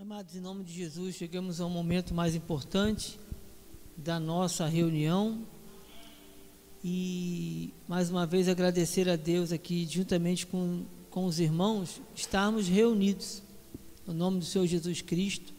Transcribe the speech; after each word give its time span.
Amados, 0.00 0.34
em 0.34 0.40
nome 0.40 0.64
de 0.64 0.72
Jesus, 0.72 1.14
chegamos 1.14 1.60
ao 1.60 1.68
momento 1.68 2.14
mais 2.14 2.34
importante 2.34 3.20
da 3.94 4.18
nossa 4.18 4.66
reunião 4.66 5.46
e 6.82 7.70
mais 7.86 8.08
uma 8.08 8.24
vez 8.24 8.48
agradecer 8.48 9.10
a 9.10 9.16
Deus 9.16 9.52
aqui, 9.52 9.86
juntamente 9.86 10.46
com, 10.46 10.86
com 11.10 11.26
os 11.26 11.38
irmãos, 11.38 12.00
estarmos 12.14 12.66
reunidos 12.66 13.42
no 14.06 14.14
nome 14.14 14.38
do 14.38 14.46
Senhor 14.46 14.66
Jesus 14.66 15.02
Cristo 15.02 15.52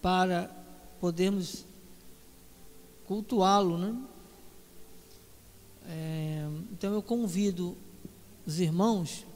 para 0.00 0.50
podermos 0.98 1.66
cultuá-lo, 3.06 3.76
né? 3.76 3.94
É, 5.86 6.48
então 6.72 6.94
eu 6.94 7.02
convido 7.02 7.76
os 8.46 8.60
irmãos, 8.60 9.26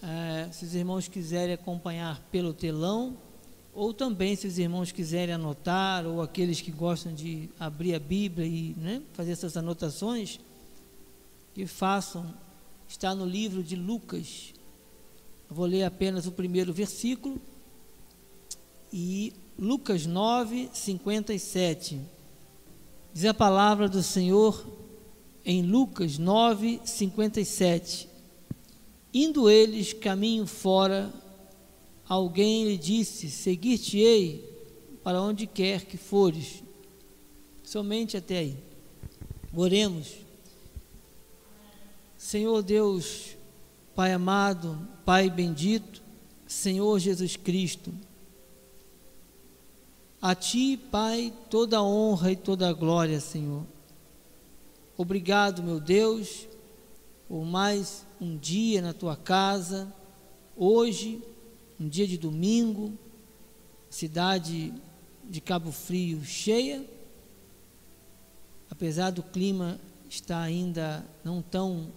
é, 0.00 0.52
se 0.52 0.64
os 0.64 0.72
irmãos 0.72 1.08
quiserem 1.08 1.54
acompanhar 1.54 2.20
pelo 2.30 2.54
telão, 2.54 3.25
ou 3.76 3.92
também 3.92 4.34
se 4.34 4.46
os 4.46 4.58
irmãos 4.58 4.90
quiserem 4.90 5.34
anotar, 5.34 6.06
ou 6.06 6.22
aqueles 6.22 6.62
que 6.62 6.70
gostam 6.70 7.12
de 7.12 7.50
abrir 7.60 7.94
a 7.94 7.98
Bíblia 7.98 8.46
e 8.46 8.74
né, 8.78 9.02
fazer 9.12 9.32
essas 9.32 9.54
anotações, 9.54 10.40
que 11.54 11.66
façam, 11.66 12.34
está 12.88 13.14
no 13.14 13.26
livro 13.26 13.62
de 13.62 13.76
Lucas. 13.76 14.54
Eu 15.50 15.54
vou 15.54 15.66
ler 15.66 15.84
apenas 15.84 16.26
o 16.26 16.32
primeiro 16.32 16.72
versículo, 16.72 17.38
e 18.90 19.34
Lucas 19.58 20.06
9, 20.06 20.70
57. 20.72 22.00
Diz 23.12 23.26
a 23.26 23.34
palavra 23.34 23.90
do 23.90 24.02
Senhor 24.02 24.66
em 25.44 25.60
Lucas 25.60 26.16
9, 26.16 26.80
57. 26.82 28.08
Indo 29.12 29.50
eles 29.50 29.92
caminho 29.92 30.46
fora, 30.46 31.12
alguém 32.08 32.64
lhe 32.64 32.78
disse: 32.78 33.30
Seguir-te-ei 33.30 34.44
para 35.02 35.20
onde 35.20 35.46
quer 35.46 35.84
que 35.84 35.96
fores. 35.96 36.62
Somente 37.62 38.16
até 38.16 38.38
aí. 38.38 38.56
Oremos. 39.54 40.14
Senhor 42.16 42.62
Deus, 42.62 43.36
Pai 43.94 44.12
amado, 44.12 44.78
Pai 45.04 45.30
bendito, 45.30 46.02
Senhor 46.46 46.98
Jesus 46.98 47.36
Cristo, 47.36 47.94
a 50.20 50.34
Ti, 50.34 50.76
Pai, 50.90 51.32
toda 51.48 51.78
a 51.78 51.82
honra 51.82 52.32
e 52.32 52.36
toda 52.36 52.68
a 52.68 52.72
glória, 52.72 53.20
Senhor. 53.20 53.64
Obrigado, 54.96 55.62
meu 55.62 55.78
Deus, 55.78 56.48
por 57.28 57.44
mais 57.44 58.04
um 58.20 58.36
dia 58.36 58.82
na 58.82 58.92
Tua 58.92 59.14
casa, 59.14 59.92
hoje 60.56 61.22
um 61.78 61.88
dia 61.88 62.06
de 62.06 62.16
domingo, 62.16 62.92
cidade 63.90 64.72
de 65.28 65.40
Cabo 65.40 65.70
Frio 65.70 66.24
cheia, 66.24 66.84
apesar 68.70 69.10
do 69.10 69.22
clima 69.22 69.78
estar 70.08 70.40
ainda 70.40 71.04
não 71.24 71.42
tão 71.42 71.92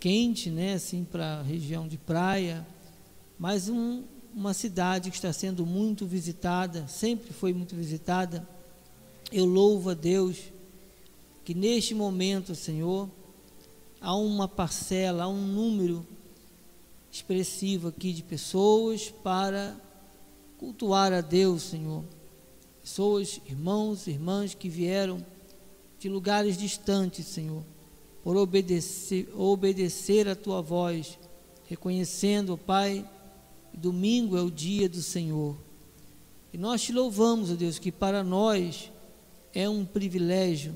quente, 0.00 0.50
né, 0.50 0.74
assim 0.74 1.04
para 1.04 1.40
a 1.40 1.42
região 1.42 1.86
de 1.86 1.98
praia, 1.98 2.66
mas 3.38 3.68
um, 3.68 4.04
uma 4.34 4.54
cidade 4.54 5.10
que 5.10 5.16
está 5.16 5.32
sendo 5.32 5.66
muito 5.66 6.06
visitada, 6.06 6.86
sempre 6.88 7.32
foi 7.32 7.52
muito 7.52 7.74
visitada. 7.74 8.46
Eu 9.32 9.44
louvo 9.44 9.90
a 9.90 9.94
Deus 9.94 10.38
que 11.44 11.54
neste 11.54 11.94
momento, 11.94 12.54
Senhor, 12.54 13.08
há 14.00 14.14
uma 14.14 14.48
parcela, 14.48 15.24
há 15.24 15.28
um 15.28 15.46
número 15.46 16.06
expressivo 17.14 17.86
aqui 17.86 18.12
de 18.12 18.24
pessoas 18.24 19.08
para 19.22 19.76
cultuar 20.58 21.12
a 21.12 21.20
Deus, 21.20 21.62
Senhor. 21.62 22.02
Pessoas, 22.82 23.40
irmãos, 23.46 24.08
irmãs 24.08 24.52
que 24.52 24.68
vieram 24.68 25.24
de 25.96 26.08
lugares 26.08 26.58
distantes, 26.58 27.26
Senhor, 27.26 27.62
por 28.24 28.36
obedecer, 28.36 29.32
obedecer 29.32 30.28
a 30.28 30.34
tua 30.34 30.60
voz, 30.60 31.16
reconhecendo, 31.68 32.58
Pai, 32.58 33.08
domingo 33.72 34.36
é 34.36 34.42
o 34.42 34.50
dia 34.50 34.88
do 34.88 35.00
Senhor. 35.00 35.56
E 36.52 36.58
nós 36.58 36.82
te 36.82 36.92
louvamos, 36.92 37.48
ó 37.48 37.54
Deus, 37.54 37.78
que 37.78 37.92
para 37.92 38.24
nós 38.24 38.90
é 39.54 39.68
um 39.68 39.84
privilégio, 39.84 40.74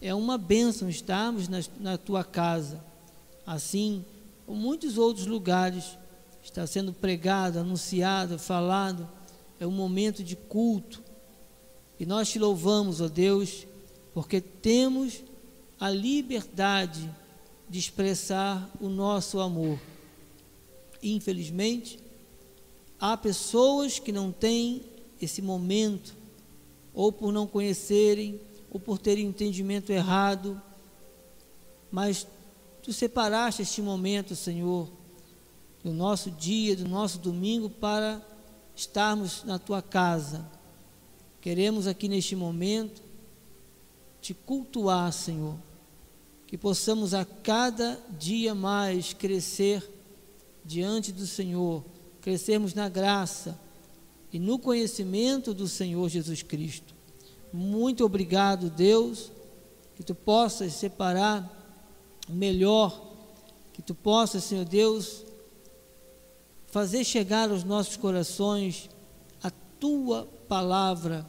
é 0.00 0.14
uma 0.14 0.38
bênção 0.38 0.88
estarmos 0.88 1.48
na, 1.48 1.60
na 1.78 1.98
tua 1.98 2.24
casa. 2.24 2.82
Assim, 3.44 4.02
como 4.50 4.60
muitos 4.60 4.98
outros 4.98 5.26
lugares, 5.26 5.96
está 6.42 6.66
sendo 6.66 6.92
pregado, 6.92 7.60
anunciado, 7.60 8.36
falado, 8.36 9.08
é 9.60 9.64
um 9.64 9.70
momento 9.70 10.24
de 10.24 10.34
culto. 10.34 11.00
E 12.00 12.04
nós 12.04 12.30
te 12.30 12.38
louvamos, 12.40 13.00
ó 13.00 13.06
Deus, 13.06 13.64
porque 14.12 14.40
temos 14.40 15.22
a 15.78 15.88
liberdade 15.88 17.08
de 17.68 17.78
expressar 17.78 18.68
o 18.80 18.88
nosso 18.88 19.38
amor. 19.38 19.78
Infelizmente, 21.00 22.00
há 22.98 23.16
pessoas 23.16 24.00
que 24.00 24.10
não 24.10 24.32
têm 24.32 24.82
esse 25.22 25.40
momento, 25.40 26.16
ou 26.92 27.12
por 27.12 27.32
não 27.32 27.46
conhecerem, 27.46 28.40
ou 28.68 28.80
por 28.80 28.98
terem 28.98 29.26
entendimento 29.26 29.92
errado, 29.92 30.60
mas 31.88 32.26
Tu 32.82 32.92
separaste 32.92 33.62
este 33.62 33.82
momento, 33.82 34.34
Senhor, 34.34 34.90
do 35.84 35.92
nosso 35.92 36.30
dia, 36.30 36.74
do 36.74 36.88
nosso 36.88 37.18
domingo, 37.18 37.68
para 37.68 38.24
estarmos 38.74 39.44
na 39.44 39.58
tua 39.58 39.82
casa. 39.82 40.48
Queremos 41.40 41.86
aqui 41.86 42.08
neste 42.08 42.34
momento 42.34 43.02
te 44.20 44.34
cultuar, 44.34 45.12
Senhor, 45.12 45.56
que 46.46 46.56
possamos 46.56 47.14
a 47.14 47.24
cada 47.24 47.98
dia 48.18 48.54
mais 48.54 49.12
crescer 49.12 49.88
diante 50.64 51.12
do 51.12 51.26
Senhor, 51.26 51.84
crescermos 52.20 52.74
na 52.74 52.88
graça 52.88 53.58
e 54.32 54.38
no 54.38 54.58
conhecimento 54.58 55.52
do 55.52 55.66
Senhor 55.66 56.08
Jesus 56.08 56.42
Cristo. 56.42 56.94
Muito 57.52 58.04
obrigado, 58.04 58.70
Deus, 58.70 59.32
que 59.96 60.02
tu 60.02 60.14
possas 60.14 60.74
separar 60.74 61.59
o 62.30 62.34
melhor, 62.34 63.08
que 63.72 63.82
tu 63.82 63.94
possas, 63.94 64.44
Senhor 64.44 64.64
Deus, 64.64 65.24
fazer 66.68 67.04
chegar 67.04 67.50
aos 67.50 67.64
nossos 67.64 67.96
corações 67.96 68.88
a 69.42 69.50
tua 69.78 70.28
palavra, 70.48 71.26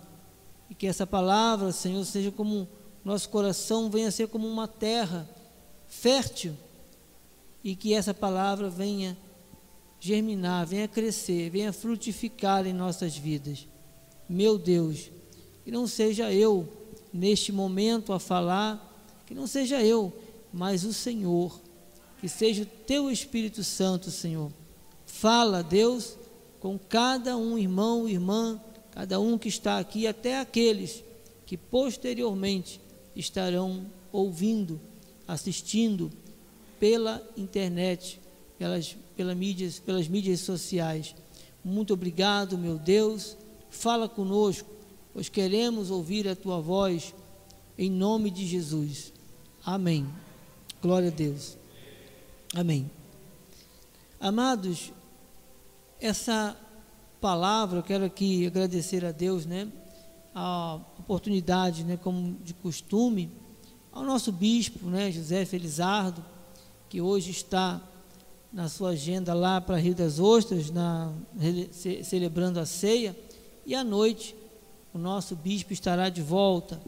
e 0.70 0.76
que 0.76 0.86
essa 0.86 1.08
palavra, 1.08 1.72
Senhor, 1.72 2.04
seja 2.06 2.32
como 2.32 2.68
nosso 3.04 3.30
coração 3.30 3.90
venha 3.90 4.10
a 4.10 4.12
ser 4.12 4.28
como 4.28 4.48
uma 4.48 4.68
terra 4.68 5.28
fértil, 5.88 6.56
e 7.64 7.76
que 7.76 7.94
essa 7.94 8.14
palavra 8.14 8.70
venha 8.70 9.18
germinar, 10.00 10.66
venha 10.66 10.88
crescer, 10.88 11.50
venha 11.50 11.74
frutificar 11.74 12.66
em 12.66 12.74
nossas 12.74 13.18
vidas. 13.18 13.68
Meu 14.28 14.58
Deus, 14.58 15.12
que 15.64 15.72
não 15.72 15.88
seja 15.88 16.32
eu 16.32 16.68
neste 17.14 17.52
momento 17.52 18.14
a 18.14 18.20
falar, 18.20 18.88
que 19.26 19.34
não 19.34 19.46
seja 19.46 19.84
eu 19.84 20.14
mas 20.54 20.84
o 20.84 20.94
Senhor. 20.94 21.60
Que 22.20 22.30
seja 22.30 22.64
o 22.64 22.66
teu 22.66 23.10
Espírito 23.10 23.64
Santo, 23.64 24.12
Senhor. 24.12 24.52
Fala, 25.06 25.64
Deus, 25.64 26.18
com 26.60 26.78
cada 26.78 27.36
um 27.36 27.58
irmão, 27.58 28.08
irmã, 28.08 28.62
cada 28.92 29.20
um 29.20 29.38
que 29.38 29.50
está 29.50 29.80
aqui, 29.80 30.06
até 30.06 30.40
aqueles 30.40 31.04
que 31.46 31.58
posteriormente 31.58 32.80
estarão 33.16 33.86
ouvindo, 34.12 34.80
assistindo 35.28 36.12
pela 36.80 37.22
internet, 37.36 38.20
pelas, 38.58 38.96
pelas, 39.16 39.36
mídias, 39.36 39.80
pelas 39.80 40.08
mídias 40.08 40.42
sociais. 40.42 41.16
Muito 41.64 41.94
obrigado, 41.94 42.58
meu 42.58 42.78
Deus. 42.78 43.38
Fala 43.70 44.08
conosco, 44.08 44.70
pois 45.14 45.30
queremos 45.30 45.90
ouvir 45.90 46.28
a 46.28 46.36
tua 46.36 46.60
voz, 46.60 47.14
em 47.78 47.90
nome 47.90 48.30
de 48.30 48.46
Jesus. 48.46 49.12
Amém. 49.64 50.08
Glória 50.82 51.10
a 51.10 51.12
Deus. 51.12 51.60
Amém. 52.56 52.90
Amados, 54.20 54.92
essa 56.00 56.58
palavra, 57.22 57.78
eu 57.78 57.84
quero 57.84 58.04
aqui 58.04 58.48
agradecer 58.48 59.06
a 59.06 59.12
Deus, 59.12 59.46
né? 59.46 59.72
A 60.34 60.80
oportunidade, 60.98 61.84
né, 61.84 61.98
como 61.98 62.36
de 62.44 62.56
costume, 62.56 63.30
ao 63.92 64.04
nosso 64.04 64.32
bispo, 64.32 64.88
né, 64.88 65.12
José 65.12 65.46
Felizardo, 65.46 66.26
que 66.90 67.00
hoje 67.00 67.30
está 67.30 67.80
na 68.52 68.68
sua 68.68 68.90
agenda 68.90 69.36
lá 69.36 69.62
para 69.62 69.78
Rio 69.78 69.94
das 69.94 70.18
Ostras, 70.18 70.72
na, 70.72 71.14
celebrando 72.02 72.60
a 72.60 72.66
ceia, 72.66 73.16
e 73.68 73.76
à 73.76 73.84
noite 73.84 74.36
o 74.92 74.98
nosso 74.98 75.36
bispo 75.36 75.74
estará 75.74 76.10
de 76.10 76.24
volta. 76.24 76.82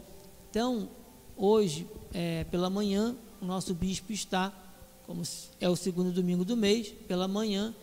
Então, 0.50 0.90
hoje, 1.38 1.88
é, 2.12 2.44
pela 2.45 2.72
manhã, 2.72 3.16
o 3.44 3.45
nosso 3.45 3.74
bispo 3.74 4.13
está, 4.13 4.54
como 5.06 5.22
é 5.60 5.69
o 5.69 5.75
segundo 5.75 6.12
domingo 6.12 6.45
do 6.45 6.56
mês, 6.56 6.90
pela 7.07 7.28
manhã, 7.28 7.75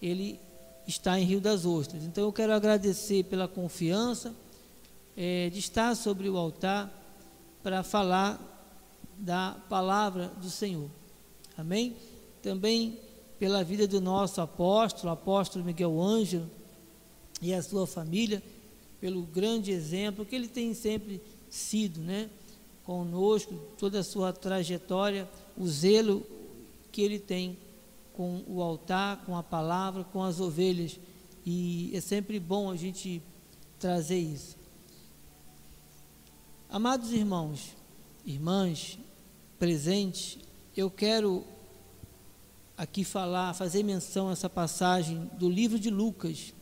ele 0.00 0.38
está 0.86 1.18
em 1.18 1.24
Rio 1.24 1.40
das 1.40 1.66
Ostras. 1.66 2.04
Então 2.04 2.24
eu 2.24 2.32
quero 2.32 2.52
agradecer 2.52 3.24
pela 3.24 3.48
confiança 3.48 4.32
é, 5.16 5.50
de 5.50 5.58
estar 5.58 5.96
sobre 5.96 6.28
o 6.28 6.36
altar 6.36 6.90
para 7.62 7.82
falar 7.82 8.40
da 9.18 9.56
palavra 9.68 10.28
do 10.40 10.48
Senhor. 10.48 10.88
Amém? 11.56 11.96
Também 12.40 12.98
pela 13.38 13.64
vida 13.64 13.88
do 13.88 14.00
nosso 14.00 14.40
apóstolo, 14.40 15.12
apóstolo 15.12 15.64
Miguel 15.64 16.00
Ângelo 16.00 16.48
e 17.40 17.52
a 17.52 17.60
sua 17.60 17.88
família, 17.88 18.40
pelo 19.00 19.22
grande 19.22 19.72
exemplo 19.72 20.24
que 20.24 20.36
ele 20.36 20.46
tem 20.46 20.72
sempre 20.74 21.20
sido, 21.50 22.00
né? 22.00 22.30
Conosco, 22.84 23.54
toda 23.78 24.00
a 24.00 24.04
sua 24.04 24.32
trajetória, 24.32 25.28
o 25.56 25.66
zelo 25.68 26.26
que 26.90 27.02
ele 27.02 27.18
tem 27.18 27.58
com 28.12 28.42
o 28.46 28.62
altar, 28.62 29.24
com 29.24 29.36
a 29.36 29.42
palavra, 29.42 30.04
com 30.04 30.22
as 30.22 30.40
ovelhas. 30.40 30.98
E 31.44 31.90
é 31.94 32.00
sempre 32.00 32.38
bom 32.38 32.70
a 32.70 32.76
gente 32.76 33.22
trazer 33.78 34.18
isso. 34.18 34.56
Amados 36.68 37.12
irmãos, 37.12 37.76
irmãs, 38.24 38.98
presentes, 39.58 40.38
eu 40.76 40.90
quero 40.90 41.44
aqui 42.76 43.04
falar, 43.04 43.54
fazer 43.54 43.82
menção 43.82 44.28
a 44.28 44.32
essa 44.32 44.48
passagem 44.48 45.30
do 45.38 45.48
livro 45.48 45.78
de 45.78 45.90
Lucas, 45.90 46.54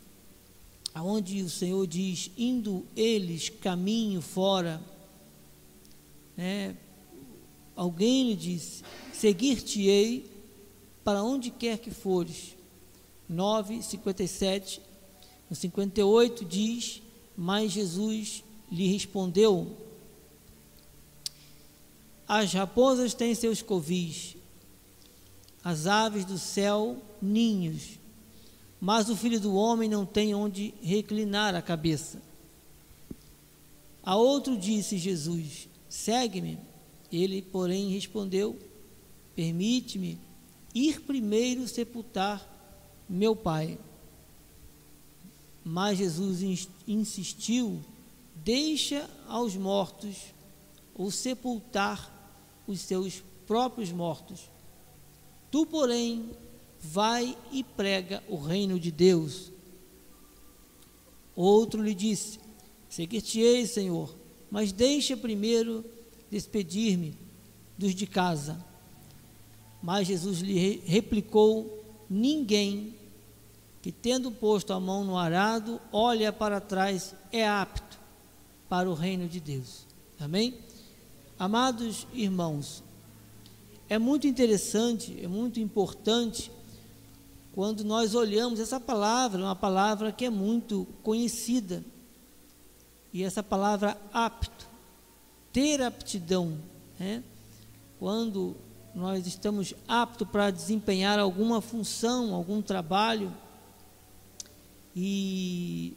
aonde 0.95 1.43
o 1.43 1.49
Senhor 1.51 1.87
diz: 1.87 2.31
indo 2.37 2.85
eles 2.97 3.49
caminho 3.49 4.21
fora, 4.21 4.81
né, 6.41 6.75
alguém 7.77 8.31
lhe 8.31 8.35
disse: 8.35 8.83
seguir-te-ei 9.13 10.25
para 11.05 11.23
onde 11.23 11.51
quer 11.51 11.77
que 11.77 11.91
fores. 11.91 12.57
9, 13.29 13.83
57. 13.83 14.81
No 15.51 15.55
58 15.55 16.43
diz: 16.47 17.03
Mas 17.37 17.73
Jesus 17.73 18.43
lhe 18.73 18.91
respondeu: 18.91 19.77
As 22.27 22.55
raposas 22.55 23.13
têm 23.13 23.35
seus 23.35 23.61
covis, 23.61 24.35
as 25.63 25.87
aves 25.87 26.25
do 26.25 26.39
céu 26.39 26.97
ninhos, 27.21 27.99
mas 28.81 29.11
o 29.11 29.17
filho 29.17 29.39
do 29.39 29.55
homem 29.55 29.91
não 29.91 30.07
tem 30.07 30.35
onde 30.35 30.73
reclinar 30.81 31.55
a 31.55 31.61
cabeça. 31.61 32.23
A 34.03 34.17
outro 34.17 34.57
disse 34.57 34.97
Jesus: 34.97 35.69
Segue-me. 35.91 36.57
Ele, 37.13 37.43
porém, 37.43 37.91
respondeu: 37.91 38.57
Permite-me 39.35 40.19
ir 40.73 41.01
primeiro 41.01 41.67
sepultar 41.67 42.47
meu 43.09 43.35
pai. 43.35 43.77
Mas 45.65 45.99
Jesus 45.99 46.69
insistiu: 46.87 47.81
deixa 48.37 49.11
aos 49.27 49.57
mortos 49.57 50.17
ou 50.95 51.11
sepultar 51.11 52.17
os 52.67 52.81
seus 52.81 53.23
próprios 53.47 53.91
mortos. 53.91 54.49
Tu, 55.51 55.67
porém, 55.67 56.31
vai 56.79 57.37
e 57.51 57.65
prega 57.65 58.23
o 58.29 58.37
reino 58.37 58.79
de 58.79 58.93
Deus. 58.93 59.51
Outro 61.35 61.83
lhe 61.83 61.95
disse: 61.95 62.39
Seguir-te-ei, 62.89 63.67
Senhor, 63.67 64.20
mas 64.51 64.73
deixa 64.73 65.17
primeiro 65.17 65.85
despedir-me 66.31 67.17
dos 67.79 67.95
de 67.95 68.07
casa. 68.07 68.65
Mas 69.83 70.07
Jesus 70.07 70.41
lhe 70.41 70.83
replicou: 70.85 71.83
Ninguém 72.09 72.95
que, 73.81 73.91
tendo 73.91 74.31
posto 74.31 74.73
a 74.73 74.81
mão 74.81 75.05
no 75.05 75.17
arado, 75.17 75.81
olha 75.93 76.33
para 76.33 76.61
trás, 76.61 77.15
é 77.33 77.47
apto 77.47 77.99
para 78.69 78.91
o 78.91 78.95
reino 78.95 79.29
de 79.29 79.41
Deus. 79.41 79.87
Amém? 80.19 80.55
Amados 81.39 82.07
irmãos, 82.13 82.83
é 83.89 83.99
muito 83.99 84.27
interessante, 84.27 85.19
é 85.23 85.27
muito 85.27 85.59
importante 85.59 86.53
quando 87.53 87.83
nós 87.83 88.15
olhamos 88.15 88.61
essa 88.61 88.79
palavra, 88.79 89.43
uma 89.43 89.57
palavra 89.57 90.13
que 90.13 90.27
é 90.27 90.31
muito 90.31 90.87
conhecida. 91.03 91.83
E 93.13 93.25
essa 93.25 93.43
palavra 93.43 93.97
apto, 94.13 94.67
ter 95.53 95.83
aptidão, 95.83 96.59
né? 96.99 97.23
Quando 97.99 98.57
nós 98.95 99.27
estamos 99.27 99.75
aptos 99.87 100.29
para 100.29 100.51
desempenhar 100.51 101.19
alguma 101.19 101.61
função, 101.61 102.35
algum 102.35 102.63
trabalho, 102.63 103.33
e 104.95 105.95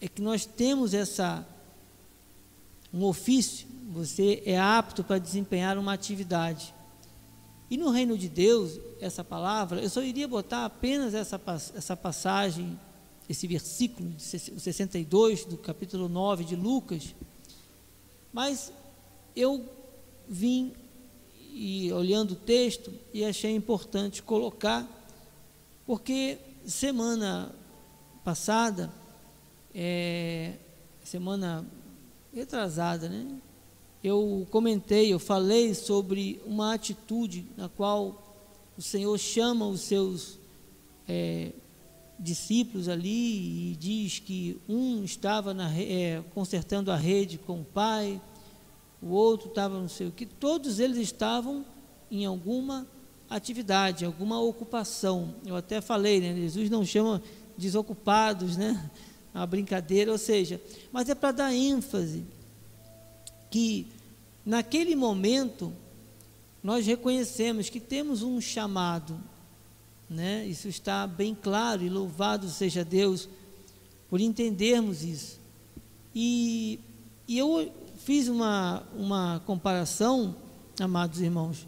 é 0.00 0.08
que 0.08 0.20
nós 0.20 0.44
temos 0.44 0.94
essa 0.94 1.46
um 2.92 3.04
ofício, 3.04 3.66
você 3.90 4.42
é 4.46 4.58
apto 4.58 5.04
para 5.04 5.18
desempenhar 5.18 5.76
uma 5.76 5.92
atividade. 5.92 6.74
E 7.70 7.76
no 7.76 7.90
reino 7.90 8.16
de 8.16 8.28
Deus, 8.28 8.78
essa 9.00 9.24
palavra, 9.24 9.80
eu 9.80 9.90
só 9.90 10.02
iria 10.02 10.26
botar 10.26 10.64
apenas 10.64 11.12
essa, 11.12 11.40
essa 11.74 11.96
passagem, 11.96 12.78
esse 13.28 13.46
versículo, 13.46 14.12
62 14.18 15.44
do 15.44 15.56
capítulo 15.56 16.08
9 16.08 16.44
de 16.44 16.54
Lucas, 16.54 17.14
mas 18.32 18.72
eu 19.34 19.64
vim 20.28 20.72
e 21.52 21.90
olhando 21.92 22.32
o 22.32 22.36
texto 22.36 22.92
e 23.12 23.24
achei 23.24 23.54
importante 23.54 24.22
colocar, 24.22 24.86
porque 25.86 26.38
semana 26.66 27.54
passada, 28.22 28.92
é, 29.74 30.54
semana 31.02 31.66
retrasada, 32.34 33.08
né? 33.08 33.38
Eu 34.04 34.46
comentei, 34.50 35.12
eu 35.12 35.18
falei 35.18 35.74
sobre 35.74 36.40
uma 36.44 36.74
atitude 36.74 37.46
na 37.56 37.68
qual 37.68 38.22
o 38.76 38.82
Senhor 38.82 39.16
chama 39.18 39.66
os 39.66 39.80
seus 39.80 40.38
é, 41.08 41.52
discípulos 42.18 42.88
ali 42.88 43.72
e 43.72 43.76
diz 43.76 44.18
que 44.18 44.58
um 44.68 45.04
estava 45.04 45.52
na, 45.52 45.70
é, 45.78 46.22
consertando 46.34 46.90
a 46.90 46.96
rede 46.96 47.38
com 47.38 47.60
o 47.60 47.64
pai, 47.64 48.20
o 49.02 49.08
outro 49.08 49.48
estava 49.48 49.78
não 49.78 49.88
sei 49.88 50.06
o 50.06 50.12
que, 50.12 50.24
todos 50.24 50.80
eles 50.80 50.98
estavam 50.98 51.64
em 52.10 52.24
alguma 52.24 52.86
atividade, 53.28 54.04
alguma 54.04 54.40
ocupação. 54.40 55.34
Eu 55.44 55.56
até 55.56 55.80
falei, 55.80 56.20
né? 56.20 56.34
Jesus 56.34 56.70
não 56.70 56.84
chama 56.84 57.22
desocupados, 57.56 58.56
né? 58.56 58.90
A 59.34 59.44
brincadeira, 59.44 60.10
ou 60.10 60.18
seja, 60.18 60.60
mas 60.90 61.08
é 61.08 61.14
para 61.14 61.32
dar 61.32 61.54
ênfase 61.54 62.24
que 63.50 63.86
naquele 64.44 64.96
momento 64.96 65.72
nós 66.62 66.86
reconhecemos 66.86 67.68
que 67.68 67.78
temos 67.78 68.22
um 68.22 68.40
chamado, 68.40 69.20
né? 70.08 70.46
Isso 70.46 70.68
está 70.68 71.06
bem 71.06 71.34
claro 71.34 71.82
e 71.82 71.88
louvado 71.88 72.48
seja 72.48 72.84
Deus 72.84 73.28
por 74.08 74.20
entendermos 74.20 75.02
isso. 75.02 75.40
E, 76.14 76.78
e 77.26 77.38
eu 77.38 77.72
fiz 77.96 78.28
uma, 78.28 78.82
uma 78.96 79.42
comparação, 79.44 80.34
amados 80.80 81.20
irmãos, 81.20 81.66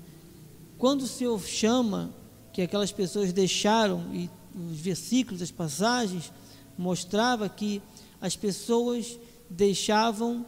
quando 0.78 1.02
o 1.02 1.08
Senhor 1.08 1.40
chama, 1.42 2.10
que 2.52 2.62
aquelas 2.62 2.92
pessoas 2.92 3.32
deixaram, 3.32 4.02
e 4.14 4.30
os 4.70 4.78
versículos, 4.78 5.42
as 5.42 5.50
passagens, 5.50 6.32
mostrava 6.76 7.48
que 7.48 7.82
as 8.20 8.36
pessoas 8.36 9.18
deixavam 9.50 10.46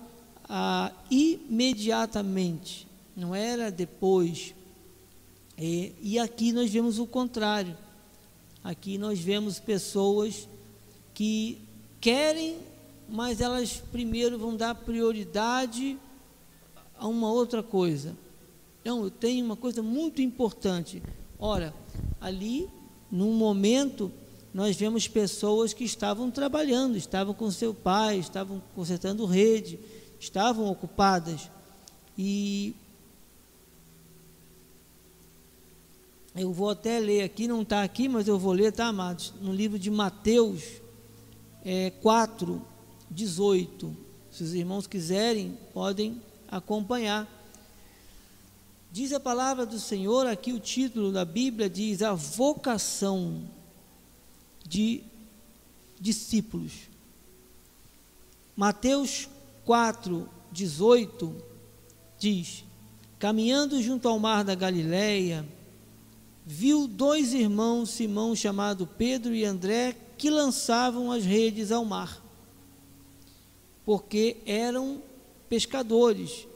ah, 0.48 0.92
imediatamente, 1.10 2.86
não 3.16 3.34
era 3.34 3.70
depois. 3.70 4.54
E, 5.60 5.94
e 6.00 6.18
aqui 6.18 6.52
nós 6.52 6.70
vemos 6.70 6.98
o 6.98 7.06
contrário. 7.06 7.76
Aqui 8.64 8.98
nós 8.98 9.20
vemos 9.20 9.60
pessoas 9.60 10.48
que 11.14 11.58
querem 12.00 12.58
mas 13.10 13.40
elas 13.40 13.82
primeiro 13.90 14.38
vão 14.38 14.56
dar 14.56 14.74
prioridade 14.74 15.98
a 16.96 17.08
uma 17.08 17.30
outra 17.30 17.62
coisa. 17.62 18.16
Não, 18.84 19.04
eu 19.04 19.10
tenho 19.10 19.44
uma 19.44 19.56
coisa 19.56 19.82
muito 19.82 20.22
importante. 20.22 21.02
Ora, 21.38 21.74
ali, 22.20 22.68
num 23.10 23.32
momento, 23.32 24.12
nós 24.54 24.76
vemos 24.76 25.08
pessoas 25.08 25.74
que 25.74 25.82
estavam 25.82 26.30
trabalhando, 26.30 26.96
estavam 26.96 27.34
com 27.34 27.50
seu 27.50 27.74
pai, 27.74 28.18
estavam 28.18 28.62
consertando 28.74 29.26
rede, 29.26 29.78
estavam 30.20 30.70
ocupadas. 30.70 31.50
E 32.16 32.74
eu 36.34 36.52
vou 36.52 36.70
até 36.70 36.98
ler 36.98 37.22
aqui, 37.22 37.48
não 37.48 37.62
está 37.62 37.82
aqui, 37.82 38.08
mas 38.08 38.28
eu 38.28 38.38
vou 38.38 38.52
ler, 38.52 38.72
tá, 38.72 38.86
amados? 38.86 39.34
No 39.40 39.52
livro 39.52 39.78
de 39.78 39.90
Mateus 39.90 40.62
é, 41.64 41.90
4, 42.02 42.62
18. 43.10 43.96
Se 44.30 44.44
os 44.44 44.54
irmãos 44.54 44.86
quiserem, 44.86 45.58
podem 45.72 46.22
acompanhar. 46.48 47.28
Diz 48.92 49.12
a 49.12 49.20
palavra 49.20 49.66
do 49.66 49.78
Senhor, 49.78 50.26
aqui 50.26 50.52
o 50.52 50.60
título 50.60 51.12
da 51.12 51.24
Bíblia 51.24 51.68
diz 51.68 52.02
a 52.02 52.12
vocação 52.14 53.42
de 54.66 55.02
discípulos. 56.00 56.72
Mateus 58.56 59.28
4, 59.64 60.28
18 60.52 61.34
diz: 62.18 62.64
Caminhando 63.18 63.82
junto 63.82 64.08
ao 64.08 64.18
mar 64.18 64.44
da 64.44 64.54
Galileia, 64.54 65.46
viu 66.44 66.86
dois 66.86 67.32
irmãos, 67.32 67.90
Simão 67.90 68.34
chamado 68.34 68.86
Pedro 68.86 69.34
e 69.34 69.44
André, 69.44 69.96
que 70.16 70.30
lançavam 70.30 71.10
as 71.10 71.24
redes 71.24 71.72
ao 71.72 71.84
mar, 71.84 72.22
porque 73.84 74.38
eram 74.44 75.02
pescadores. 75.48 76.46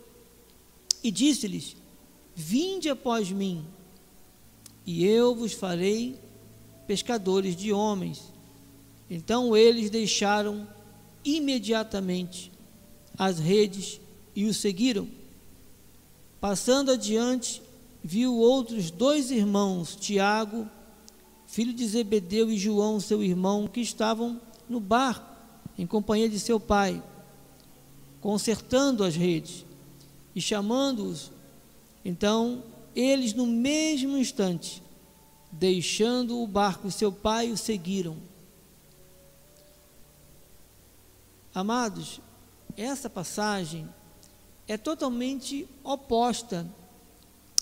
E 1.03 1.11
disse-lhes: 1.11 1.76
Vinde 2.35 2.88
após 2.88 3.31
mim, 3.31 3.64
e 4.87 5.05
eu 5.05 5.35
vos 5.35 5.53
farei 5.53 6.19
pescadores 6.87 7.57
de 7.57 7.73
homens. 7.73 8.33
Então 9.09 9.57
eles 9.57 9.91
deixaram 9.91 10.67
imediatamente 11.25 12.50
as 13.19 13.38
redes 13.38 14.00
e 14.35 14.45
o 14.47 14.55
seguiram. 14.55 15.09
Passando 16.41 16.91
adiante, 16.91 17.62
viu 18.06 18.37
outros 18.37 18.90
dois 18.90 19.30
irmãos, 19.30 19.96
Tiago, 19.96 20.68
filho 21.46 21.73
de 21.73 21.87
Zebedeu, 21.87 22.50
e 22.50 22.58
João, 22.58 23.00
seu 23.00 23.23
irmão, 23.23 23.66
que 23.66 23.80
estavam 23.80 24.38
no 24.68 24.78
barco, 24.78 25.34
em 25.78 25.87
companhia 25.87 26.28
de 26.28 26.38
seu 26.38 26.61
pai, 26.61 27.02
consertando 28.20 29.02
as 29.02 29.16
redes 29.16 29.64
e 30.34 30.40
chamando-os. 30.40 31.32
Então, 32.04 32.62
eles, 32.94 33.32
no 33.32 33.46
mesmo 33.46 34.18
instante, 34.18 34.82
deixando 35.50 36.42
o 36.42 36.46
barco 36.46 36.90
seu 36.90 37.11
pai, 37.11 37.50
o 37.50 37.56
seguiram. 37.56 38.18
Amados, 41.54 42.20
essa 42.76 43.08
passagem 43.08 43.88
é 44.68 44.76
totalmente 44.76 45.66
oposta. 45.82 46.68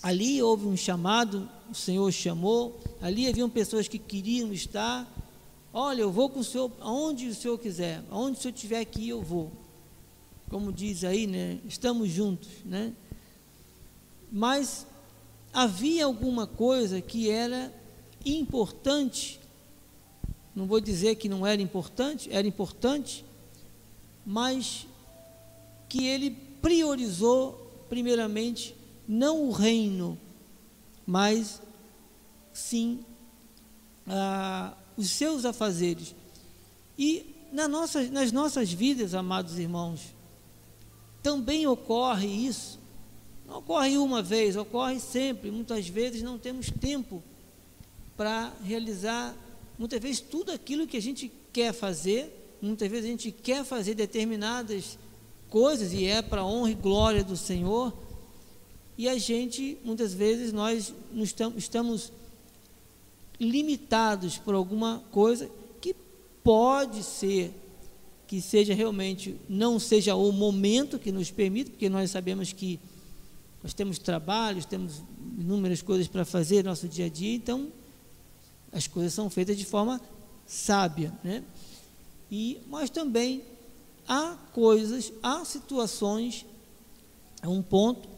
Ali 0.03 0.43
houve 0.43 0.67
um 0.67 0.77
chamado, 0.77 1.49
o 1.71 1.75
Senhor 1.75 2.11
chamou, 2.11 2.81
ali 3.01 3.29
haviam 3.29 3.49
pessoas 3.49 3.87
que 3.87 3.99
queriam 3.99 4.53
estar. 4.53 5.09
Olha, 5.73 6.03
eu 6.03 6.11
vou 6.11 6.29
com 6.29 6.41
o 6.41 6.45
Senhor 6.45 6.73
aonde 6.81 7.29
o 7.29 7.35
Senhor 7.35 7.57
quiser, 7.59 8.03
aonde 8.11 8.39
o 8.39 8.43
Senhor 8.43 8.53
tiver 8.53 8.85
que 8.85 9.03
ir, 9.03 9.11
eu 9.11 9.23
vou. 9.23 9.53
Como 10.51 10.73
diz 10.73 11.05
aí, 11.05 11.27
né? 11.27 11.61
Estamos 11.65 12.11
juntos, 12.11 12.49
né? 12.65 12.93
Mas 14.31 14.87
havia 15.53 16.05
alguma 16.05 16.47
coisa 16.47 17.01
que 17.01 17.31
era 17.31 17.73
importante. 18.27 19.41
Não 20.55 20.67
vou 20.67 20.81
dizer 20.81 21.15
que 21.15 21.29
não 21.29 21.47
era 21.47 21.63
importante, 21.63 22.29
era 22.33 22.47
importante, 22.47 23.25
mas 24.27 24.87
que 25.89 26.07
ele 26.07 26.31
priorizou, 26.61 27.85
primeiramente, 27.89 28.75
não 29.13 29.47
o 29.47 29.51
reino, 29.51 30.19
mas 31.07 31.61
sim 32.51 33.01
ah, 34.07 34.73
os 34.97 35.11
seus 35.11 35.45
afazeres. 35.45 36.15
E 36.99 37.27
na 37.53 37.69
nossa, 37.69 38.03
nas 38.09 38.33
nossas 38.33 38.73
vidas, 38.73 39.13
amados 39.13 39.59
irmãos, 39.59 40.01
também 41.23 41.67
ocorre 41.67 42.27
isso. 42.27 42.81
Não 43.47 43.59
ocorre 43.59 43.99
uma 43.99 44.23
vez, 44.23 44.57
ocorre 44.57 44.99
sempre. 44.99 45.51
Muitas 45.51 45.87
vezes 45.87 46.23
não 46.23 46.39
temos 46.39 46.71
tempo 46.71 47.23
para 48.17 48.51
realizar, 48.65 49.37
muitas 49.79 50.01
vezes, 50.01 50.21
tudo 50.21 50.53
aquilo 50.53 50.87
que 50.87 50.97
a 50.97 51.03
gente 51.03 51.31
quer 51.53 51.75
fazer. 51.75 52.57
Muitas 52.63 52.91
vezes 52.91 53.05
a 53.05 53.09
gente 53.09 53.31
quer 53.31 53.63
fazer 53.63 53.95
determinadas 53.95 54.99
coisas 55.51 55.93
e 55.93 56.07
é 56.07 56.23
para 56.23 56.47
honra 56.47 56.71
e 56.71 56.75
glória 56.75 57.23
do 57.23 57.37
Senhor. 57.37 57.93
E 58.97 59.09
a 59.09 59.17
gente, 59.19 59.79
muitas 59.85 60.13
vezes, 60.13 60.53
nós 60.53 60.93
estamos 61.57 62.13
limitados 63.41 64.39
por 64.39 64.55
alguma 64.55 65.03
coisa 65.11 65.51
que 65.81 65.95
pode 66.45 67.03
ser 67.03 67.53
que 68.33 68.41
seja 68.41 68.73
realmente, 68.73 69.37
não 69.47 69.79
seja 69.79 70.15
o 70.15 70.33
momento 70.33 70.99
que 70.99 71.13
nos 71.13 71.31
permite, 71.31 71.71
porque 71.71 71.91
nós 71.91 72.11
sabemos 72.11 72.51
que 72.51 72.81
nós 73.63 73.75
temos 73.75 73.99
trabalhos, 73.99 74.65
temos 74.65 75.03
inúmeras 75.39 75.83
coisas 75.83 76.09
para 76.09 76.25
fazer 76.25 76.65
no 76.65 76.71
nosso 76.71 76.89
dia 76.89 77.07
a 77.07 77.09
dia, 77.11 77.35
então 77.35 77.69
as 78.73 78.87
coisas 78.87 79.13
são 79.13 79.29
feitas 79.29 79.59
de 79.59 79.67
forma 79.67 80.01
sábia, 80.47 81.13
né? 81.23 81.45
E, 82.31 82.59
mas 82.71 82.89
também 82.89 83.45
há 84.09 84.35
coisas, 84.55 85.13
há 85.23 85.45
situações, 85.45 86.47
é 87.43 87.49
um 87.49 87.61
ponto 87.61 88.09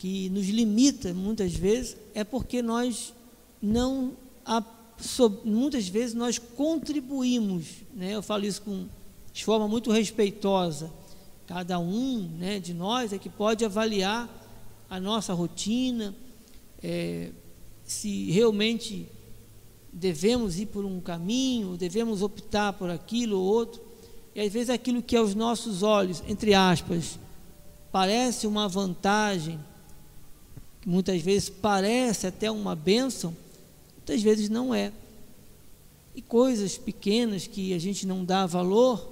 que 0.00 0.30
nos 0.30 0.48
limita 0.48 1.12
muitas 1.12 1.52
vezes, 1.52 1.94
é 2.14 2.24
porque 2.24 2.62
nós 2.62 3.12
não, 3.60 4.12
muitas 5.44 5.86
vezes 5.88 6.14
nós 6.14 6.38
contribuímos, 6.38 7.66
né? 7.94 8.14
eu 8.14 8.22
falo 8.22 8.46
isso 8.46 8.62
com, 8.62 8.86
de 9.30 9.44
forma 9.44 9.68
muito 9.68 9.92
respeitosa, 9.92 10.90
cada 11.46 11.78
um 11.78 12.30
né, 12.38 12.58
de 12.58 12.72
nós 12.72 13.12
é 13.12 13.18
que 13.18 13.28
pode 13.28 13.62
avaliar 13.62 14.26
a 14.88 14.98
nossa 14.98 15.34
rotina, 15.34 16.14
é, 16.82 17.28
se 17.84 18.30
realmente 18.30 19.06
devemos 19.92 20.58
ir 20.58 20.66
por 20.66 20.86
um 20.86 20.98
caminho, 20.98 21.76
devemos 21.76 22.22
optar 22.22 22.72
por 22.72 22.88
aquilo 22.88 23.38
ou 23.38 23.44
outro. 23.44 23.82
E 24.34 24.40
às 24.40 24.50
vezes 24.50 24.70
aquilo 24.70 25.02
que 25.02 25.14
aos 25.14 25.34
nossos 25.34 25.82
olhos, 25.82 26.22
entre 26.26 26.54
aspas, 26.54 27.18
parece 27.92 28.46
uma 28.46 28.66
vantagem, 28.66 29.60
muitas 30.86 31.20
vezes 31.20 31.48
parece 31.48 32.26
até 32.26 32.50
uma 32.50 32.74
bênção, 32.74 33.36
muitas 33.96 34.22
vezes 34.22 34.48
não 34.48 34.74
é. 34.74 34.92
E 36.14 36.22
coisas 36.22 36.76
pequenas 36.76 37.46
que 37.46 37.72
a 37.72 37.78
gente 37.78 38.06
não 38.06 38.24
dá 38.24 38.46
valor, 38.46 39.08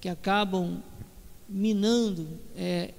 que 0.00 0.08
acabam 0.08 0.82
minando, 1.48 2.26
é, 2.56 2.94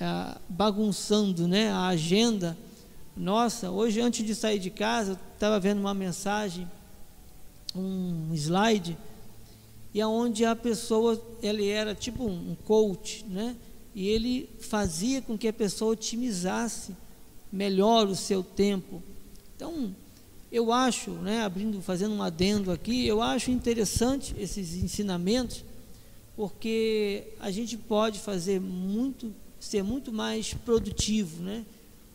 é, 0.00 0.38
bagunçando 0.48 1.46
né, 1.46 1.70
a 1.70 1.88
agenda 1.88 2.56
nossa. 3.16 3.70
Hoje, 3.70 4.00
antes 4.00 4.24
de 4.24 4.34
sair 4.34 4.58
de 4.58 4.70
casa, 4.70 5.18
estava 5.34 5.60
vendo 5.60 5.80
uma 5.80 5.94
mensagem, 5.94 6.68
um 7.74 8.32
slide 8.34 8.96
e 9.94 10.00
aonde 10.00 10.44
a 10.44 10.56
pessoa 10.56 11.20
ele 11.42 11.68
era 11.68 11.94
tipo 11.94 12.24
um 12.24 12.56
coach, 12.64 13.24
né? 13.28 13.54
E 13.94 14.08
ele 14.08 14.48
fazia 14.60 15.20
com 15.20 15.36
que 15.36 15.48
a 15.48 15.52
pessoa 15.52 15.92
otimizasse 15.92 16.96
melhor 17.52 18.08
o 18.08 18.16
seu 18.16 18.42
tempo. 18.42 19.02
Então, 19.54 19.94
eu 20.50 20.72
acho, 20.72 21.10
né, 21.10 21.42
abrindo, 21.42 21.80
fazendo 21.82 22.14
um 22.14 22.22
adendo 22.22 22.70
aqui, 22.70 23.06
eu 23.06 23.22
acho 23.22 23.50
interessante 23.50 24.34
esses 24.38 24.74
ensinamentos, 24.74 25.64
porque 26.36 27.28
a 27.40 27.50
gente 27.50 27.76
pode 27.76 28.18
fazer 28.18 28.60
muito, 28.60 29.34
ser 29.60 29.82
muito 29.82 30.12
mais 30.12 30.54
produtivo, 30.54 31.42
né? 31.42 31.64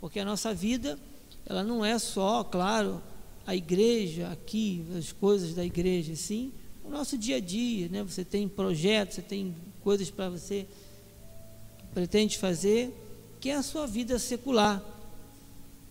Porque 0.02 0.20
a 0.20 0.26
nossa 0.26 0.54
vida, 0.54 1.00
ela 1.46 1.64
não 1.64 1.86
é 1.86 1.98
só, 1.98 2.44
claro, 2.44 3.02
a 3.46 3.56
igreja 3.56 4.28
aqui, 4.30 4.84
as 4.98 5.12
coisas 5.12 5.54
da 5.54 5.64
igreja, 5.64 6.16
sim, 6.16 6.52
o 6.84 6.90
nosso 6.90 7.18
dia 7.18 7.38
a 7.38 7.40
dia, 7.40 7.88
né? 7.90 8.04
Você 8.04 8.24
tem 8.24 8.48
projetos, 8.48 9.16
você 9.16 9.22
tem 9.22 9.56
coisas 9.84 10.10
para 10.10 10.30
você 10.30 10.68
pretende 11.98 12.38
fazer, 12.38 12.94
que 13.40 13.50
é 13.50 13.56
a 13.56 13.64
sua 13.64 13.88
vida 13.88 14.20
secular. 14.20 14.84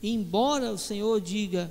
Embora 0.00 0.70
o 0.70 0.78
Senhor 0.78 1.20
diga 1.20 1.68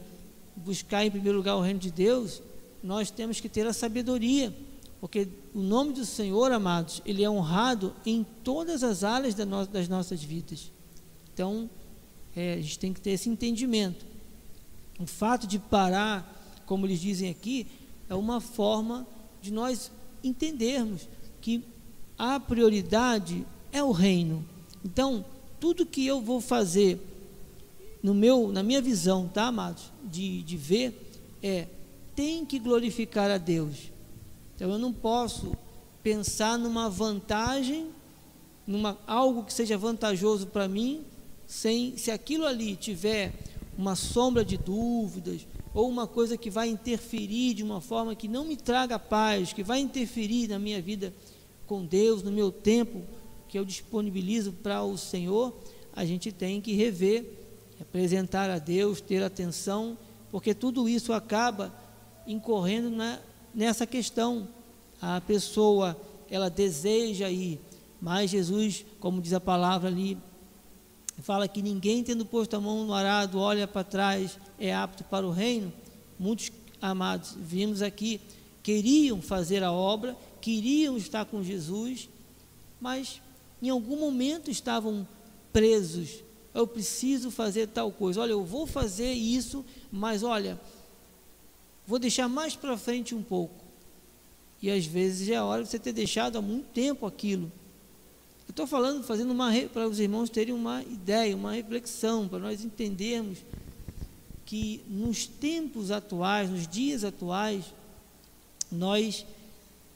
buscar 0.57 1.05
em 1.05 1.09
primeiro 1.09 1.37
lugar 1.37 1.55
o 1.55 1.61
reino 1.61 1.79
de 1.79 1.89
Deus, 1.89 2.41
nós 2.83 3.09
temos 3.09 3.39
que 3.39 3.47
ter 3.47 3.65
a 3.65 3.71
sabedoria, 3.71 4.53
porque 4.99 5.29
o 5.53 5.61
nome 5.61 5.93
do 5.93 6.05
Senhor, 6.05 6.51
amados, 6.51 7.01
ele 7.05 7.23
é 7.23 7.29
honrado 7.29 7.95
em 8.05 8.25
todas 8.43 8.83
as 8.83 9.05
áreas 9.05 9.33
das 9.35 9.87
nossas 9.87 10.21
vidas. 10.21 10.69
Então, 11.33 11.69
é, 12.35 12.55
a 12.55 12.61
gente 12.61 12.77
tem 12.77 12.91
que 12.91 12.99
ter 12.99 13.11
esse 13.11 13.29
entendimento. 13.29 14.05
O 14.99 15.07
fato 15.07 15.47
de 15.47 15.59
parar, 15.59 16.61
como 16.65 16.85
eles 16.85 16.99
dizem 16.99 17.29
aqui, 17.29 17.67
é 18.09 18.15
uma 18.15 18.41
forma 18.41 19.07
de 19.41 19.53
nós 19.53 19.89
entendermos 20.21 21.07
que 21.39 21.63
a 22.17 22.37
prioridade 22.37 23.45
é 23.75 23.83
o 23.83 23.91
reino. 23.91 24.45
Então, 24.85 25.25
tudo 25.59 25.85
que 25.85 26.07
eu 26.07 26.21
vou 26.21 26.39
fazer 26.39 26.97
no 28.01 28.13
meu, 28.13 28.49
na 28.49 28.63
minha 28.63 28.81
visão, 28.81 29.27
tá, 29.27 29.47
amados, 29.47 29.91
de, 30.01 30.41
de 30.43 30.55
ver, 30.55 31.11
é 31.43 31.67
tem 32.15 32.45
que 32.45 32.57
glorificar 32.57 33.29
a 33.29 33.37
Deus. 33.37 33.91
Então 34.55 34.71
eu 34.71 34.79
não 34.79 34.93
posso 34.93 35.51
pensar 36.01 36.57
numa 36.57 36.89
vantagem, 36.89 37.87
numa 38.65 38.97
algo 39.05 39.43
que 39.43 39.53
seja 39.53 39.77
vantajoso 39.77 40.47
para 40.47 40.69
mim, 40.69 41.03
sem 41.45 41.97
se 41.97 42.09
aquilo 42.09 42.45
ali 42.45 42.77
tiver 42.77 43.33
uma 43.77 43.95
sombra 43.95 44.45
de 44.45 44.55
dúvidas, 44.55 45.45
ou 45.73 45.89
uma 45.89 46.07
coisa 46.07 46.37
que 46.37 46.49
vai 46.49 46.69
interferir 46.69 47.53
de 47.53 47.63
uma 47.63 47.81
forma 47.81 48.15
que 48.15 48.29
não 48.29 48.45
me 48.45 48.55
traga 48.55 48.97
paz, 48.97 49.51
que 49.51 49.61
vai 49.61 49.79
interferir 49.79 50.47
na 50.47 50.57
minha 50.57 50.81
vida 50.81 51.13
com 51.67 51.85
Deus, 51.85 52.23
no 52.23 52.31
meu 52.31 52.49
tempo 52.49 53.03
que 53.47 53.57
eu 53.57 53.65
disponibilizo 53.65 54.51
para 54.51 54.83
o 54.83 54.97
Senhor, 54.97 55.55
a 55.93 56.05
gente 56.05 56.31
tem 56.31 56.59
que 56.59 56.73
rever, 56.73 57.25
apresentar 57.79 58.49
a 58.49 58.59
Deus, 58.59 59.01
ter 59.01 59.23
atenção, 59.23 59.97
porque 60.31 60.53
tudo 60.53 60.89
isso 60.89 61.13
acaba 61.13 61.73
incorrendo 62.27 62.89
na, 62.89 63.19
nessa 63.53 63.85
questão. 63.85 64.47
A 65.01 65.21
pessoa, 65.21 65.99
ela 66.29 66.49
deseja 66.49 67.29
ir, 67.29 67.59
mas 68.01 68.31
Jesus, 68.31 68.85
como 68.99 69.21
diz 69.21 69.33
a 69.33 69.39
palavra 69.39 69.89
ali, 69.89 70.17
fala 71.19 71.47
que 71.47 71.61
ninguém 71.61 72.03
tendo 72.03 72.25
posto 72.25 72.55
a 72.55 72.61
mão 72.61 72.85
no 72.85 72.93
arado 72.93 73.39
olha 73.39 73.67
para 73.67 73.83
trás 73.83 74.37
é 74.59 74.73
apto 74.73 75.03
para 75.03 75.25
o 75.25 75.31
reino. 75.31 75.71
Muitos 76.19 76.51
amados 76.81 77.35
vimos 77.37 77.81
aqui 77.81 78.19
queriam 78.65 79.21
fazer 79.21 79.63
a 79.63 79.71
obra, 79.71 80.17
queriam 80.41 80.97
estar 80.97 81.23
com 81.25 81.43
Jesus, 81.43 82.09
mas 82.81 83.21
em 83.67 83.69
algum 83.69 83.97
momento 83.97 84.51
estavam 84.51 85.07
presos. 85.51 86.23
Eu 86.53 86.67
preciso 86.67 87.31
fazer 87.31 87.67
tal 87.67 87.91
coisa. 87.91 88.21
Olha, 88.21 88.31
eu 88.31 88.43
vou 88.43 88.65
fazer 88.65 89.11
isso, 89.11 89.65
mas 89.91 90.23
olha, 90.23 90.59
vou 91.85 91.99
deixar 91.99 92.27
mais 92.27 92.55
para 92.55 92.77
frente 92.77 93.13
um 93.13 93.23
pouco. 93.23 93.63
E 94.61 94.69
às 94.69 94.85
vezes 94.85 95.29
é 95.29 95.41
hora 95.41 95.63
de 95.63 95.69
você 95.69 95.79
ter 95.79 95.93
deixado 95.93 96.37
há 96.37 96.41
muito 96.41 96.67
tempo 96.67 97.05
aquilo. 97.05 97.51
Eu 98.47 98.51
estou 98.51 98.67
falando, 98.67 99.03
fazendo 99.03 99.31
uma 99.31 99.51
para 99.73 99.87
os 99.87 99.99
irmãos 99.99 100.29
terem 100.29 100.53
uma 100.53 100.81
ideia, 100.83 101.35
uma 101.35 101.53
reflexão, 101.53 102.27
para 102.27 102.39
nós 102.39 102.63
entendermos 102.63 103.39
que 104.45 104.81
nos 104.87 105.25
tempos 105.25 105.89
atuais, 105.89 106.49
nos 106.49 106.67
dias 106.67 107.03
atuais, 107.03 107.65
nós 108.71 109.25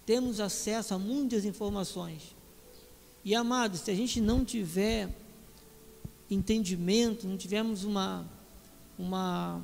temos 0.06 0.40
acesso 0.40 0.94
a 0.94 1.00
muitas 1.00 1.46
informações. 1.46 2.39
E 3.30 3.36
amados, 3.36 3.82
se 3.82 3.92
a 3.92 3.94
gente 3.94 4.20
não 4.20 4.44
tiver 4.44 5.08
entendimento, 6.32 7.28
não 7.28 7.38
tivermos 7.38 7.84
uma, 7.84 8.28
uma 8.98 9.62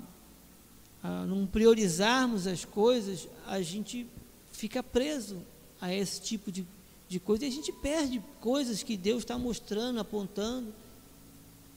ah, 1.01 1.25
não 1.25 1.47
priorizarmos 1.47 2.45
as 2.45 2.63
coisas, 2.63 3.27
a 3.47 3.59
gente 3.63 4.05
fica 4.51 4.83
preso 4.83 5.41
a 5.81 5.91
esse 5.91 6.21
tipo 6.21 6.51
de 6.51 6.63
de 7.07 7.19
coisas 7.19 7.47
e 7.47 7.51
a 7.51 7.55
gente 7.55 7.71
perde 7.71 8.21
coisas 8.39 8.83
que 8.83 8.95
Deus 8.95 9.23
está 9.23 9.35
mostrando, 9.35 9.99
apontando. 9.99 10.71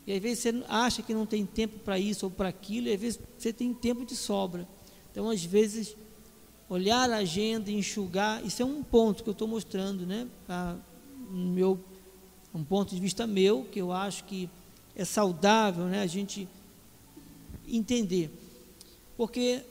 E 0.07 0.13
às 0.13 0.21
vezes 0.21 0.41
você 0.41 0.65
acha 0.69 1.03
que 1.03 1.15
não 1.15 1.25
tem 1.25 1.47
tempo 1.47 1.79
para 1.79 1.99
isso 1.99 2.27
ou 2.27 2.31
para 2.31 2.51
aquilo, 2.51 2.89
e 2.89 2.93
às 2.93 3.01
vezes 3.01 3.21
você 3.39 3.51
tem 3.51 3.73
tempo 3.73 4.05
de 4.05 4.15
sobra. 4.15 4.69
Então, 5.11 5.31
às 5.31 5.43
vezes, 5.43 5.97
olhar 6.69 7.11
a 7.11 7.17
agenda, 7.17 7.71
enxugar, 7.71 8.45
isso 8.45 8.61
é 8.61 8.65
um 8.65 8.83
ponto 8.83 9.23
que 9.23 9.29
eu 9.31 9.33
estou 9.33 9.49
mostrando, 9.49 10.05
né? 10.05 10.27
A, 10.47 10.77
meu, 11.31 11.79
um 12.55 12.65
ponto 12.65 12.95
de 12.95 13.01
vista 13.01 13.27
meu, 13.27 13.65
que 13.65 13.81
eu 13.81 13.93
acho 13.93 14.25
que 14.25 14.49
é 14.95 15.05
saudável 15.05 15.85
né? 15.85 16.03
a 16.03 16.07
gente 16.07 16.49
entender. 17.67 18.31
Porque, 19.17 19.63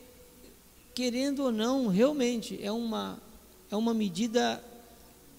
querendo 0.94 1.44
ou 1.44 1.52
não, 1.52 1.88
realmente 1.88 2.60
é 2.62 2.72
uma, 2.72 3.22
é 3.72 3.76
uma 3.76 3.94
medida 3.94 4.64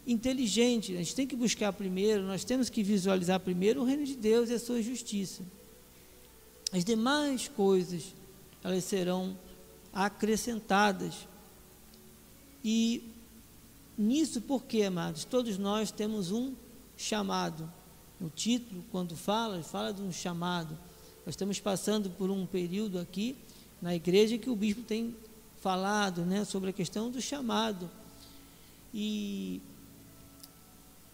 inteligente. 0.06 0.94
A 0.94 0.98
gente 0.98 1.14
tem 1.14 1.26
que 1.26 1.36
buscar 1.36 1.72
primeiro, 1.72 2.22
nós 2.22 2.44
temos 2.44 2.70
que 2.70 2.82
visualizar 2.82 3.38
primeiro 3.40 3.82
o 3.82 3.84
reino 3.84 4.04
de 4.04 4.16
Deus 4.16 4.50
e 4.50 4.54
a 4.54 4.58
sua 4.58 4.82
justiça. 4.82 5.42
As 6.72 6.84
demais 6.84 7.48
coisas, 7.48 8.14
elas 8.62 8.84
serão 8.84 9.36
acrescentadas. 9.92 11.26
E 12.64 13.02
nisso, 13.98 14.40
porque, 14.40 14.82
amados, 14.82 15.24
todos 15.24 15.58
nós 15.58 15.90
temos 15.90 16.30
um 16.30 16.54
chamado. 16.96 17.70
O 18.20 18.30
título, 18.30 18.84
quando 18.90 19.16
fala, 19.16 19.62
fala 19.62 19.92
de 19.92 20.00
um 20.00 20.12
chamado. 20.12 20.78
Nós 21.26 21.34
estamos 21.34 21.60
passando 21.60 22.08
por 22.10 22.30
um 22.30 22.46
período 22.46 22.98
aqui 22.98 23.36
na 23.82 23.94
igreja 23.94 24.38
que 24.38 24.48
o 24.48 24.56
bispo 24.56 24.82
tem 24.82 25.14
falado 25.60 26.22
né, 26.22 26.44
sobre 26.44 26.70
a 26.70 26.72
questão 26.72 27.10
do 27.10 27.20
chamado. 27.20 27.90
E 28.94 29.60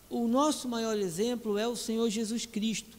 o 0.08 0.28
nosso 0.28 0.68
maior 0.68 0.96
exemplo 0.96 1.58
é 1.58 1.66
o 1.66 1.76
Senhor 1.76 2.08
Jesus 2.08 2.46
Cristo. 2.46 2.96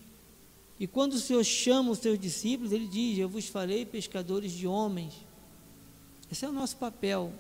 E 0.79 0.85
quando 0.85 1.13
o 1.13 1.19
Senhor 1.19 1.43
chama 1.43 1.91
os 1.91 1.99
seus 1.99 2.19
discípulos, 2.19 2.71
ele 2.71 2.87
diz: 2.87 3.17
Eu 3.17 3.29
vos 3.29 3.47
farei 3.47 3.85
pescadores 3.85 4.51
de 4.51 4.67
homens. 4.67 5.13
Esse 6.29 6.43
é 6.43 6.49
o 6.49 6.53
nosso 6.53 6.75
papel. 6.75 7.31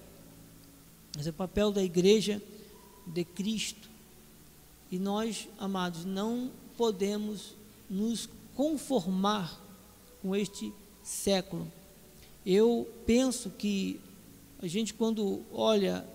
Esse 1.17 1.29
é 1.29 1.31
o 1.31 1.33
papel 1.33 1.71
da 1.71 1.81
igreja 1.81 2.41
de 3.07 3.23
Cristo. 3.23 3.89
E 4.91 4.99
nós, 4.99 5.47
amados, 5.57 6.05
não 6.05 6.51
podemos 6.77 7.55
nos 7.89 8.29
conformar 8.55 9.61
com 10.21 10.35
este 10.35 10.73
século. 11.03 11.71
Eu 12.45 12.87
penso 13.05 13.49
que 13.49 13.99
a 14.61 14.67
gente, 14.67 14.93
quando 14.93 15.43
olha 15.51 16.05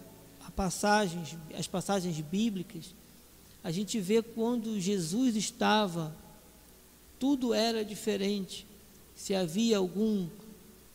passagens, 0.57 1.37
as 1.59 1.67
passagens 1.67 2.21
bíblicas, 2.21 2.95
a 3.63 3.71
gente 3.71 4.01
vê 4.01 4.23
quando 4.23 4.81
Jesus 4.81 5.37
estava, 5.37 6.15
tudo 7.19 7.55
era 7.55 7.85
diferente. 7.85 8.67
Se 9.15 9.35
havia 9.35 9.79
algum 9.79 10.29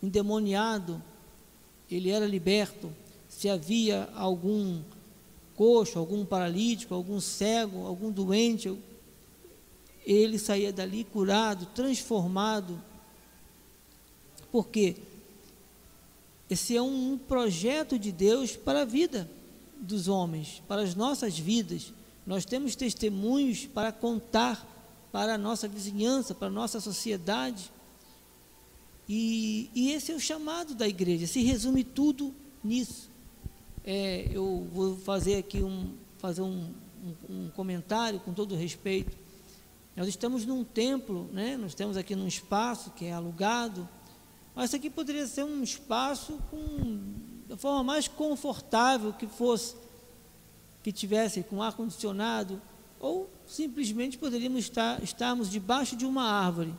endemoniado, 0.01 1.01
ele 1.89 2.09
era 2.09 2.27
liberto. 2.27 2.91
Se 3.35 3.49
havia 3.49 4.07
algum 4.15 4.81
coxo, 5.57 5.99
algum 5.99 6.23
paralítico, 6.25 6.93
algum 6.93 7.19
cego, 7.19 7.85
algum 7.85 8.09
doente, 8.09 8.73
ele 10.05 10.39
saía 10.39 10.71
dali 10.71 11.03
curado, 11.03 11.65
transformado. 11.65 12.81
Porque 14.53 14.95
esse 16.49 16.77
é 16.77 16.81
um 16.81 17.17
projeto 17.17 17.99
de 17.99 18.09
Deus 18.09 18.55
para 18.55 18.83
a 18.83 18.85
vida 18.85 19.29
dos 19.81 20.07
homens, 20.07 20.63
para 20.65 20.81
as 20.81 20.95
nossas 20.95 21.37
vidas. 21.37 21.91
Nós 22.25 22.45
temos 22.45 22.73
testemunhos 22.73 23.65
para 23.65 23.91
contar 23.91 24.65
para 25.11 25.33
a 25.33 25.37
nossa 25.37 25.67
vizinhança, 25.67 26.33
para 26.33 26.47
a 26.47 26.51
nossa 26.51 26.79
sociedade. 26.79 27.69
E, 29.09 29.69
e 29.75 29.91
esse 29.91 30.13
é 30.13 30.15
o 30.15 30.21
chamado 30.21 30.73
da 30.73 30.87
igreja, 30.87 31.27
se 31.27 31.43
resume 31.43 31.83
tudo 31.83 32.33
nisso. 32.63 33.13
É, 33.87 34.27
eu 34.31 34.67
vou 34.73 34.97
fazer 34.97 35.35
aqui 35.35 35.61
um, 35.61 35.93
fazer 36.17 36.41
um, 36.41 36.73
um, 37.03 37.15
um, 37.29 37.49
comentário 37.51 38.19
com 38.19 38.33
todo 38.33 38.55
respeito. 38.55 39.15
Nós 39.95 40.07
estamos 40.07 40.43
num 40.43 40.63
templo, 40.63 41.29
né? 41.31 41.55
nós 41.55 41.75
temos 41.75 41.95
aqui 41.95 42.15
num 42.15 42.27
espaço 42.27 42.89
que 42.95 43.05
é 43.05 43.13
alugado, 43.13 43.87
mas 44.55 44.71
isso 44.71 44.75
aqui 44.75 44.89
poderia 44.89 45.27
ser 45.27 45.43
um 45.43 45.61
espaço 45.61 46.39
com, 46.49 47.13
da 47.47 47.55
forma 47.55 47.83
mais 47.83 48.07
confortável 48.07 49.13
que 49.13 49.27
fosse 49.27 49.75
que 50.81 50.91
tivesse 50.91 51.43
com 51.43 51.61
ar 51.61 51.73
condicionado, 51.73 52.59
ou 52.99 53.29
simplesmente 53.45 54.17
poderíamos 54.17 54.61
estar 54.61 55.01
estarmos 55.03 55.47
debaixo 55.47 55.95
de 55.95 56.07
uma 56.07 56.23
árvore, 56.23 56.73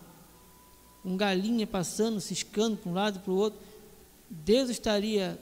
um 1.05 1.16
galinha 1.16 1.69
passando, 1.69 2.21
ciscando 2.21 2.77
para 2.77 2.90
um 2.90 2.95
lado 2.95 3.19
e 3.19 3.21
para 3.21 3.33
o 3.33 3.37
outro. 3.37 3.61
Deus 4.29 4.71
estaria 4.71 5.38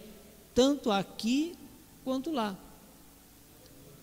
tanto 0.54 0.90
aqui 0.90 1.54
quanto 2.04 2.30
lá. 2.30 2.56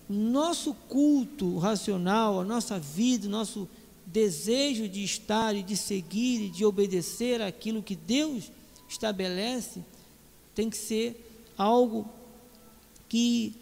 Nosso 0.10 0.74
culto 0.74 1.58
racional, 1.58 2.42
a 2.42 2.44
nossa 2.44 2.78
vida, 2.78 3.28
o 3.28 3.32
nosso 3.32 3.68
desejo 4.06 4.90
de 4.90 5.04
estar 5.04 5.56
e 5.56 5.64
de 5.64 5.78
seguir 5.78 6.42
e 6.42 6.50
de 6.50 6.66
obedecer 6.66 7.42
aquilo 7.42 7.82
que 7.82 7.96
Deus 7.96 8.52
estabelece, 8.90 9.82
tem 10.54 10.70
que 10.70 10.76
ser 10.76 11.50
algo 11.58 12.10
que 13.08 13.54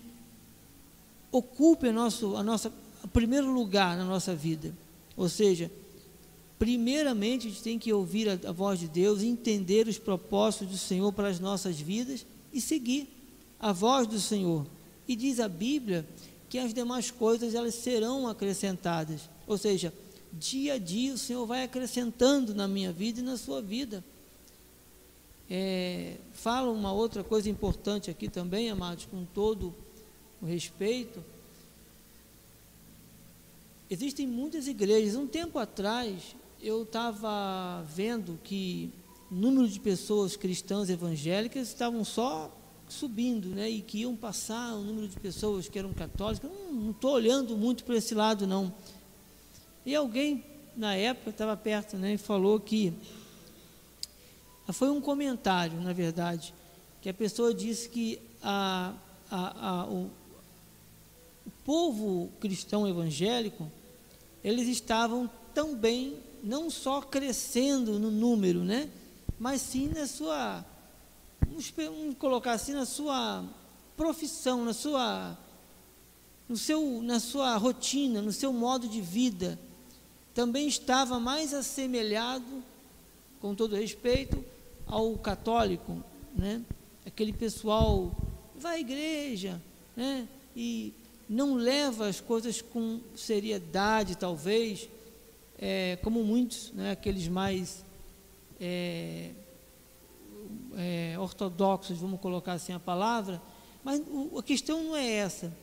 ocupe 1.32 1.88
a, 1.88 1.92
nosso, 1.92 2.36
a 2.36 2.42
nossa 2.42 2.74
o 3.04 3.08
primeiro 3.08 3.52
lugar 3.52 3.96
na 3.96 4.04
nossa 4.04 4.36
vida. 4.36 4.74
Ou 5.16 5.30
seja, 5.30 5.72
primeiramente 6.58 7.48
a 7.48 7.50
gente 7.50 7.62
tem 7.62 7.78
que 7.78 7.94
ouvir 7.94 8.28
a, 8.28 8.50
a 8.50 8.52
voz 8.52 8.80
de 8.80 8.88
Deus, 8.88 9.22
entender 9.22 9.88
os 9.88 10.00
propósitos 10.00 10.70
do 10.70 10.78
Senhor 10.78 11.14
para 11.14 11.28
as 11.28 11.40
nossas 11.40 11.80
vidas 11.80 12.26
e 12.54 12.62
seguir 12.62 13.08
a 13.60 13.72
voz 13.72 14.08
do 14.08 14.20
Senhor. 14.20 14.66
E 15.08 15.16
diz 15.16 15.40
a 15.40 15.48
Bíblia 15.48 16.08
que 16.50 16.58
as 16.58 16.74
demais 16.74 17.12
coisas 17.12 17.54
elas 17.54 17.76
serão 17.76 18.28
acrescentadas. 18.28 19.30
Ou 19.46 19.58
seja, 19.58 19.94
dia 20.34 20.74
a 20.74 20.78
dia 20.78 21.14
o 21.14 21.18
Senhor 21.18 21.46
vai 21.46 21.64
acrescentando 21.64 22.54
na 22.54 22.68
minha 22.68 22.92
vida 22.92 23.20
e 23.20 23.24
na 23.24 23.38
sua 23.38 23.62
vida. 23.62 24.04
É, 25.50 26.16
fala 26.32 26.72
uma 26.72 26.94
outra 26.94 27.24
coisa 27.24 27.50
importante 27.50 28.10
aqui 28.12 28.30
também, 28.30 28.70
amados, 28.70 29.06
com 29.06 29.26
todo 29.26 29.74
o 30.42 30.46
respeito. 30.46 31.24
Existem 33.90 34.28
muitas 34.28 34.68
igrejas. 34.68 35.16
Um 35.16 35.26
tempo 35.26 35.58
atrás, 35.58 36.36
eu 36.62 36.84
estava 36.84 37.84
vendo 37.90 38.40
que 38.44 38.92
o 39.32 39.36
número 39.36 39.68
de 39.68 39.80
pessoas 39.80 40.36
cristãs 40.36 40.90
evangélicas 40.90 41.68
estavam 41.68 42.04
só 42.04 42.52
subindo, 42.90 43.50
né? 43.50 43.70
E 43.70 43.82
que 43.82 44.00
iam 44.00 44.16
passar 44.16 44.74
o 44.74 44.82
número 44.82 45.08
de 45.08 45.20
pessoas 45.20 45.70
que 45.70 45.78
eram 45.78 45.94
católicas. 45.94 46.50
Não 46.72 46.92
estou 46.92 47.14
olhando 47.14 47.56
muito 47.56 47.84
para 47.84 47.96
esse 47.96 48.16
lado, 48.16 48.48
não. 48.48 48.74
E 49.86 49.96
alguém, 49.96 50.44
na 50.76 50.96
época, 50.96 51.30
estava 51.30 51.56
perto, 51.56 51.96
né? 51.96 52.14
E 52.14 52.18
falou 52.18 52.60
que. 52.60 52.92
Foi 54.72 54.90
um 54.90 55.02
comentário, 55.02 55.82
na 55.82 55.94
verdade, 55.94 56.54
que 57.02 57.10
a 57.10 57.14
pessoa 57.14 57.54
disse 57.54 57.90
que 57.90 58.20
a, 58.42 58.94
a, 59.30 59.70
a, 59.70 59.86
o, 59.88 60.12
o 61.46 61.52
povo 61.66 62.30
cristão 62.40 62.88
evangélico, 62.88 63.70
eles 64.44 64.68
estavam 64.68 65.30
também, 65.56 66.18
não 66.44 66.70
só 66.70 67.02
crescendo 67.02 67.98
no 67.98 68.12
número, 68.12 68.64
né? 68.64 68.90
Mas 69.40 69.62
sim 69.62 69.88
na 69.88 70.06
sua 70.06 70.66
vamos, 71.50 72.16
colocar 72.18 72.54
assim, 72.54 72.74
na 72.74 72.86
sua 72.86 73.44
profissão, 73.98 74.64
na 74.64 74.74
sua, 74.74 75.38
no 76.48 76.56
seu, 76.56 77.02
na 77.02 77.20
sua 77.20 77.56
rotina, 77.58 78.22
no 78.22 78.32
seu 78.32 78.54
modo 78.54 78.88
de 78.88 79.02
vida, 79.02 79.60
também 80.34 80.68
estava 80.68 81.20
mais 81.20 81.54
assemelhado, 81.54 82.64
com 83.42 83.56
todo 83.56 83.76
respeito, 83.76 84.44
ao 84.86 85.18
católico, 85.18 86.04
né? 86.36 86.62
Aquele 87.06 87.34
pessoal 87.34 88.16
vai 88.56 88.78
à 88.78 88.80
igreja, 88.80 89.62
né? 89.96 90.28
E 90.56 90.94
não 91.28 91.56
leva 91.56 92.08
as 92.08 92.20
coisas 92.20 92.62
com 92.62 93.00
seriedade, 93.16 94.18
talvez, 94.18 94.90
é, 95.58 95.98
como 96.04 96.24
muitos, 96.24 96.72
né? 96.74 96.92
Aqueles 96.92 97.28
mais 97.28 97.84
é, 98.60 99.32
é, 100.78 101.16
ortodoxos, 101.20 101.98
vamos 101.98 102.20
colocar 102.20 102.54
assim 102.54 102.74
a 102.74 102.80
palavra, 102.80 103.42
mas 103.84 104.02
a 104.38 104.44
questão 104.44 104.84
não 104.84 104.96
é 104.96 105.10
essa. 105.10 105.54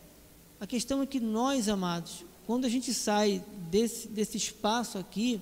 A 0.61 0.67
questão 0.67 1.03
é 1.03 1.07
que 1.07 1.21
nós, 1.21 1.69
amados, 1.69 2.25
quando 2.47 2.65
a 2.65 2.69
gente 2.69 2.95
sai 2.95 3.45
desse, 3.71 4.09
desse 4.09 4.37
espaço 4.37 4.99
aqui, 4.99 5.41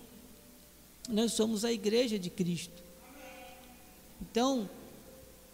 nós 1.09 1.33
somos 1.33 1.65
a 1.65 1.73
igreja 1.73 2.19
de 2.19 2.31
Cristo. 2.31 2.83
Então, 4.21 4.69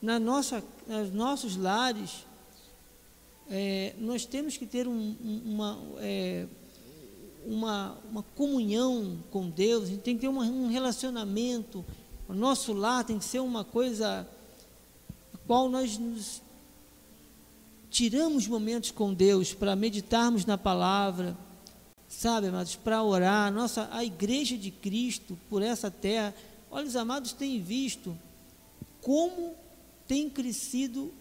na 0.01 0.19
nossa, 0.19 0.63
nos 0.87 1.13
nossos 1.13 1.57
lares, 1.57 2.25
é, 3.51 3.95
nós 3.99 4.25
temos 4.25 4.57
que 4.57 4.65
ter 4.65 4.87
um, 4.87 5.17
uma, 5.45 5.79
é, 5.99 6.47
uma, 7.47 7.97
uma 8.11 8.23
comunhão 8.23 9.19
com 9.31 9.49
Deus, 9.49 9.85
a 9.85 9.87
gente 9.89 10.03
tem 10.03 10.15
que 10.15 10.23
ter 10.23 10.29
uma, 10.29 10.45
um 10.45 10.69
relacionamento 10.69 11.85
o 12.31 12.33
nosso 12.33 12.73
lar 12.73 13.03
tem 13.03 13.19
que 13.19 13.25
ser 13.25 13.41
uma 13.41 13.65
coisa 13.65 14.25
qual 15.49 15.69
nós 15.69 15.99
nos 15.99 16.41
tiramos 17.91 18.47
momentos 18.47 18.93
com 18.93 19.13
Deus 19.13 19.53
para 19.53 19.75
meditarmos 19.75 20.47
na 20.47 20.57
palavra, 20.57 21.37
sabe, 22.07 22.47
amados, 22.47 22.77
para 22.77 23.03
orar. 23.03 23.53
Nossa, 23.53 23.89
a 23.91 24.05
igreja 24.05 24.57
de 24.57 24.71
Cristo 24.71 25.37
por 25.49 25.61
essa 25.61 25.91
terra, 25.91 26.33
olha, 26.71 26.87
os 26.87 26.95
amados 26.95 27.33
têm 27.33 27.61
visto 27.61 28.17
como 29.03 29.57
tem 30.07 30.31
crescido 30.31 31.13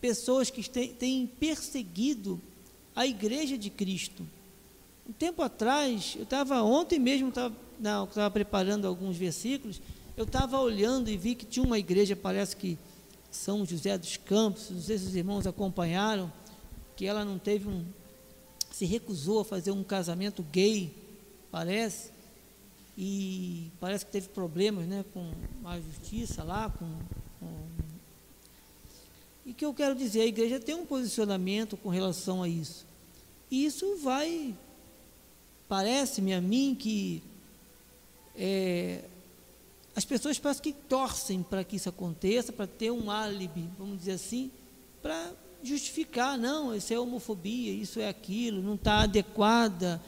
pessoas 0.00 0.50
que 0.50 0.68
têm 0.68 1.24
perseguido 1.24 2.40
a 2.96 3.06
igreja 3.06 3.56
de 3.56 3.70
Cristo. 3.70 4.26
Um 5.08 5.12
tempo 5.12 5.42
atrás, 5.42 6.14
eu 6.16 6.22
estava, 6.22 6.62
ontem 6.62 6.98
mesmo, 6.98 7.28
estava 7.28 8.30
preparando 8.30 8.86
alguns 8.86 9.16
versículos, 9.16 9.80
eu 10.16 10.24
estava 10.24 10.60
olhando 10.60 11.10
e 11.10 11.16
vi 11.16 11.34
que 11.34 11.44
tinha 11.44 11.64
uma 11.64 11.78
igreja, 11.78 12.14
parece 12.14 12.56
que 12.56 12.78
São 13.30 13.64
José 13.66 13.96
dos 13.98 14.16
Campos, 14.16 14.70
não 14.70 14.80
sei 14.80 14.98
se 14.98 15.06
os 15.06 15.14
irmãos 15.16 15.46
acompanharam, 15.46 16.32
que 16.96 17.06
ela 17.06 17.24
não 17.24 17.38
teve 17.38 17.68
um. 17.68 17.84
se 18.70 18.84
recusou 18.84 19.40
a 19.40 19.44
fazer 19.44 19.72
um 19.72 19.82
casamento 19.82 20.42
gay, 20.52 20.94
parece, 21.50 22.10
e 22.96 23.70
parece 23.80 24.06
que 24.06 24.12
teve 24.12 24.28
problemas 24.28 24.86
né, 24.86 25.04
com 25.12 25.32
a 25.64 25.80
justiça 25.80 26.44
lá, 26.44 26.70
com, 26.70 26.86
com 27.40 27.48
e 29.44 29.52
que 29.52 29.64
eu 29.64 29.74
quero 29.74 29.94
dizer, 29.94 30.20
a 30.20 30.26
igreja 30.26 30.60
tem 30.60 30.74
um 30.74 30.86
posicionamento 30.86 31.76
com 31.76 31.88
relação 31.88 32.42
a 32.42 32.48
isso. 32.48 32.86
E 33.50 33.64
isso 33.64 33.96
vai, 33.96 34.54
parece-me 35.72 36.34
a 36.34 36.40
mim 36.42 36.76
que 36.78 37.22
é, 38.36 39.04
as 39.96 40.04
pessoas 40.04 40.38
parecem 40.38 40.64
que 40.64 40.72
torcem 40.74 41.42
para 41.42 41.64
que 41.64 41.76
isso 41.76 41.88
aconteça, 41.88 42.52
para 42.52 42.66
ter 42.66 42.90
um 42.90 43.10
álibi, 43.10 43.70
vamos 43.78 44.00
dizer 44.00 44.12
assim, 44.12 44.50
para 45.00 45.32
justificar, 45.62 46.36
não, 46.36 46.76
isso 46.76 46.92
é 46.92 47.00
homofobia, 47.00 47.72
isso 47.72 47.98
é 47.98 48.06
aquilo, 48.06 48.60
não 48.60 48.74
está 48.74 49.04
adequada 49.04 49.98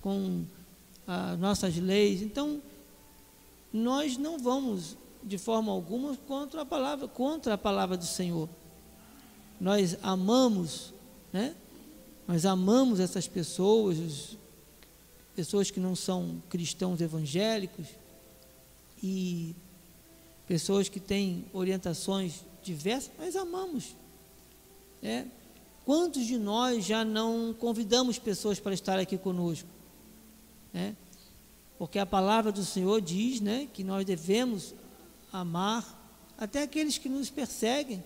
com 0.00 0.46
as 1.06 1.38
nossas 1.38 1.76
leis. 1.76 2.22
Então, 2.22 2.62
nós 3.70 4.16
não 4.16 4.38
vamos 4.38 4.96
de 5.22 5.36
forma 5.36 5.70
alguma 5.70 6.16
contra 6.26 6.62
a 6.62 6.64
palavra, 6.64 7.06
contra 7.06 7.52
a 7.52 7.58
palavra 7.58 7.98
do 7.98 8.06
Senhor. 8.06 8.48
Nós 9.60 9.94
amamos, 10.02 10.94
né? 11.30 11.54
Nós 12.26 12.46
amamos 12.46 12.98
essas 12.98 13.28
pessoas, 13.28 14.38
pessoas 15.34 15.70
que 15.70 15.80
não 15.80 15.96
são 15.96 16.42
cristãos 16.48 17.00
evangélicos, 17.00 17.86
e 19.02 19.54
pessoas 20.46 20.88
que 20.88 21.00
têm 21.00 21.44
orientações 21.52 22.44
diversas, 22.62 23.10
nós 23.18 23.34
amamos. 23.34 23.96
É. 25.02 25.26
Quantos 25.84 26.24
de 26.24 26.38
nós 26.38 26.84
já 26.84 27.04
não 27.04 27.52
convidamos 27.52 28.18
pessoas 28.18 28.60
para 28.60 28.72
estar 28.72 28.98
aqui 28.98 29.18
conosco? 29.18 29.68
É. 30.72 30.94
Porque 31.76 31.98
a 31.98 32.06
palavra 32.06 32.52
do 32.52 32.64
Senhor 32.64 33.00
diz 33.00 33.40
né, 33.40 33.68
que 33.72 33.82
nós 33.82 34.04
devemos 34.04 34.72
amar 35.32 36.00
até 36.38 36.62
aqueles 36.62 36.98
que 36.98 37.08
nos 37.08 37.28
perseguem, 37.28 38.04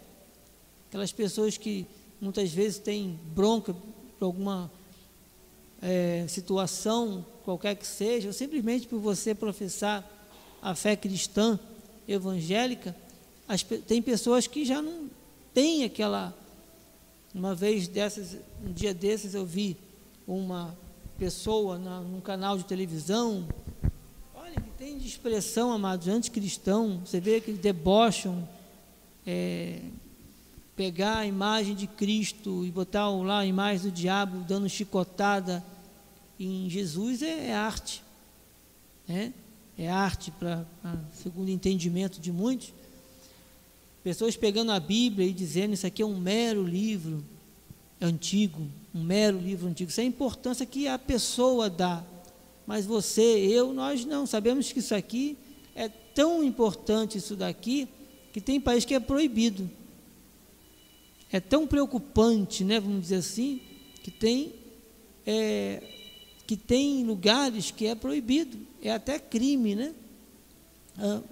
aquelas 0.89 1.13
pessoas 1.13 1.59
que 1.59 1.87
muitas 2.19 2.51
vezes 2.51 2.79
têm 2.79 3.21
bronca 3.35 3.75
por 4.19 4.25
alguma 4.25 4.71
é, 5.81 6.25
situação, 6.29 7.25
qualquer 7.45 7.75
que 7.77 7.87
seja, 7.87 8.29
ou 8.29 8.33
simplesmente 8.33 8.87
por 8.87 8.99
você 8.99 9.35
professar 9.35 10.05
a 10.63 10.75
fé 10.75 10.97
cristã 10.97 11.59
evangélica, 12.09 12.95
as, 13.49 13.63
tem 13.63 14.03
pessoas 14.03 14.47
que 14.47 14.65
já 14.65 14.83
não 14.83 15.09
têm 15.55 15.85
aquela. 15.85 16.37
Uma 17.35 17.55
vez 17.55 17.87
dessas, 17.87 18.39
um 18.65 18.73
dia 18.73 18.95
desses 18.95 19.35
eu 19.35 19.45
vi 19.45 19.77
uma 20.27 20.77
pessoa 21.19 21.79
na, 21.79 22.01
num 22.01 22.21
canal 22.21 22.57
de 22.57 22.65
televisão, 22.65 23.47
olha, 24.35 24.55
que 24.55 24.71
tem 24.79 24.99
de 24.99 25.07
expressão, 25.07 25.71
amados, 25.71 26.09
anticristão, 26.09 27.01
você 27.05 27.21
vê 27.21 27.41
que 27.41 27.53
debocham, 27.53 28.49
é, 29.27 29.81
pegar 30.77 31.19
a 31.19 31.27
imagem 31.27 31.75
de 31.75 31.87
Cristo 31.87 32.65
e 32.65 32.71
botar 32.71 33.09
lá 33.09 33.41
a 33.41 33.47
imagem 33.47 33.91
do 33.91 33.93
diabo 33.93 34.45
dando 34.47 34.69
chicotada 34.69 35.65
em 36.39 36.69
Jesus 36.69 37.23
é, 37.23 37.49
é 37.49 37.55
arte. 37.55 38.03
Né? 39.09 39.33
é 39.79 39.89
arte, 39.89 40.31
para 40.31 40.65
segundo 41.13 41.49
o 41.49 41.51
entendimento 41.51 42.19
de 42.21 42.33
muitos. 42.33 42.73
Pessoas 44.03 44.37
pegando 44.37 44.73
a 44.73 44.81
Bíblia 44.81 45.27
e 45.27 45.33
dizendo 45.33 45.75
isso 45.75 45.87
aqui 45.87 46.01
é 46.01 46.07
um 46.07 46.19
mero 46.19 46.65
livro 46.65 47.23
antigo, 48.01 48.67
um 48.95 49.03
mero 49.03 49.39
livro 49.39 49.69
antigo. 49.69 49.91
Isso 49.91 50.01
é 50.01 50.05
a 50.05 50.07
importância 50.07 50.65
que 50.65 50.89
a 50.89 50.99
pessoa 50.99 51.69
dá. 51.69 52.03
Mas 52.67 52.87
você, 52.87 53.23
eu, 53.23 53.73
nós 53.73 54.05
não. 54.05 54.27
Sabemos 54.27 54.73
que 54.73 54.79
isso 54.79 54.95
aqui 54.95 55.37
é 55.75 55.89
tão 55.89 56.43
importante, 56.43 57.19
isso 57.19 57.37
daqui, 57.37 57.87
que 58.33 58.41
tem 58.41 58.61
país 58.61 58.85
que 58.85 58.95
é 58.95 59.01
proibido. 59.01 59.69
É 61.31 61.41
tão 61.41 61.67
preocupante, 61.67 62.65
né, 62.65 62.79
vamos 62.79 63.03
dizer 63.03 63.17
assim, 63.17 63.61
que 64.03 64.11
tem, 64.11 64.55
é, 65.27 65.83
que 66.47 66.57
tem 66.57 67.05
lugares 67.05 67.71
que 67.71 67.87
é 67.87 67.95
proibido 67.95 68.67
é 68.89 68.93
até 68.93 69.19
crime, 69.19 69.75
né? 69.75 69.95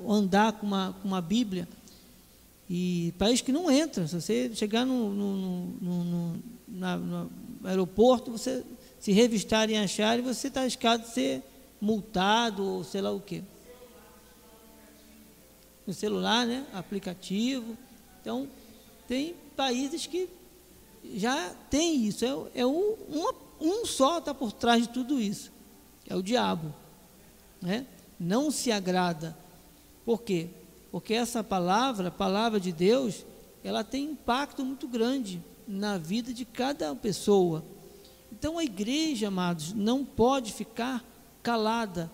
Andar 0.06 0.52
com 0.52 0.66
uma, 0.66 0.94
com 1.00 1.08
uma 1.08 1.20
Bíblia. 1.20 1.68
E 2.68 3.14
país 3.18 3.40
que 3.40 3.52
não 3.52 3.70
entra. 3.70 4.06
Se 4.06 4.20
você 4.20 4.50
chegar 4.54 4.84
no, 4.84 5.10
no, 5.14 5.36
no, 5.36 6.04
no, 6.04 6.42
na, 6.68 6.96
no 6.96 7.30
aeroporto, 7.64 8.30
você 8.30 8.64
se 8.98 9.12
revistarem 9.12 9.76
e 9.76 9.78
acharem, 9.78 10.24
você 10.24 10.48
está 10.48 10.62
arriscado 10.62 11.04
de 11.04 11.10
ser 11.10 11.42
multado 11.80 12.64
ou 12.64 12.84
sei 12.84 13.00
lá 13.00 13.10
o 13.10 13.20
quê. 13.20 13.42
No 15.86 15.92
celular, 15.92 16.46
né? 16.46 16.66
Aplicativo. 16.72 17.76
Então, 18.20 18.48
tem 19.06 19.34
países 19.56 20.06
que 20.06 20.28
já 21.14 21.54
tem 21.70 22.06
isso. 22.06 22.24
É, 22.24 22.60
é 22.60 22.66
um, 22.66 22.96
um 23.60 23.86
só 23.86 24.18
está 24.18 24.34
por 24.34 24.52
trás 24.52 24.86
de 24.86 24.92
tudo 24.92 25.20
isso. 25.20 25.52
É 26.08 26.14
o 26.14 26.22
diabo. 26.22 26.74
Né? 27.60 27.86
não 28.18 28.50
se 28.50 28.70
agrada. 28.70 29.36
Por 30.04 30.22
quê? 30.22 30.48
Porque 30.90 31.14
essa 31.14 31.42
palavra, 31.42 32.08
a 32.08 32.12
palavra 32.12 32.60
de 32.60 32.72
Deus, 32.72 33.24
ela 33.62 33.82
tem 33.82 34.04
impacto 34.04 34.64
muito 34.64 34.86
grande 34.86 35.42
na 35.66 35.98
vida 35.98 36.32
de 36.32 36.44
cada 36.44 36.94
pessoa. 36.94 37.64
Então 38.32 38.58
a 38.58 38.64
igreja, 38.64 39.28
amados, 39.28 39.72
não 39.72 40.04
pode 40.04 40.52
ficar 40.52 41.04
calada. 41.42 42.10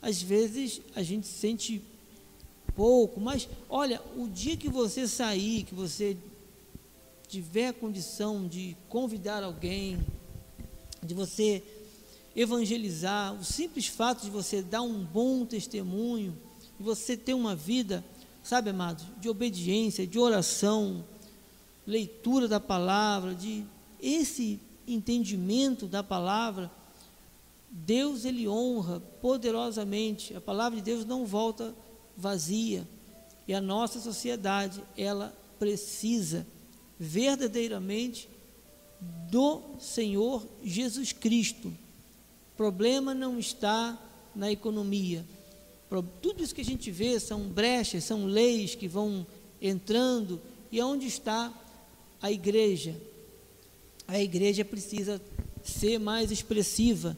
Às 0.00 0.20
vezes 0.20 0.80
a 0.94 1.02
gente 1.02 1.26
sente 1.26 1.82
pouco, 2.74 3.20
mas 3.20 3.48
olha, 3.68 4.00
o 4.16 4.26
dia 4.26 4.56
que 4.56 4.68
você 4.68 5.06
sair, 5.06 5.62
que 5.62 5.74
você 5.74 6.16
tiver 7.34 7.68
a 7.68 7.72
condição 7.72 8.46
de 8.46 8.76
convidar 8.88 9.42
alguém, 9.42 9.98
de 11.02 11.12
você 11.14 11.64
evangelizar, 12.36 13.34
o 13.34 13.44
simples 13.44 13.88
fato 13.88 14.22
de 14.22 14.30
você 14.30 14.62
dar 14.62 14.82
um 14.82 15.02
bom 15.02 15.44
testemunho, 15.44 16.38
de 16.78 16.84
você 16.84 17.16
ter 17.16 17.34
uma 17.34 17.56
vida, 17.56 18.04
sabe, 18.40 18.70
amados, 18.70 19.04
de 19.20 19.28
obediência, 19.28 20.06
de 20.06 20.16
oração, 20.16 21.04
leitura 21.84 22.46
da 22.46 22.60
palavra, 22.60 23.34
de 23.34 23.64
esse 24.00 24.60
entendimento 24.86 25.88
da 25.88 26.04
palavra, 26.04 26.70
Deus 27.68 28.24
ele 28.24 28.46
honra 28.46 29.00
poderosamente. 29.20 30.36
A 30.36 30.40
palavra 30.40 30.76
de 30.76 30.84
Deus 30.84 31.04
não 31.04 31.26
volta 31.26 31.74
vazia. 32.16 32.86
E 33.48 33.52
a 33.52 33.60
nossa 33.60 33.98
sociedade, 33.98 34.84
ela 34.96 35.36
precisa 35.58 36.46
verdadeiramente 36.98 38.28
do 39.30 39.60
Senhor 39.78 40.46
Jesus 40.62 41.12
Cristo. 41.12 41.68
O 41.68 42.56
problema 42.56 43.12
não 43.14 43.38
está 43.38 43.98
na 44.34 44.50
economia. 44.50 45.24
Tudo 46.20 46.42
isso 46.42 46.54
que 46.54 46.60
a 46.60 46.64
gente 46.64 46.90
vê 46.90 47.20
são 47.20 47.42
brechas, 47.42 48.04
são 48.04 48.26
leis 48.26 48.74
que 48.74 48.88
vão 48.88 49.26
entrando. 49.60 50.40
E 50.70 50.80
onde 50.80 51.06
está 51.06 51.52
a 52.20 52.32
igreja? 52.32 52.96
A 54.06 54.18
igreja 54.18 54.64
precisa 54.64 55.20
ser 55.62 55.98
mais 55.98 56.30
expressiva. 56.30 57.16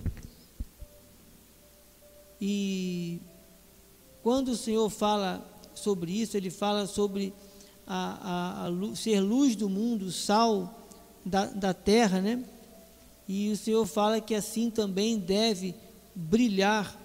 E 2.40 3.18
quando 4.22 4.48
o 4.48 4.56
Senhor 4.56 4.88
fala 4.90 5.46
sobre 5.74 6.12
isso, 6.12 6.36
ele 6.36 6.50
fala 6.50 6.86
sobre 6.86 7.32
a, 7.86 8.64
a, 8.64 8.66
a 8.66 8.96
ser 8.96 9.20
luz 9.20 9.54
do 9.54 9.68
mundo, 9.68 10.10
sal 10.10 10.86
da, 11.24 11.46
da 11.46 11.72
terra, 11.72 12.20
né? 12.20 12.44
E 13.28 13.50
o 13.50 13.56
Senhor 13.56 13.84
fala 13.86 14.20
que 14.20 14.34
assim 14.34 14.70
também 14.70 15.18
deve 15.18 15.74
brilhar 16.14 16.96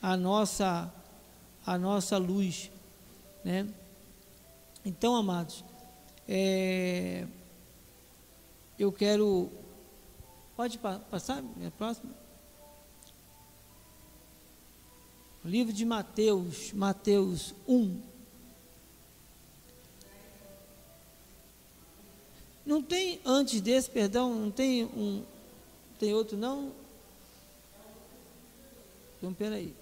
a 0.00 0.16
nossa 0.16 0.92
a 1.64 1.76
nossa 1.78 2.16
luz, 2.16 2.70
né? 3.44 3.68
Então, 4.84 5.14
amados, 5.14 5.62
é, 6.26 7.26
eu 8.78 8.90
quero 8.90 9.50
pode 10.56 10.78
passar 10.78 11.42
a 11.66 11.70
próxima. 11.70 12.12
O 15.44 15.48
livro 15.48 15.72
de 15.72 15.84
Mateus, 15.86 16.72
Mateus 16.72 17.54
1, 17.66 18.09
Não 22.70 22.80
tem 22.80 23.18
antes 23.24 23.60
desse, 23.60 23.90
perdão, 23.90 24.32
não 24.32 24.48
tem 24.48 24.84
um, 24.84 25.24
tem 25.98 26.14
outro 26.14 26.36
não? 26.36 26.70
Então, 29.18 29.34
peraí. 29.34 29.74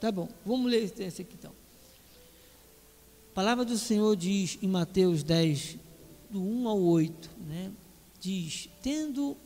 Tá 0.00 0.10
bom, 0.10 0.26
vamos 0.46 0.70
ler 0.70 0.84
esse 0.84 1.20
aqui 1.20 1.34
então. 1.38 1.52
A 3.30 3.34
palavra 3.34 3.66
do 3.66 3.76
Senhor 3.76 4.16
diz 4.16 4.58
em 4.62 4.68
Mateus 4.68 5.22
10, 5.22 5.76
do 6.30 6.40
1 6.40 6.66
ao 6.66 6.80
8, 6.80 7.30
né? 7.46 7.70
Diz: 8.18 8.70
Tendo 8.82 9.36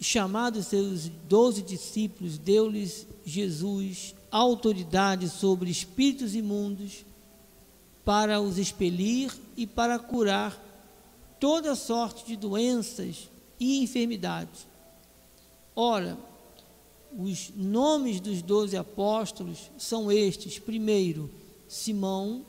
chamado 0.00 0.62
seus 0.62 1.10
doze 1.28 1.60
discípulos, 1.60 2.38
deu-lhes 2.38 3.06
Jesus 3.26 4.14
autoridade 4.30 5.28
sobre 5.28 5.70
espíritos 5.70 6.34
imundos 6.34 7.04
para 8.04 8.40
os 8.40 8.58
expelir 8.58 9.32
e 9.56 9.66
para 9.66 9.98
curar 9.98 10.62
toda 11.40 11.74
sorte 11.74 12.26
de 12.26 12.36
doenças 12.36 13.30
e 13.58 13.82
enfermidades. 13.82 14.66
Ora, 15.74 16.18
os 17.16 17.50
nomes 17.54 18.20
dos 18.20 18.42
doze 18.42 18.76
apóstolos 18.76 19.70
são 19.78 20.10
estes: 20.10 20.58
primeiro, 20.58 21.30
Simão, 21.68 22.44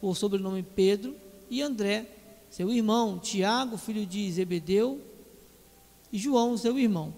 por 0.00 0.16
sobrenome 0.16 0.62
Pedro, 0.62 1.14
e 1.50 1.60
André, 1.60 2.06
seu 2.50 2.70
irmão, 2.70 3.18
Tiago, 3.18 3.76
filho 3.76 4.06
de 4.06 4.30
Zebedeu, 4.32 5.00
e 6.12 6.18
João, 6.18 6.56
seu 6.56 6.78
irmão. 6.78 7.12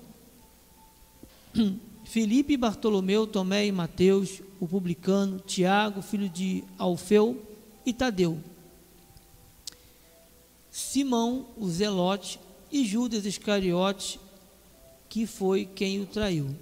Filipe, 2.04 2.56
Bartolomeu, 2.56 3.26
Tomé 3.26 3.66
e 3.66 3.72
Mateus, 3.72 4.40
o 4.60 4.66
publicano, 4.66 5.40
Tiago, 5.40 6.00
filho 6.00 6.28
de 6.28 6.62
Alfeu, 6.78 7.45
e 7.86 7.92
Tadeu. 7.92 8.38
Simão, 10.70 11.46
o 11.56 11.70
Zelote, 11.70 12.38
e 12.70 12.84
Judas 12.84 13.24
Iscariote, 13.24 14.20
que 15.08 15.26
foi 15.26 15.64
quem 15.64 16.00
o 16.00 16.06
traiu. 16.06 16.54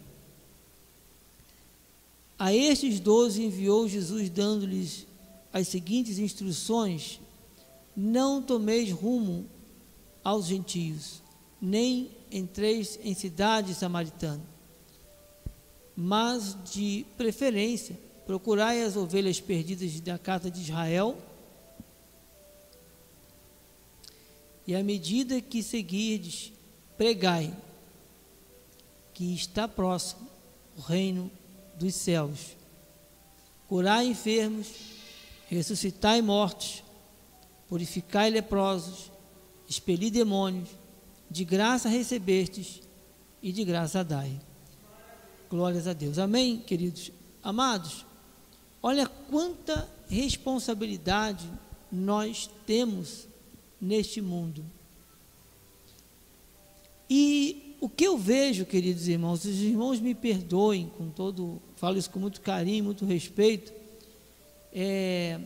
A 2.38 2.54
estes 2.54 3.00
doze 3.00 3.42
enviou 3.42 3.88
Jesus, 3.88 4.28
dando-lhes 4.28 5.06
as 5.52 5.66
seguintes 5.66 6.18
instruções: 6.18 7.20
Não 7.96 8.42
tomeis 8.42 8.90
rumo 8.90 9.46
aos 10.22 10.46
gentios, 10.46 11.22
nem 11.60 12.10
entreis 12.30 12.98
em 13.02 13.14
cidade 13.14 13.74
samaritana, 13.74 14.42
mas 15.96 16.56
de 16.70 17.06
preferência 17.16 17.98
Procurai 18.26 18.82
as 18.82 18.96
ovelhas 18.96 19.40
perdidas 19.40 20.00
da 20.00 20.18
casa 20.18 20.50
de 20.50 20.60
Israel. 20.60 21.16
E 24.66 24.74
à 24.74 24.82
medida 24.82 25.40
que 25.40 25.62
seguirdes, 25.62 26.52
pregai 26.96 27.54
que 29.12 29.34
está 29.34 29.68
próximo 29.68 30.28
o 30.76 30.80
reino 30.80 31.30
dos 31.76 31.94
céus. 31.94 32.56
Curai 33.68 34.06
enfermos, 34.06 34.68
ressuscitai 35.48 36.22
mortos, 36.22 36.82
purificai 37.68 38.30
leprosos, 38.30 39.10
expeli 39.68 40.10
demônios, 40.10 40.70
de 41.30 41.44
graça 41.44 41.88
recebestes 41.88 42.82
e 43.42 43.52
de 43.52 43.64
graça 43.64 44.02
dai. 44.02 44.40
Glórias 45.50 45.87
a 45.87 45.92
Deus. 45.92 46.18
Amém, 46.18 46.58
queridos 46.58 47.12
amados. 47.42 48.06
Olha 48.87 49.07
quanta 49.07 49.88
responsabilidade 50.11 51.51
nós 51.90 52.51
temos 52.66 53.27
neste 53.81 54.20
mundo. 54.20 54.62
E 57.09 57.77
o 57.81 57.88
que 57.88 58.07
eu 58.07 58.18
vejo, 58.18 58.66
queridos 58.66 59.09
irmãos, 59.09 59.42
os 59.47 59.59
irmãos 59.62 60.01
me 60.01 60.14
perdoem 60.14 60.92
com 60.99 61.09
todo, 61.09 61.62
falo 61.77 61.97
isso 61.97 62.11
com 62.11 62.18
muito 62.18 62.42
carinho, 62.42 62.85
muito 62.85 63.07
respeito. 63.07 63.73
É, 64.70 65.40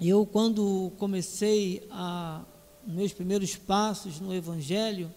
eu 0.00 0.24
quando 0.24 0.92
comecei 0.98 1.84
a 1.90 2.44
meus 2.86 3.12
primeiros 3.12 3.56
passos 3.56 4.20
no 4.20 4.32
Evangelho, 4.32 5.12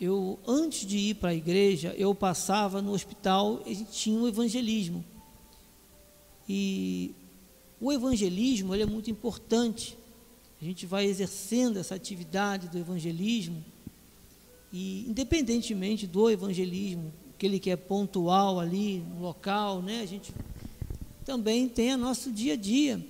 eu 0.00 0.38
antes 0.46 0.86
de 0.86 0.96
ir 0.96 1.16
para 1.16 1.28
a 1.28 1.34
igreja, 1.34 1.94
eu 1.98 2.14
passava 2.14 2.80
no 2.80 2.92
hospital 2.92 3.62
e 3.66 3.76
tinha 3.84 4.18
um 4.18 4.26
evangelismo. 4.26 5.04
E 6.48 7.12
o 7.80 7.92
evangelismo 7.92 8.74
ele 8.74 8.82
é 8.82 8.86
muito 8.86 9.10
importante. 9.10 9.96
A 10.60 10.64
gente 10.64 10.86
vai 10.86 11.04
exercendo 11.06 11.78
essa 11.78 11.94
atividade 11.94 12.68
do 12.68 12.78
evangelismo 12.78 13.62
e 14.76 15.06
independentemente 15.08 16.04
do 16.04 16.28
evangelismo, 16.28 17.12
aquele 17.36 17.60
que 17.60 17.70
é 17.70 17.76
pontual 17.76 18.58
ali 18.58 18.98
no 18.98 19.20
local, 19.20 19.80
né, 19.80 20.00
a 20.00 20.06
gente 20.06 20.32
também 21.24 21.68
tem 21.68 21.94
o 21.94 21.96
nosso 21.96 22.32
dia 22.32 22.54
a 22.54 22.56
dia. 22.56 23.00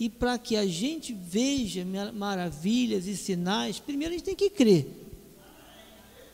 E 0.00 0.08
para 0.08 0.36
que 0.36 0.56
a 0.56 0.66
gente 0.66 1.12
veja 1.12 1.86
maravilhas 2.12 3.06
e 3.06 3.16
sinais, 3.16 3.78
primeiro 3.78 4.14
a 4.14 4.16
gente 4.16 4.26
tem 4.26 4.34
que 4.34 4.50
crer. 4.50 4.88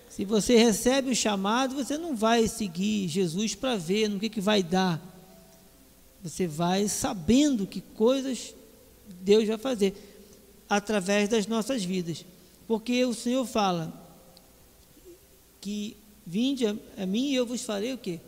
Se 0.08 0.24
você 0.24 0.56
recebe 0.56 1.10
o 1.10 1.14
chamado, 1.14 1.74
você 1.74 1.98
não 1.98 2.16
vai 2.16 2.48
seguir 2.48 3.08
Jesus 3.08 3.54
para 3.54 3.76
ver 3.76 4.08
no 4.08 4.18
que, 4.18 4.30
que 4.30 4.40
vai 4.40 4.62
dar. 4.62 5.02
Você 6.28 6.46
vai 6.46 6.88
sabendo 6.88 7.66
que 7.66 7.80
coisas 7.80 8.54
Deus 9.20 9.46
vai 9.46 9.58
fazer 9.58 9.94
através 10.68 11.28
das 11.28 11.46
nossas 11.46 11.84
vidas. 11.84 12.24
Porque 12.66 13.04
o 13.04 13.14
Senhor 13.14 13.46
fala 13.46 13.92
que 15.60 15.96
Vinde 16.28 16.66
a, 16.66 17.06
mim 17.06 17.28
e 17.28 17.36
eu 17.36 17.46
vos 17.46 17.62
farei 17.62 17.92
o 17.92 17.98
quê? 17.98 18.18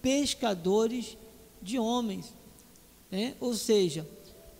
Pescadores 0.00 1.18
de 1.60 1.76
homens. 1.76 2.32
Né? 3.10 3.34
Ou 3.40 3.52
seja, 3.52 4.06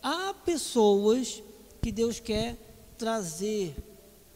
há 0.03 0.35
pessoas 0.35 1.41
que 1.81 1.93
Deus 1.93 2.19
quer 2.19 2.57
trazer 2.99 3.77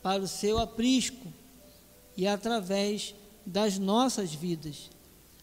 para 0.00 0.22
o 0.22 0.28
seu 0.28 0.58
aprisco 0.60 1.26
e 2.16 2.24
através 2.24 3.16
das 3.44 3.80
nossas 3.80 4.32
vidas. 4.32 4.88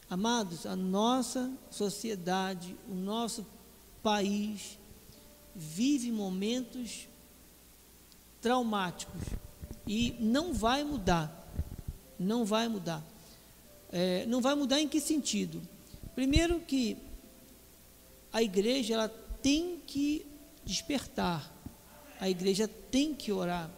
Amados, 0.09 0.65
a 0.65 0.75
nossa 0.75 1.51
sociedade, 1.69 2.75
o 2.89 2.95
nosso 2.95 3.45
país 4.01 4.79
vive 5.55 6.11
momentos 6.11 7.07
traumáticos 8.41 9.21
e 9.85 10.15
não 10.19 10.51
vai 10.53 10.83
mudar. 10.83 11.35
Não 12.17 12.43
vai 12.43 12.67
mudar. 12.67 13.03
É, 13.91 14.25
não 14.25 14.41
vai 14.41 14.55
mudar 14.55 14.79
em 14.81 14.87
que 14.87 14.99
sentido? 14.99 15.61
Primeiro 16.15 16.59
que 16.59 16.97
a 18.33 18.41
igreja 18.41 18.95
ela 18.95 19.09
tem 19.41 19.79
que 19.85 20.25
despertar, 20.65 21.51
a 22.19 22.29
igreja 22.29 22.67
tem 22.67 23.13
que 23.13 23.31
orar. 23.31 23.69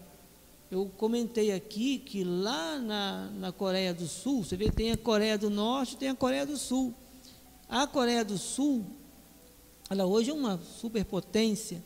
Eu 0.71 0.89
comentei 0.97 1.51
aqui 1.51 1.99
que 1.99 2.23
lá 2.23 2.79
na, 2.79 3.29
na 3.31 3.51
Coreia 3.51 3.93
do 3.93 4.07
Sul, 4.07 4.41
você 4.41 4.55
vê, 4.55 4.71
tem 4.71 4.93
a 4.93 4.97
Coreia 4.97 5.37
do 5.37 5.49
Norte 5.49 5.97
tem 5.97 6.07
a 6.07 6.15
Coreia 6.15 6.45
do 6.45 6.55
Sul. 6.55 6.93
A 7.67 7.85
Coreia 7.85 8.23
do 8.23 8.37
Sul, 8.37 8.85
ela 9.89 10.05
hoje 10.05 10.29
é 10.29 10.33
uma 10.33 10.57
superpotência. 10.79 11.83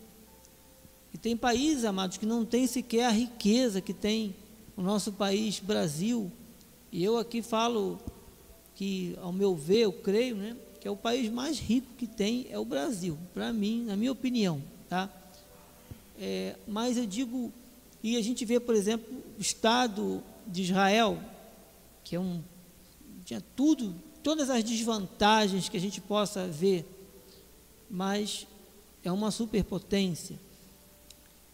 E 1.12 1.17
tem 1.17 1.36
países, 1.36 1.84
amados, 1.84 2.17
que 2.17 2.28
não 2.28 2.45
tem 2.45 2.67
sequer 2.67 3.06
a 3.06 3.10
riqueza 3.10 3.82
que 3.82 3.91
tem 3.91 4.36
o 4.78 4.84
nosso 4.84 5.12
país, 5.12 5.60
Brasil. 5.60 6.32
E 6.91 7.04
eu 7.04 7.17
aqui 7.17 7.41
falo 7.41 8.00
que, 8.76 9.17
ao 9.19 9.34
meu 9.34 9.56
ver, 9.56 9.80
eu 9.80 9.93
creio, 9.93 10.36
né, 10.36 10.56
que 10.80 10.88
é 10.88 10.91
o 10.91 10.95
país 10.95 11.28
mais 11.32 11.58
rico 11.58 11.88
que 11.98 12.06
tem 12.06 12.45
é 12.52 12.60
o 12.60 12.65
Brasil, 12.65 13.17
para 13.34 13.52
mim, 13.52 13.84
na 13.84 13.95
minha 13.95 14.12
opinião, 14.12 14.62
tá? 14.88 15.10
É, 16.19 16.56
mas 16.67 16.98
eu 16.98 17.08
digo 17.08 17.52
e 18.06 18.18
a 18.18 18.22
gente 18.22 18.46
vê, 18.46 18.60
por 18.60 18.76
exemplo, 18.76 19.12
o 19.36 19.41
Estado 19.41 20.22
de 20.46 20.62
Israel, 20.62 21.20
que 22.04 22.15
é 22.15 22.20
um. 22.20 22.44
tinha 23.26 23.41
tudo, 23.56 23.96
todas 24.22 24.48
as 24.52 24.63
desvantagens 24.63 25.68
que 25.68 25.76
a 25.76 25.82
gente 25.82 26.00
possa 26.00 26.48
ver, 26.48 26.86
mas 27.89 28.46
é 29.04 29.12
uma 29.12 29.32
superpotência. 29.32 30.39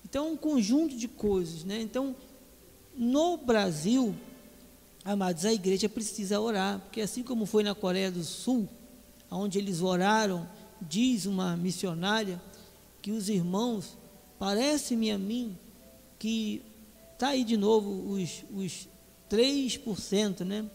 Então, 0.03 0.33
um 0.33 0.35
conjunto 0.35 0.97
de 0.97 1.07
coisas, 1.07 1.63
né? 1.63 1.81
Então, 1.81 2.13
no 2.97 3.37
Brasil, 3.37 4.13
amados, 5.05 5.45
a 5.45 5.53
igreja 5.53 5.87
precisa 5.87 6.37
orar, 6.37 6.81
porque 6.81 6.99
assim 6.99 7.23
como 7.23 7.45
foi 7.45 7.63
na 7.63 7.73
Coreia 7.73 8.11
do 8.11 8.25
Sul, 8.25 8.67
onde 9.31 9.57
eles 9.57 9.81
oraram, 9.81 10.45
diz 10.81 11.25
uma 11.25 11.55
missionária, 11.55 12.41
que 13.01 13.13
os 13.13 13.29
irmãos, 13.29 13.97
parece-me 14.37 15.11
a 15.11 15.17
mim, 15.17 15.57
que 16.21 16.61
está 17.13 17.29
aí 17.29 17.43
de 17.43 17.57
novo 17.57 18.11
os, 18.11 18.43
os 18.53 18.87
3%, 19.27 20.41
né? 20.41 20.69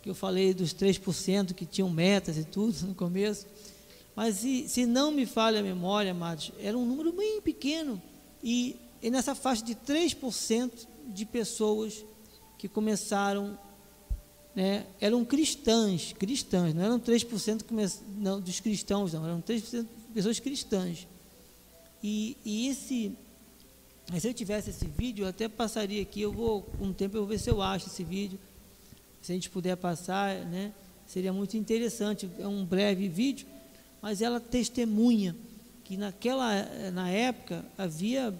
Que 0.00 0.08
eu 0.08 0.14
falei 0.14 0.54
dos 0.54 0.72
3% 0.72 1.52
que 1.52 1.66
tinham 1.66 1.90
metas 1.90 2.38
e 2.38 2.44
tudo 2.44 2.74
no 2.88 2.94
começo. 2.94 3.46
Mas 4.16 4.36
se, 4.36 4.66
se 4.70 4.86
não 4.86 5.12
me 5.12 5.26
falha 5.26 5.60
a 5.60 5.62
memória, 5.62 6.12
amados, 6.12 6.50
era 6.58 6.78
um 6.78 6.86
número 6.86 7.12
bem 7.12 7.42
pequeno. 7.42 8.00
E, 8.42 8.76
e 9.02 9.10
nessa 9.10 9.34
faixa 9.34 9.62
de 9.62 9.74
3% 9.74 10.86
de 11.08 11.26
pessoas 11.26 12.02
que 12.56 12.68
começaram, 12.68 13.58
né, 14.54 14.86
eram 14.98 15.26
cristãs, 15.26 16.14
cristãs, 16.14 16.72
não 16.72 16.82
eram 16.82 16.98
3% 16.98 17.66
não, 18.16 18.40
dos 18.40 18.60
cristãos, 18.60 19.12
não, 19.12 19.26
eram 19.26 19.42
3% 19.42 19.82
de 19.82 20.14
pessoas 20.14 20.40
cristãs. 20.40 21.06
E, 22.02 22.34
e 22.42 22.68
esse 22.68 23.14
mas 24.12 24.20
se 24.20 24.28
eu 24.28 24.34
tivesse 24.34 24.68
esse 24.68 24.84
vídeo, 24.84 25.24
eu 25.24 25.28
até 25.30 25.48
passaria 25.48 26.02
aqui, 26.02 26.20
eu 26.20 26.30
vou, 26.30 26.60
com 26.60 26.84
um 26.84 26.92
tempo 26.92 27.16
eu 27.16 27.22
vou 27.22 27.30
ver 27.30 27.38
se 27.38 27.48
eu 27.48 27.62
acho 27.62 27.86
esse 27.86 28.04
vídeo. 28.04 28.38
Se 29.22 29.32
a 29.32 29.34
gente 29.34 29.48
puder 29.48 29.74
passar, 29.74 30.36
né? 30.44 30.70
Seria 31.06 31.32
muito 31.32 31.56
interessante. 31.56 32.28
É 32.38 32.46
um 32.46 32.62
breve 32.62 33.08
vídeo, 33.08 33.46
mas 34.02 34.20
ela 34.20 34.38
testemunha 34.38 35.34
que 35.82 35.96
naquela 35.96 36.62
na 36.90 37.08
época 37.08 37.64
havia 37.78 38.38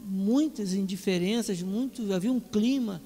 muitas 0.00 0.72
indiferenças, 0.72 1.60
muito, 1.62 2.12
havia 2.14 2.30
um 2.30 2.38
clima 2.38 3.02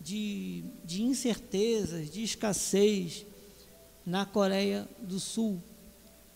de, 0.00 0.64
de 0.82 1.02
incertezas, 1.02 2.10
de 2.10 2.22
escassez 2.22 3.26
na 4.06 4.24
Coreia 4.24 4.88
do 4.98 5.20
Sul. 5.20 5.62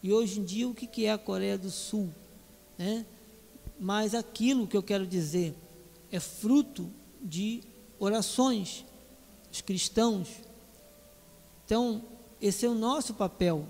E 0.03 0.13
hoje 0.13 0.39
em 0.39 0.45
dia, 0.45 0.69
o 0.69 0.75
que 0.75 1.07
é 1.07 1.13
a 1.13 1.17
Coreia 1.17 1.57
do 1.57 1.71
Sul? 1.71 2.11
Né? 2.77 3.07
Mas 3.79 4.15
aquilo 4.15 4.67
que 4.67 4.77
eu 4.77 4.83
quero 4.83 5.07
dizer 5.07 5.55
é 6.11 6.19
fruto 6.19 6.91
de 7.21 7.63
orações 7.99 8.85
dos 9.51 9.61
cristãos. 9.61 10.29
Então, 11.65 12.03
esse 12.41 12.65
é 12.65 12.69
o 12.69 12.75
nosso 12.75 13.15
papel. 13.15 13.67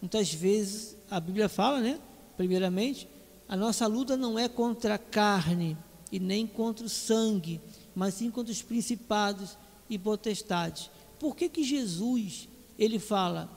Muitas 0.00 0.32
vezes 0.32 0.96
a 1.10 1.20
Bíblia 1.20 1.48
fala, 1.48 1.80
né? 1.80 2.00
Primeiramente, 2.36 3.08
a 3.48 3.56
nossa 3.56 3.86
luta 3.86 4.16
não 4.16 4.38
é 4.38 4.48
contra 4.48 4.94
a 4.94 4.98
carne 4.98 5.76
e 6.10 6.18
nem 6.18 6.46
contra 6.46 6.84
o 6.84 6.88
sangue, 6.88 7.60
mas 7.94 8.14
sim 8.14 8.30
contra 8.30 8.52
os 8.52 8.62
principados 8.62 9.56
e 9.88 9.98
potestades. 9.98 10.90
Por 11.18 11.36
que 11.36 11.48
que 11.48 11.62
Jesus, 11.62 12.48
ele 12.78 12.98
fala: 12.98 13.48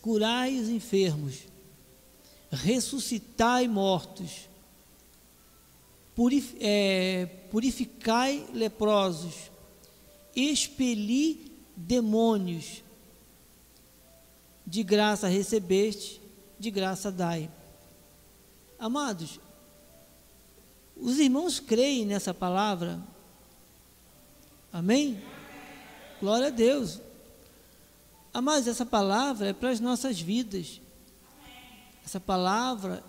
curai 0.00 0.58
os 0.58 0.68
enfermos, 0.68 1.44
ressuscitai 2.50 3.66
mortos, 3.66 4.48
purif, 6.14 6.56
é, 6.60 7.26
purificai 7.50 8.46
leprosos, 8.52 9.50
expeli 10.34 11.52
demônios, 11.76 12.82
de 14.66 14.82
graça 14.82 15.28
recebeste, 15.28 16.20
de 16.58 16.70
graça 16.70 17.12
dai. 17.12 17.50
Amados, 18.78 19.38
os 20.96 21.18
irmãos 21.18 21.60
creem 21.60 22.06
nessa 22.06 22.32
palavra? 22.32 23.00
Amém? 24.72 25.22
Glória 26.20 26.46
a 26.46 26.50
Deus. 26.50 27.00
Amados, 28.32 28.66
essa 28.66 28.86
palavra 28.86 29.48
é 29.48 29.52
para 29.52 29.70
as 29.70 29.80
nossas 29.80 30.20
vidas. 30.20 30.80
Essa 32.04 32.18
palavra 32.18 33.02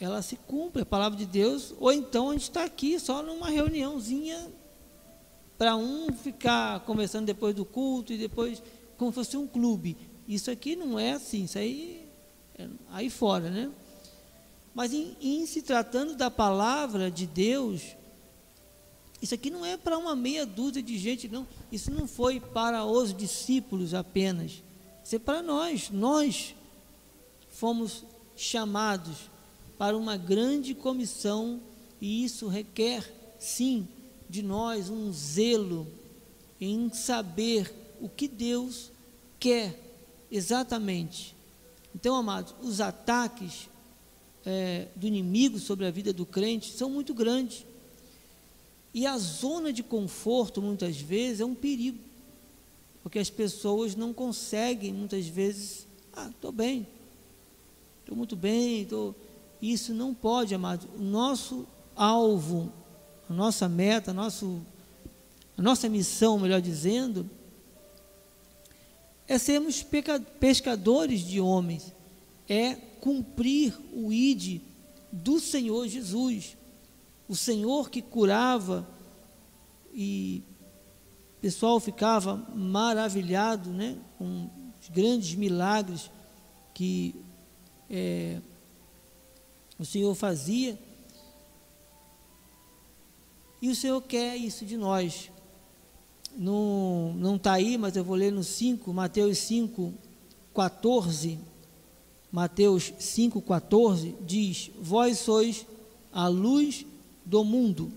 ela 0.00 0.22
se 0.22 0.36
cumpre, 0.36 0.82
a 0.82 0.86
palavra 0.86 1.18
de 1.18 1.26
Deus, 1.26 1.74
ou 1.78 1.92
então 1.92 2.30
a 2.30 2.32
gente 2.32 2.42
está 2.42 2.64
aqui 2.64 2.98
só 2.98 3.22
numa 3.22 3.48
reuniãozinha 3.48 4.50
para 5.56 5.76
um 5.76 6.12
ficar 6.12 6.80
conversando 6.80 7.26
depois 7.26 7.54
do 7.54 7.64
culto 7.64 8.12
e 8.12 8.18
depois 8.18 8.62
como 8.96 9.10
se 9.10 9.14
fosse 9.14 9.36
um 9.36 9.46
clube. 9.46 9.96
Isso 10.26 10.50
aqui 10.50 10.74
não 10.74 10.98
é 10.98 11.12
assim, 11.12 11.44
isso 11.44 11.58
aí 11.58 12.08
é 12.58 12.68
aí 12.90 13.10
fora, 13.10 13.50
né? 13.50 13.70
Mas 14.74 14.92
em, 14.92 15.16
em 15.20 15.46
se 15.46 15.62
tratando 15.62 16.16
da 16.16 16.30
palavra 16.30 17.10
de 17.10 17.26
Deus, 17.26 17.96
isso 19.22 19.34
aqui 19.34 19.48
não 19.48 19.64
é 19.64 19.76
para 19.76 19.96
uma 19.96 20.16
meia 20.16 20.44
dúzia 20.44 20.82
de 20.82 20.98
gente, 20.98 21.28
não. 21.28 21.46
Isso 21.70 21.90
não 21.90 22.08
foi 22.08 22.40
para 22.40 22.84
os 22.84 23.14
discípulos 23.14 23.94
apenas. 23.94 24.62
Isso 25.04 25.16
é 25.16 25.18
para 25.18 25.40
nós. 25.40 25.90
Nós 25.90 26.54
fomos 27.48 28.04
chamados 28.34 29.30
para 29.78 29.96
uma 29.96 30.16
grande 30.16 30.74
comissão 30.74 31.60
e 32.00 32.24
isso 32.24 32.48
requer, 32.48 33.10
sim, 33.38 33.88
de 34.28 34.42
nós 34.42 34.90
um 34.90 35.12
zelo 35.12 35.86
em 36.60 36.92
saber 36.92 37.72
o 38.00 38.08
que 38.08 38.28
Deus 38.28 38.90
quer 39.38 39.78
exatamente. 40.30 41.34
Então, 41.94 42.16
amados, 42.16 42.54
os 42.62 42.80
ataques 42.80 43.68
é, 44.44 44.88
do 44.96 45.06
inimigo 45.06 45.58
sobre 45.58 45.86
a 45.86 45.90
vida 45.90 46.12
do 46.12 46.26
crente 46.26 46.72
são 46.72 46.90
muito 46.90 47.14
grandes. 47.14 47.64
E 48.92 49.06
a 49.06 49.16
zona 49.18 49.72
de 49.72 49.82
conforto, 49.82 50.60
muitas 50.60 50.96
vezes, 50.96 51.40
é 51.40 51.44
um 51.44 51.54
perigo. 51.54 51.98
Porque 53.02 53.18
as 53.18 53.30
pessoas 53.30 53.94
não 53.94 54.12
conseguem, 54.12 54.92
muitas 54.92 55.26
vezes, 55.26 55.86
ah, 56.12 56.30
estou 56.30 56.52
bem, 56.52 56.86
estou 58.00 58.16
muito 58.16 58.34
bem, 58.34 58.82
estou. 58.82 59.14
Isso 59.72 59.94
não 59.94 60.12
pode, 60.12 60.54
amado. 60.54 60.86
O 60.94 61.02
nosso 61.02 61.66
alvo, 61.96 62.70
a 63.30 63.32
nossa 63.32 63.66
meta, 63.66 64.10
a, 64.10 64.14
nosso, 64.14 64.60
a 65.56 65.62
nossa 65.62 65.88
missão, 65.88 66.38
melhor 66.38 66.60
dizendo, 66.60 67.30
é 69.26 69.38
sermos 69.38 69.82
pescadores 70.38 71.20
de 71.20 71.40
homens, 71.40 71.94
é 72.46 72.74
cumprir 72.74 73.74
o 73.94 74.12
ID 74.12 74.60
do 75.10 75.40
Senhor 75.40 75.88
Jesus, 75.88 76.58
o 77.26 77.34
Senhor 77.34 77.88
que 77.88 78.02
curava 78.02 78.86
e 79.94 80.42
pessoal 81.40 81.80
ficava 81.80 82.36
maravilhado 82.54 83.70
né, 83.70 83.96
com 84.18 84.50
os 84.78 84.90
grandes 84.90 85.34
milagres 85.34 86.10
que 86.74 87.14
é, 87.88 88.40
o 89.78 89.84
Senhor 89.84 90.14
fazia. 90.14 90.78
E 93.60 93.68
o 93.68 93.74
Senhor 93.74 94.00
quer 94.02 94.36
isso 94.36 94.64
de 94.64 94.76
nós. 94.76 95.30
Não 96.36 97.36
está 97.36 97.52
aí, 97.52 97.78
mas 97.78 97.96
eu 97.96 98.04
vou 98.04 98.16
ler 98.16 98.32
no 98.32 98.42
5, 98.42 98.92
Mateus 98.92 99.38
5, 99.38 99.94
14. 100.54 101.38
Mateus 102.30 102.92
5, 102.98 103.40
14 103.40 104.16
diz: 104.26 104.70
Vós 104.80 105.18
sois 105.18 105.66
a 106.12 106.28
luz 106.28 106.84
do 107.24 107.44
mundo. 107.44 107.92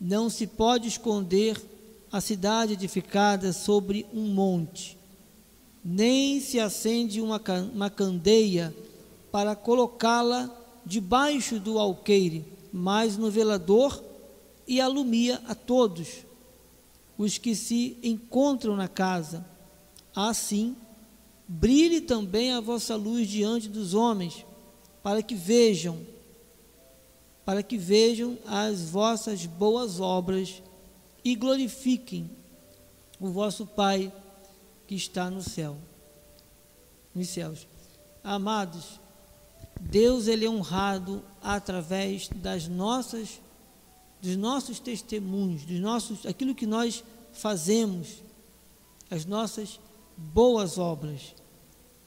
Não 0.00 0.28
se 0.28 0.46
pode 0.46 0.88
esconder 0.88 1.60
a 2.12 2.20
cidade 2.20 2.74
edificada 2.74 3.52
sobre 3.52 4.06
um 4.14 4.28
monte, 4.28 4.96
nem 5.84 6.40
se 6.40 6.60
acende 6.60 7.20
uma, 7.20 7.40
uma 7.72 7.90
candeia 7.90 8.72
para 9.34 9.56
colocá-la 9.56 10.48
debaixo 10.86 11.58
do 11.58 11.76
alqueire, 11.76 12.44
mas 12.72 13.16
no 13.16 13.32
velador 13.32 14.00
e 14.64 14.80
alumia 14.80 15.42
a 15.48 15.56
todos 15.56 16.24
os 17.18 17.36
que 17.36 17.56
se 17.56 17.98
encontram 18.00 18.76
na 18.76 18.86
casa. 18.86 19.44
Assim, 20.14 20.76
brilhe 21.48 22.00
também 22.00 22.52
a 22.52 22.60
vossa 22.60 22.94
luz 22.94 23.28
diante 23.28 23.68
dos 23.68 23.92
homens, 23.92 24.46
para 25.02 25.20
que 25.20 25.34
vejam, 25.34 25.98
para 27.44 27.60
que 27.60 27.76
vejam 27.76 28.38
as 28.46 28.82
vossas 28.82 29.46
boas 29.46 29.98
obras 29.98 30.62
e 31.24 31.34
glorifiquem 31.34 32.30
o 33.18 33.26
vosso 33.30 33.66
Pai 33.66 34.12
que 34.86 34.94
está 34.94 35.28
no 35.28 35.42
céu, 35.42 35.76
nos 37.12 37.28
céus. 37.30 37.66
Amados, 38.22 39.02
Deus 39.80 40.26
ele 40.26 40.44
é 40.44 40.50
honrado 40.50 41.22
através 41.42 42.28
das 42.28 42.68
nossas 42.68 43.40
dos 44.20 44.36
nossos 44.36 44.80
testemunhos, 44.80 45.66
dos 45.66 45.78
nossos 45.78 46.24
aquilo 46.24 46.54
que 46.54 46.66
nós 46.66 47.04
fazemos, 47.32 48.22
as 49.10 49.26
nossas 49.26 49.78
boas 50.16 50.78
obras. 50.78 51.34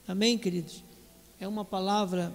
Amém, 0.06 0.36
queridos. 0.36 0.82
É 1.38 1.46
uma 1.46 1.64
palavra 1.64 2.34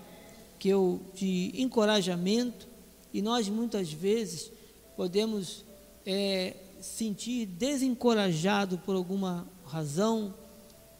que 0.58 0.70
eu 0.70 1.02
de 1.14 1.52
encorajamento 1.56 2.66
e 3.14 3.22
nós 3.22 3.50
muitas 3.50 3.92
vezes 3.92 4.50
podemos 4.96 5.66
é, 6.06 6.56
sentir 6.80 7.46
desencorajado 7.46 8.78
por 8.78 8.96
alguma 8.96 9.48
razão, 9.66 10.34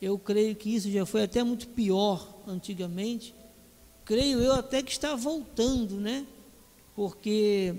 eu 0.02 0.18
creio 0.18 0.56
que 0.56 0.74
isso 0.74 0.92
já 0.92 1.06
foi 1.06 1.24
até 1.24 1.44
muito 1.44 1.68
pior 1.68 2.28
antigamente. 2.48 3.34
Creio 4.06 4.40
eu 4.42 4.54
até 4.54 4.84
que 4.84 4.92
está 4.92 5.16
voltando, 5.16 5.96
né? 5.96 6.26
Porque, 6.96 7.76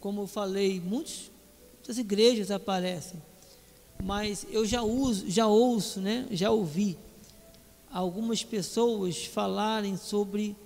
como 0.00 0.22
eu 0.22 0.26
falei, 0.26 0.80
muitos, 0.80 1.30
muitas 1.74 1.96
igrejas 1.98 2.50
aparecem, 2.50 3.22
mas 4.02 4.46
eu 4.50 4.66
já 4.66 4.82
uso, 4.82 5.30
já 5.30 5.46
ouço, 5.46 6.00
né? 6.00 6.26
Já 6.30 6.50
ouvi 6.50 6.98
algumas 7.90 8.44
pessoas 8.44 9.24
falarem 9.24 9.96
sobre 9.96 10.56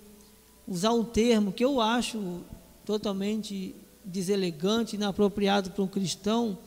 usar 0.67 0.91
um 0.91 1.03
termo 1.03 1.51
que 1.51 1.65
eu 1.65 1.81
acho 1.81 2.41
totalmente 2.83 3.75
deselegante, 4.03 4.95
inapropriado 4.95 5.71
para 5.71 5.83
um 5.83 5.87
cristão, 5.87 6.57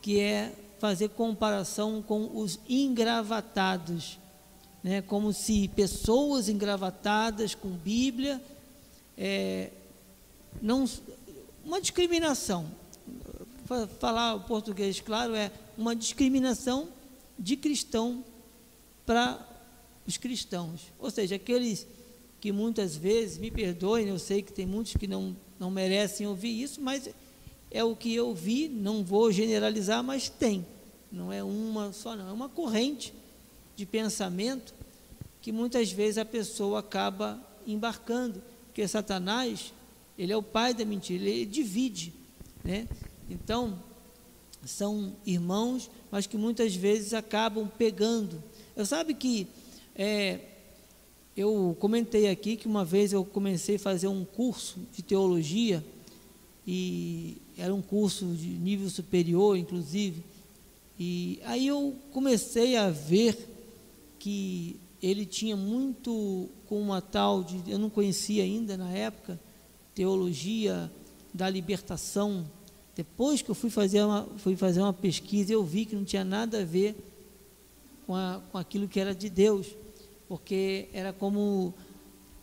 que 0.00 0.18
é 0.20 0.54
fazer 0.78 1.10
comparação 1.10 2.00
com 2.00 2.30
os 2.34 2.58
engravatados, 2.68 4.18
né? 4.88 5.02
como 5.02 5.32
se 5.34 5.68
pessoas 5.68 6.48
engravatadas 6.48 7.54
com 7.54 7.68
Bíblia, 7.68 8.42
é, 9.16 9.70
não, 10.62 10.88
uma 11.62 11.78
discriminação, 11.80 12.66
falar 14.00 14.34
o 14.34 14.40
português 14.40 14.98
claro, 15.00 15.34
é 15.34 15.52
uma 15.76 15.94
discriminação 15.94 16.88
de 17.38 17.54
cristão 17.54 18.24
para 19.04 19.46
os 20.06 20.16
cristãos, 20.16 20.86
ou 20.98 21.10
seja, 21.10 21.34
aqueles 21.34 21.86
que 22.40 22.50
muitas 22.50 22.96
vezes, 22.96 23.36
me 23.36 23.50
perdoem, 23.50 24.08
eu 24.08 24.18
sei 24.18 24.40
que 24.40 24.52
tem 24.52 24.64
muitos 24.64 24.94
que 24.94 25.06
não 25.06 25.36
não 25.58 25.70
merecem 25.70 26.26
ouvir 26.26 26.62
isso, 26.62 26.80
mas 26.80 27.10
é 27.70 27.82
o 27.82 27.96
que 27.96 28.14
eu 28.14 28.32
vi, 28.32 28.68
não 28.68 29.02
vou 29.02 29.32
generalizar, 29.32 30.02
mas 30.04 30.28
tem. 30.28 30.64
Não 31.10 31.32
é 31.32 31.42
uma 31.42 31.92
só, 31.92 32.14
não, 32.14 32.28
é 32.28 32.32
uma 32.32 32.48
corrente 32.48 33.12
de 33.74 33.84
pensamento 33.84 34.72
que 35.40 35.52
muitas 35.52 35.90
vezes 35.92 36.18
a 36.18 36.24
pessoa 36.24 36.80
acaba 36.80 37.40
embarcando, 37.66 38.42
porque 38.66 38.86
Satanás, 38.86 39.72
ele 40.18 40.32
é 40.32 40.36
o 40.36 40.42
pai 40.42 40.74
da 40.74 40.84
mentira, 40.84 41.24
ele 41.24 41.46
divide, 41.46 42.12
né? 42.64 42.88
Então, 43.30 43.78
são 44.64 45.12
irmãos, 45.24 45.90
mas 46.10 46.26
que 46.26 46.36
muitas 46.36 46.74
vezes 46.74 47.14
acabam 47.14 47.68
pegando. 47.78 48.42
Eu 48.74 48.84
sabe 48.84 49.14
que 49.14 49.46
é, 49.94 50.40
eu 51.36 51.76
comentei 51.78 52.28
aqui 52.28 52.56
que 52.56 52.66
uma 52.66 52.84
vez 52.84 53.12
eu 53.12 53.24
comecei 53.24 53.76
a 53.76 53.80
fazer 53.80 54.08
um 54.08 54.24
curso 54.24 54.80
de 54.92 55.02
teologia, 55.02 55.84
e 56.66 57.38
era 57.56 57.74
um 57.74 57.80
curso 57.80 58.26
de 58.26 58.48
nível 58.48 58.90
superior, 58.90 59.56
inclusive, 59.56 60.22
e 60.98 61.40
aí 61.44 61.66
eu 61.66 61.96
comecei 62.12 62.76
a 62.76 62.90
ver 62.90 63.48
que 64.18 64.76
ele 65.02 65.24
tinha 65.24 65.56
muito 65.56 66.48
com 66.66 66.80
uma 66.80 67.00
tal 67.00 67.42
de, 67.42 67.70
eu 67.70 67.78
não 67.78 67.90
conhecia 67.90 68.42
ainda 68.42 68.76
na 68.76 68.90
época, 68.90 69.38
teologia 69.94 70.90
da 71.32 71.48
libertação. 71.48 72.44
Depois 72.94 73.42
que 73.42 73.50
eu 73.50 73.54
fui 73.54 73.70
fazer 73.70 74.02
uma, 74.02 74.26
fui 74.38 74.56
fazer 74.56 74.80
uma 74.80 74.92
pesquisa, 74.92 75.52
eu 75.52 75.64
vi 75.64 75.84
que 75.84 75.94
não 75.94 76.04
tinha 76.04 76.24
nada 76.24 76.60
a 76.60 76.64
ver 76.64 76.96
com, 78.06 78.14
a, 78.14 78.40
com 78.50 78.58
aquilo 78.58 78.88
que 78.88 78.98
era 78.98 79.14
de 79.14 79.28
Deus 79.28 79.66
porque 80.28 80.88
era 80.92 81.12
como 81.12 81.74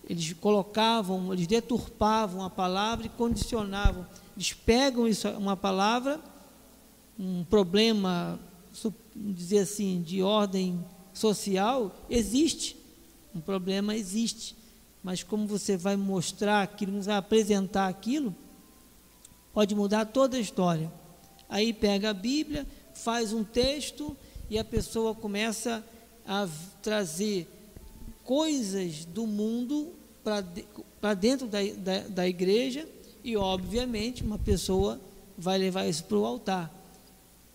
eles 0.08 0.32
colocavam, 0.34 1.32
eles 1.32 1.46
deturpavam 1.46 2.42
a 2.42 2.50
palavra 2.50 3.06
e 3.06 3.08
condicionavam. 3.08 4.06
Eles 4.36 4.52
pegam 4.52 5.06
isso, 5.06 5.28
uma 5.30 5.56
palavra, 5.56 6.20
um 7.18 7.44
problema, 7.44 8.38
dizer 9.14 9.60
assim, 9.60 10.02
de 10.02 10.22
ordem 10.22 10.84
social, 11.18 11.94
existe. 12.10 12.76
Um 13.34 13.40
problema 13.40 13.94
existe. 13.94 14.56
Mas 15.02 15.22
como 15.22 15.46
você 15.46 15.76
vai 15.76 15.96
mostrar 15.96 16.62
aquilo, 16.62 17.00
vai 17.00 17.16
apresentar 17.16 17.88
aquilo, 17.88 18.34
pode 19.52 19.74
mudar 19.74 20.06
toda 20.06 20.36
a 20.36 20.40
história. 20.40 20.92
Aí 21.48 21.72
pega 21.72 22.10
a 22.10 22.14
Bíblia, 22.14 22.66
faz 22.94 23.32
um 23.32 23.44
texto 23.44 24.16
e 24.50 24.58
a 24.58 24.64
pessoa 24.64 25.14
começa 25.14 25.84
a 26.26 26.48
trazer 26.82 27.48
coisas 28.24 29.04
do 29.04 29.26
mundo 29.26 29.92
para 31.00 31.14
dentro 31.14 31.46
da, 31.46 31.58
da, 31.62 31.98
da 32.08 32.28
igreja 32.28 32.88
e, 33.22 33.36
obviamente, 33.36 34.24
uma 34.24 34.38
pessoa 34.38 35.00
vai 35.38 35.56
levar 35.56 35.86
isso 35.86 36.04
para 36.04 36.18
o 36.18 36.24
altar. 36.24 36.72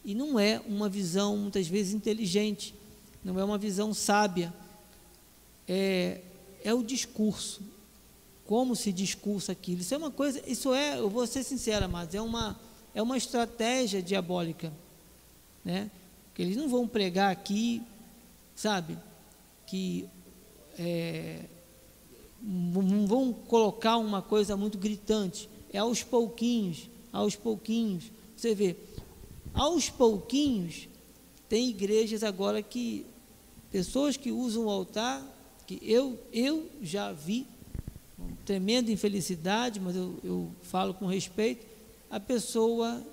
E 0.03 0.15
não 0.15 0.39
é 0.39 0.61
uma 0.65 0.87
visão, 0.87 1.35
muitas 1.37 1.67
vezes, 1.67 1.93
inteligente, 1.93 2.73
não 3.23 3.39
é 3.39 3.43
uma 3.43 3.57
visão 3.57 3.93
sábia. 3.93 4.53
É, 5.67 6.21
é 6.63 6.73
o 6.73 6.83
discurso. 6.83 7.61
Como 8.45 8.75
se 8.75 8.91
discursa 8.91 9.51
aquilo. 9.51 9.81
Isso 9.81 9.93
é 9.93 9.97
uma 9.97 10.11
coisa, 10.11 10.41
isso 10.45 10.73
é, 10.73 10.99
eu 10.99 11.09
vou 11.09 11.25
ser 11.25 11.43
sincera, 11.43 11.87
mas 11.87 12.13
é 12.13 12.21
uma, 12.21 12.59
é 12.93 13.01
uma 13.01 13.17
estratégia 13.17 14.01
diabólica. 14.01 14.73
Né? 15.63 15.89
Que 16.33 16.41
eles 16.41 16.57
não 16.57 16.67
vão 16.67 16.87
pregar 16.87 17.31
aqui, 17.31 17.81
sabe, 18.55 18.97
que 19.65 20.07
é, 20.77 21.45
não 22.41 23.05
vão 23.05 23.31
colocar 23.31 23.97
uma 23.97 24.21
coisa 24.21 24.57
muito 24.57 24.77
gritante, 24.77 25.49
é 25.71 25.77
aos 25.77 26.03
pouquinhos, 26.03 26.89
aos 27.13 27.35
pouquinhos. 27.35 28.11
Você 28.35 28.55
vê, 28.55 28.75
aos 29.53 29.89
pouquinhos, 29.89 30.87
tem 31.47 31.69
igrejas 31.69 32.23
agora 32.23 32.61
que, 32.61 33.05
pessoas 33.71 34.17
que 34.17 34.31
usam 34.31 34.65
o 34.65 34.69
altar, 34.69 35.23
que 35.65 35.79
eu, 35.81 36.19
eu 36.33 36.69
já 36.81 37.11
vi, 37.11 37.47
tremenda 38.45 38.91
infelicidade, 38.91 39.79
mas 39.79 39.95
eu, 39.95 40.19
eu 40.23 40.51
falo 40.61 40.93
com 40.93 41.05
respeito, 41.05 41.65
a 42.09 42.19
pessoa 42.19 43.03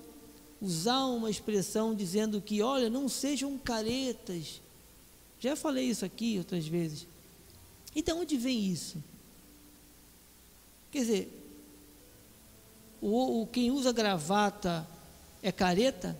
usar 0.60 1.04
uma 1.06 1.30
expressão 1.30 1.94
dizendo 1.94 2.40
que, 2.40 2.60
olha, 2.60 2.90
não 2.90 3.08
sejam 3.08 3.56
caretas. 3.56 4.60
Já 5.38 5.54
falei 5.54 5.84
isso 5.84 6.04
aqui 6.04 6.36
outras 6.36 6.66
vezes. 6.66 7.06
Então, 7.94 8.20
onde 8.20 8.36
vem 8.36 8.66
isso? 8.66 9.02
Quer 10.90 10.98
dizer, 10.98 11.38
o, 13.00 13.42
o 13.42 13.46
quem 13.46 13.70
usa 13.70 13.92
gravata 13.92 14.86
É 15.42 15.52
careta? 15.52 16.18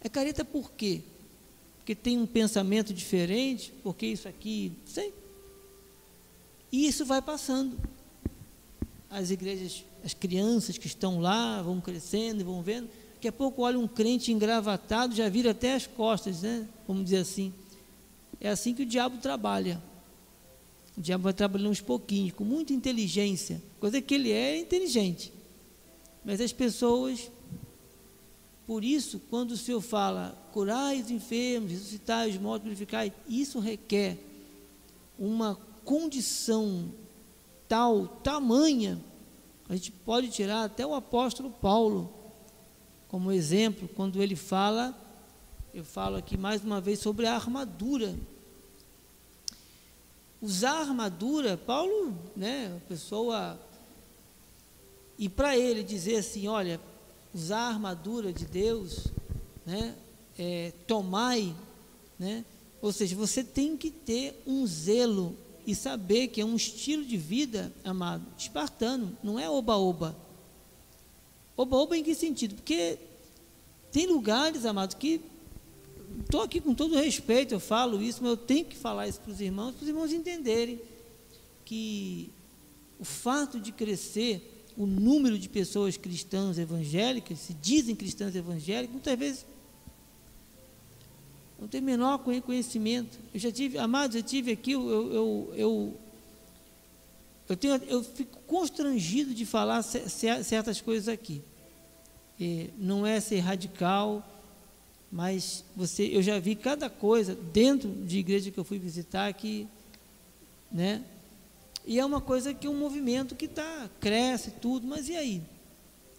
É 0.00 0.08
careta 0.08 0.44
por 0.44 0.72
quê? 0.72 1.02
Porque 1.80 1.94
tem 1.94 2.18
um 2.18 2.26
pensamento 2.26 2.94
diferente, 2.94 3.72
porque 3.82 4.06
isso 4.06 4.28
aqui, 4.28 4.72
sei. 4.86 5.12
E 6.70 6.86
isso 6.86 7.04
vai 7.04 7.20
passando. 7.20 7.76
As 9.08 9.30
igrejas, 9.30 9.84
as 10.04 10.14
crianças 10.14 10.78
que 10.78 10.86
estão 10.86 11.20
lá 11.20 11.60
vão 11.62 11.80
crescendo 11.80 12.42
e 12.42 12.44
vão 12.44 12.62
vendo. 12.62 12.88
Daqui 13.14 13.26
a 13.26 13.32
pouco 13.32 13.62
olha 13.62 13.78
um 13.78 13.88
crente 13.88 14.30
engravatado, 14.30 15.14
já 15.14 15.28
vira 15.28 15.50
até 15.50 15.74
as 15.74 15.86
costas, 15.86 16.42
né? 16.42 16.66
Vamos 16.86 17.04
dizer 17.04 17.18
assim. 17.18 17.52
É 18.40 18.48
assim 18.48 18.72
que 18.72 18.82
o 18.82 18.86
diabo 18.86 19.18
trabalha. 19.18 19.82
O 20.96 21.00
diabo 21.00 21.24
vai 21.24 21.32
trabalhando 21.32 21.70
uns 21.70 21.80
pouquinhos, 21.80 22.32
com 22.32 22.44
muita 22.44 22.72
inteligência. 22.72 23.60
Coisa 23.78 24.00
que 24.00 24.14
ele 24.14 24.30
é, 24.30 24.56
é 24.56 24.58
inteligente. 24.60 25.32
Mas 26.24 26.40
as 26.40 26.52
pessoas, 26.52 27.30
por 28.70 28.84
isso, 28.84 29.18
quando 29.28 29.50
o 29.50 29.56
Senhor 29.56 29.80
fala, 29.80 30.38
curai 30.52 31.00
os 31.00 31.10
enfermos, 31.10 31.72
ressuscitai 31.72 32.30
os 32.30 32.38
mortos, 32.38 32.62
purificai, 32.62 33.12
isso 33.28 33.58
requer 33.58 34.16
uma 35.18 35.58
condição 35.84 36.88
tal, 37.66 38.06
tamanha, 38.06 39.02
a 39.68 39.74
gente 39.74 39.90
pode 39.90 40.28
tirar 40.28 40.62
até 40.62 40.86
o 40.86 40.94
apóstolo 40.94 41.50
Paulo 41.50 42.14
como 43.08 43.32
exemplo, 43.32 43.88
quando 43.88 44.22
ele 44.22 44.36
fala, 44.36 44.96
eu 45.74 45.84
falo 45.84 46.14
aqui 46.14 46.36
mais 46.36 46.62
uma 46.62 46.80
vez 46.80 47.00
sobre 47.00 47.26
a 47.26 47.34
armadura. 47.34 48.16
Usar 50.40 50.74
a 50.74 50.80
armadura, 50.82 51.56
Paulo, 51.56 52.16
né, 52.36 52.72
a 52.76 52.88
pessoa 52.88 53.58
e 55.18 55.28
para 55.28 55.58
ele 55.58 55.82
dizer 55.82 56.18
assim, 56.18 56.46
olha, 56.46 56.80
usar 57.34 57.60
a 57.60 57.68
armadura 57.68 58.32
de 58.32 58.44
Deus, 58.44 59.06
né, 59.64 59.94
é, 60.38 60.72
tomai, 60.86 61.54
né, 62.18 62.44
ou 62.82 62.92
seja, 62.92 63.14
você 63.14 63.44
tem 63.44 63.76
que 63.76 63.90
ter 63.90 64.42
um 64.46 64.66
zelo 64.66 65.36
e 65.66 65.74
saber 65.74 66.28
que 66.28 66.40
é 66.40 66.44
um 66.44 66.56
estilo 66.56 67.04
de 67.04 67.16
vida, 67.16 67.72
amado, 67.84 68.24
espartano, 68.38 69.16
não 69.22 69.38
é 69.38 69.48
oba-oba. 69.48 70.16
Oba-oba 71.56 71.96
em 71.96 72.02
que 72.02 72.14
sentido? 72.14 72.54
Porque 72.54 72.98
tem 73.92 74.06
lugares, 74.06 74.64
amado, 74.64 74.96
que 74.96 75.20
estou 76.20 76.42
aqui 76.42 76.60
com 76.60 76.74
todo 76.74 76.94
respeito, 76.94 77.54
eu 77.54 77.60
falo 77.60 78.02
isso, 78.02 78.20
mas 78.22 78.30
eu 78.30 78.36
tenho 78.36 78.64
que 78.64 78.76
falar 78.76 79.08
isso 79.08 79.20
para 79.20 79.32
os 79.32 79.40
irmãos, 79.40 79.74
para 79.74 79.82
os 79.82 79.88
irmãos 79.88 80.12
entenderem 80.12 80.80
que 81.64 82.30
o 82.98 83.04
fato 83.04 83.60
de 83.60 83.72
crescer 83.72 84.59
o 84.80 84.86
número 84.86 85.38
de 85.38 85.46
pessoas 85.46 85.98
cristãs 85.98 86.58
evangélicas, 86.58 87.38
se 87.38 87.52
dizem 87.52 87.94
cristãs 87.94 88.34
evangélicas, 88.34 88.90
muitas 88.90 89.18
vezes 89.18 89.46
não 91.60 91.68
tem 91.68 91.82
menor 91.82 92.16
conhecimento. 92.16 93.18
Eu 93.34 93.38
já 93.38 93.52
tive, 93.52 93.76
amados, 93.76 94.16
eu 94.16 94.22
tive 94.22 94.52
aqui, 94.52 94.72
eu, 94.72 94.88
eu, 94.90 95.54
eu, 95.54 95.96
eu, 97.50 97.56
tenho, 97.58 97.74
eu 97.88 98.02
fico 98.02 98.38
constrangido 98.46 99.34
de 99.34 99.44
falar 99.44 99.82
certas 99.82 100.80
coisas 100.80 101.08
aqui. 101.08 101.42
E 102.40 102.70
não 102.78 103.06
é 103.06 103.20
ser 103.20 103.40
radical, 103.40 104.26
mas 105.12 105.62
você, 105.76 106.04
eu 106.04 106.22
já 106.22 106.38
vi 106.38 106.54
cada 106.54 106.88
coisa 106.88 107.34
dentro 107.52 107.90
de 107.90 108.16
igreja 108.16 108.50
que 108.50 108.56
eu 108.56 108.64
fui 108.64 108.78
visitar 108.78 109.30
que, 109.34 109.68
né? 110.72 111.04
E 111.86 111.98
é 111.98 112.04
uma 112.04 112.20
coisa 112.20 112.52
que 112.52 112.66
é 112.66 112.70
um 112.70 112.78
movimento 112.78 113.34
que 113.34 113.48
tá, 113.48 113.90
cresce 114.00 114.52
tudo, 114.52 114.86
mas 114.86 115.08
e 115.08 115.16
aí? 115.16 115.42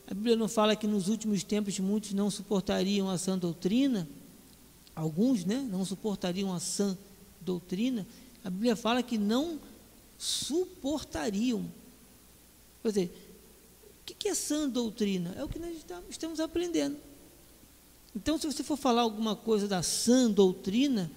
A 0.08 0.14
Bíblia 0.14 0.36
não 0.36 0.48
fala 0.48 0.76
que 0.76 0.88
nos 0.88 1.08
últimos 1.08 1.44
tempos 1.44 1.80
muitos 1.80 2.14
não 2.14 2.30
suportariam 2.30 3.10
a 3.10 3.18
sã 3.18 3.38
doutrina, 3.38 4.08
alguns 4.96 5.46
né, 5.46 5.66
não 5.72 5.86
suportariam 5.86 6.54
a 6.54 6.60
sã 6.60 6.98
doutrina. 7.40 8.06
A 8.44 8.50
Bíblia 8.50 8.76
fala 8.76 9.02
que 9.02 9.18
não 9.18 9.60
suportariam. 10.18 11.66
Quer 12.82 12.88
dizer, 12.90 13.36
o 14.02 14.14
que 14.14 14.28
é 14.28 14.34
sã 14.34 14.68
doutrina? 14.68 15.34
É 15.38 15.44
o 15.44 15.48
que 15.48 15.60
nós 15.60 15.78
estamos 16.10 16.40
aprendendo. 16.40 16.98
Então, 18.16 18.38
se 18.38 18.46
você 18.46 18.64
for 18.64 18.76
falar 18.76 19.04
alguma 19.04 19.36
coisa 19.36 19.68
da 19.68 19.82
sã 19.82 20.30
doutrina 20.30 21.10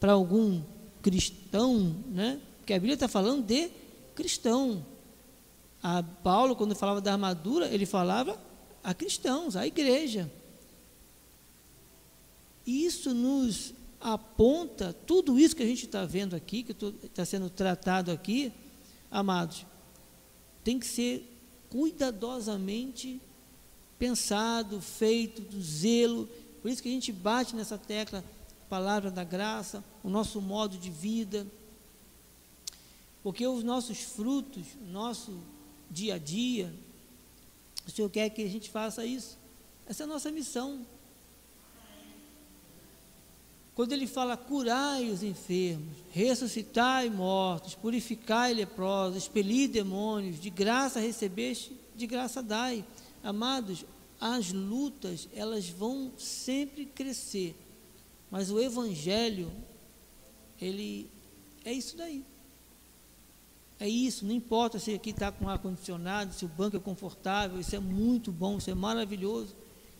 para 0.00 0.12
algum 0.12 0.60
cristão, 1.00 1.94
né? 2.08 2.40
Porque 2.58 2.72
a 2.72 2.76
Bíblia 2.76 2.94
está 2.94 3.06
falando 3.06 3.44
de 3.44 3.70
cristão. 4.14 4.84
A 5.82 6.02
Paulo, 6.02 6.54
quando 6.54 6.74
falava 6.74 7.00
da 7.00 7.12
armadura, 7.12 7.66
ele 7.68 7.86
falava 7.86 8.38
a 8.82 8.92
cristãos, 8.92 9.56
a 9.56 9.66
igreja. 9.66 10.30
Isso 12.66 13.14
nos 13.14 13.74
aponta, 14.00 14.94
tudo 15.06 15.38
isso 15.38 15.56
que 15.56 15.62
a 15.62 15.66
gente 15.66 15.86
está 15.86 16.04
vendo 16.04 16.34
aqui, 16.34 16.62
que 16.62 16.72
está 17.04 17.24
sendo 17.24 17.50
tratado 17.50 18.10
aqui, 18.10 18.52
amados, 19.10 19.66
tem 20.64 20.78
que 20.78 20.86
ser 20.86 21.26
cuidadosamente 21.68 23.20
pensado, 23.98 24.80
feito, 24.80 25.42
do 25.42 25.60
zelo. 25.60 26.28
Por 26.62 26.70
isso 26.70 26.82
que 26.82 26.88
a 26.88 26.92
gente 26.92 27.12
bate 27.12 27.54
nessa 27.54 27.76
tecla, 27.76 28.24
palavra 28.68 29.10
da 29.10 29.24
graça, 29.24 29.84
o 30.02 30.08
nosso 30.08 30.40
modo 30.40 30.78
de 30.78 30.90
vida. 30.90 31.46
Porque 33.22 33.46
os 33.46 33.62
nossos 33.62 33.98
frutos, 33.98 34.64
nosso 34.90 35.38
dia 35.90 36.14
a 36.14 36.18
dia, 36.18 36.72
o 37.86 37.90
Senhor 37.90 38.08
quer 38.08 38.30
que 38.30 38.42
a 38.42 38.48
gente 38.48 38.70
faça 38.70 39.04
isso. 39.04 39.36
Essa 39.86 40.02
é 40.02 40.04
a 40.04 40.08
nossa 40.08 40.30
missão. 40.30 40.86
Quando 43.74 43.92
ele 43.92 44.06
fala 44.06 44.36
curai 44.36 45.10
os 45.10 45.22
enfermos, 45.22 45.96
ressuscitai 46.10 47.08
mortos, 47.08 47.74
purificai 47.74 48.52
leprosos, 48.52 49.22
expeli 49.22 49.66
demônios, 49.66 50.40
de 50.40 50.50
graça 50.50 51.00
recebeste, 51.00 51.74
de 51.96 52.06
graça 52.06 52.42
dai. 52.42 52.84
Amados, 53.22 53.84
as 54.20 54.52
lutas, 54.52 55.28
elas 55.34 55.68
vão 55.68 56.12
sempre 56.18 56.84
crescer. 56.84 57.56
Mas 58.30 58.50
o 58.50 58.60
evangelho, 58.60 59.50
ele 60.60 61.08
é 61.64 61.72
isso 61.72 61.96
daí. 61.96 62.22
É 63.80 63.88
isso, 63.88 64.26
não 64.26 64.34
importa 64.34 64.78
se 64.78 64.92
aqui 64.92 65.08
está 65.08 65.32
com 65.32 65.48
ar-condicionado, 65.48 66.34
se 66.34 66.44
o 66.44 66.48
banco 66.48 66.76
é 66.76 66.80
confortável, 66.80 67.58
isso 67.58 67.74
é 67.74 67.78
muito 67.78 68.30
bom, 68.30 68.58
isso 68.58 68.70
é 68.70 68.74
maravilhoso. 68.74 69.56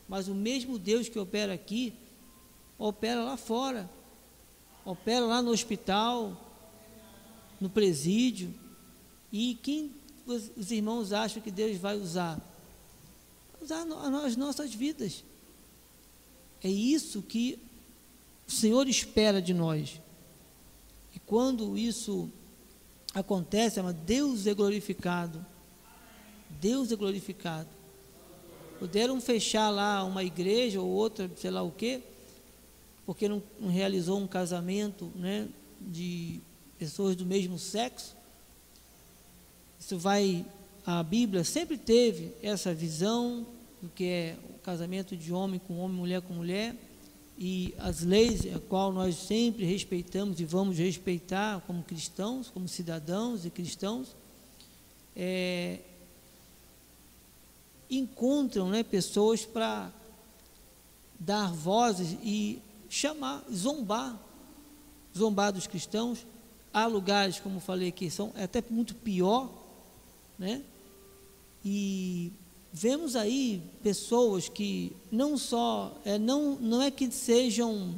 Mas 0.06 0.28
o 0.28 0.34
mesmo 0.34 0.78
Deus 0.78 1.08
que 1.08 1.18
opera 1.18 1.54
aqui, 1.54 1.94
opera 2.78 3.24
lá 3.24 3.38
fora, 3.38 3.88
opera 4.84 5.24
lá 5.24 5.40
no 5.40 5.50
hospital, 5.50 6.36
no 7.58 7.70
presídio. 7.70 8.52
E 9.32 9.54
quem 9.62 9.90
os, 10.26 10.50
os 10.58 10.70
irmãos 10.70 11.10
acham 11.10 11.40
que 11.40 11.50
Deus 11.50 11.78
vai 11.78 11.96
usar? 11.96 12.38
Usar 13.62 13.86
as 14.24 14.36
nossas 14.36 14.74
vidas. 14.74 15.24
É 16.62 16.68
isso 16.68 17.22
que 17.22 17.58
o 18.46 18.50
Senhor 18.50 18.86
espera 18.88 19.40
de 19.40 19.54
nós. 19.54 19.98
E 21.14 21.18
quando 21.18 21.78
isso 21.78 22.30
acontece, 23.14 23.80
mas 23.82 23.94
Deus 23.94 24.46
é 24.46 24.54
glorificado. 24.54 25.44
Deus 26.60 26.92
é 26.92 26.96
glorificado. 26.96 27.68
Puderam 28.78 29.20
fechar 29.20 29.70
lá 29.70 30.04
uma 30.04 30.24
igreja 30.24 30.80
ou 30.80 30.88
outra, 30.88 31.30
sei 31.36 31.50
lá 31.50 31.62
o 31.62 31.70
quê, 31.70 32.00
porque 33.04 33.28
não, 33.28 33.42
não 33.58 33.68
realizou 33.68 34.18
um 34.18 34.26
casamento 34.26 35.10
né, 35.14 35.48
de 35.80 36.40
pessoas 36.78 37.14
do 37.14 37.26
mesmo 37.26 37.58
sexo. 37.58 38.16
Isso 39.78 39.98
vai. 39.98 40.44
A 40.86 41.02
Bíblia 41.02 41.44
sempre 41.44 41.76
teve 41.76 42.32
essa 42.42 42.72
visão 42.72 43.46
do 43.82 43.88
que 43.88 44.04
é 44.04 44.36
o 44.48 44.58
casamento 44.60 45.16
de 45.16 45.32
homem 45.32 45.60
com 45.60 45.78
homem, 45.78 45.96
mulher 45.96 46.22
com 46.22 46.32
mulher 46.32 46.74
e 47.42 47.74
as 47.78 48.02
leis 48.02 48.42
a 48.54 48.58
qual 48.58 48.92
nós 48.92 49.16
sempre 49.16 49.64
respeitamos 49.64 50.38
e 50.40 50.44
vamos 50.44 50.76
respeitar 50.76 51.62
como 51.62 51.82
cristãos, 51.82 52.50
como 52.50 52.68
cidadãos 52.68 53.46
e 53.46 53.50
cristãos, 53.50 54.14
é, 55.16 55.78
encontram 57.88 58.68
né, 58.68 58.82
pessoas 58.82 59.46
para 59.46 59.90
dar 61.18 61.50
vozes 61.50 62.18
e 62.22 62.60
chamar, 62.90 63.42
zombar, 63.50 64.20
zombar 65.16 65.50
dos 65.50 65.66
cristãos. 65.66 66.26
Há 66.74 66.84
lugares, 66.84 67.40
como 67.40 67.58
falei 67.58 67.88
aqui, 67.88 68.10
são 68.10 68.34
até 68.36 68.62
muito 68.68 68.94
pior, 68.94 69.50
né? 70.38 70.62
E 71.64 72.32
vemos 72.72 73.16
aí 73.16 73.62
pessoas 73.82 74.48
que 74.48 74.92
não 75.10 75.36
só 75.36 75.98
é, 76.04 76.18
não, 76.18 76.56
não 76.56 76.82
é 76.82 76.90
que 76.90 77.10
sejam 77.10 77.94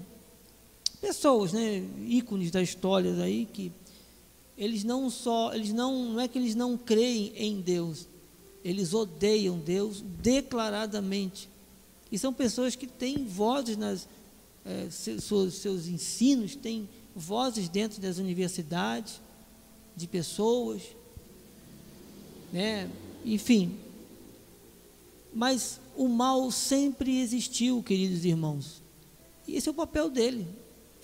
pessoas, 1.01 1.53
né, 1.53 1.85
ícones 2.07 2.51
da 2.51 2.62
história 2.62 3.12
aí 3.23 3.47
que 3.47 3.73
eles 4.57 4.85
não 4.85 5.11
só 5.11 5.53
eles 5.53 5.73
não 5.73 6.12
não 6.12 6.20
é 6.20 6.29
que 6.29 6.39
eles 6.39 6.55
não 6.55 6.77
creem 6.77 7.33
em 7.37 7.61
Deus, 7.61 8.07
eles 8.64 8.95
odeiam 8.95 9.59
Deus 9.59 10.03
declaradamente. 10.23 11.49
E 12.11 12.18
são 12.18 12.33
pessoas 12.33 12.77
que 12.77 12.87
têm 12.87 13.25
vozes 13.25 13.77
nas 13.77 14.07
é, 14.64 14.89
seus, 14.91 15.55
seus 15.55 15.87
ensinos, 15.87 16.55
têm 16.55 16.89
vozes 17.14 17.68
dentro 17.68 18.01
das 18.01 18.18
universidades, 18.18 19.20
de 19.97 20.07
pessoas, 20.07 20.83
né? 22.53 22.91
enfim. 23.25 23.77
Mas 25.35 25.80
o 25.97 26.09
mal 26.09 26.51
sempre 26.51 27.20
existiu, 27.20 27.83
queridos 27.83 28.24
irmãos. 28.24 28.83
E 29.47 29.57
esse 29.57 29.68
é 29.68 29.72
o 29.72 29.74
papel 29.74 30.09
dele, 30.11 30.47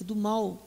é 0.00 0.04
do 0.04 0.14
mal. 0.14 0.66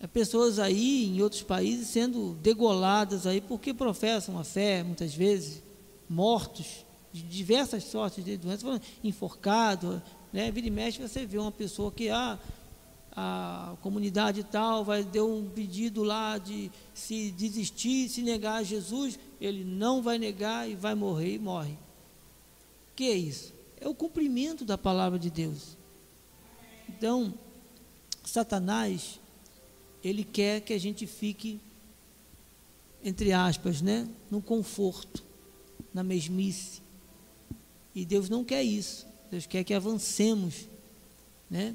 É 0.00 0.06
pessoas 0.06 0.58
aí 0.58 1.06
em 1.06 1.22
outros 1.22 1.42
países 1.42 1.88
sendo 1.88 2.34
degoladas 2.42 3.26
aí 3.26 3.40
porque 3.40 3.72
professam 3.72 4.38
a 4.38 4.44
fé, 4.44 4.82
muitas 4.82 5.14
vezes, 5.14 5.62
mortos 6.08 6.84
de 7.12 7.22
diversas 7.22 7.84
sortes 7.84 8.24
de 8.24 8.36
doenças, 8.36 8.80
enforcado, 9.04 10.02
né? 10.32 10.50
Vira 10.50 10.66
e 10.66 10.70
mexe, 10.70 11.00
você 11.00 11.26
vê 11.26 11.38
uma 11.38 11.52
pessoa 11.52 11.92
que 11.92 12.08
ah, 12.08 12.38
a 13.14 13.76
comunidade 13.82 14.42
tal 14.42 14.84
vai 14.84 15.04
deu 15.04 15.30
um 15.30 15.48
pedido 15.48 16.02
lá 16.02 16.38
de 16.38 16.70
se 16.94 17.30
desistir, 17.30 18.08
se 18.08 18.22
negar 18.22 18.56
a 18.56 18.62
Jesus, 18.62 19.18
ele 19.40 19.62
não 19.62 20.02
vai 20.02 20.18
negar 20.18 20.68
e 20.68 20.74
vai 20.74 20.94
morrer 20.94 21.34
e 21.34 21.38
morre. 21.38 21.76
O 22.92 22.94
que 22.94 23.04
é 23.04 23.16
isso? 23.16 23.54
É 23.80 23.88
o 23.88 23.94
cumprimento 23.94 24.64
da 24.64 24.76
palavra 24.76 25.18
de 25.18 25.30
Deus. 25.30 25.76
Então, 26.88 27.32
Satanás, 28.22 29.18
ele 30.04 30.22
quer 30.22 30.60
que 30.60 30.74
a 30.74 30.78
gente 30.78 31.06
fique, 31.06 31.58
entre 33.02 33.32
aspas, 33.32 33.80
né, 33.80 34.06
no 34.30 34.42
conforto, 34.42 35.24
na 35.92 36.02
mesmice. 36.02 36.82
E 37.94 38.04
Deus 38.04 38.28
não 38.28 38.44
quer 38.44 38.62
isso. 38.62 39.06
Deus 39.30 39.46
quer 39.46 39.64
que 39.64 39.72
avancemos, 39.72 40.68
né? 41.50 41.74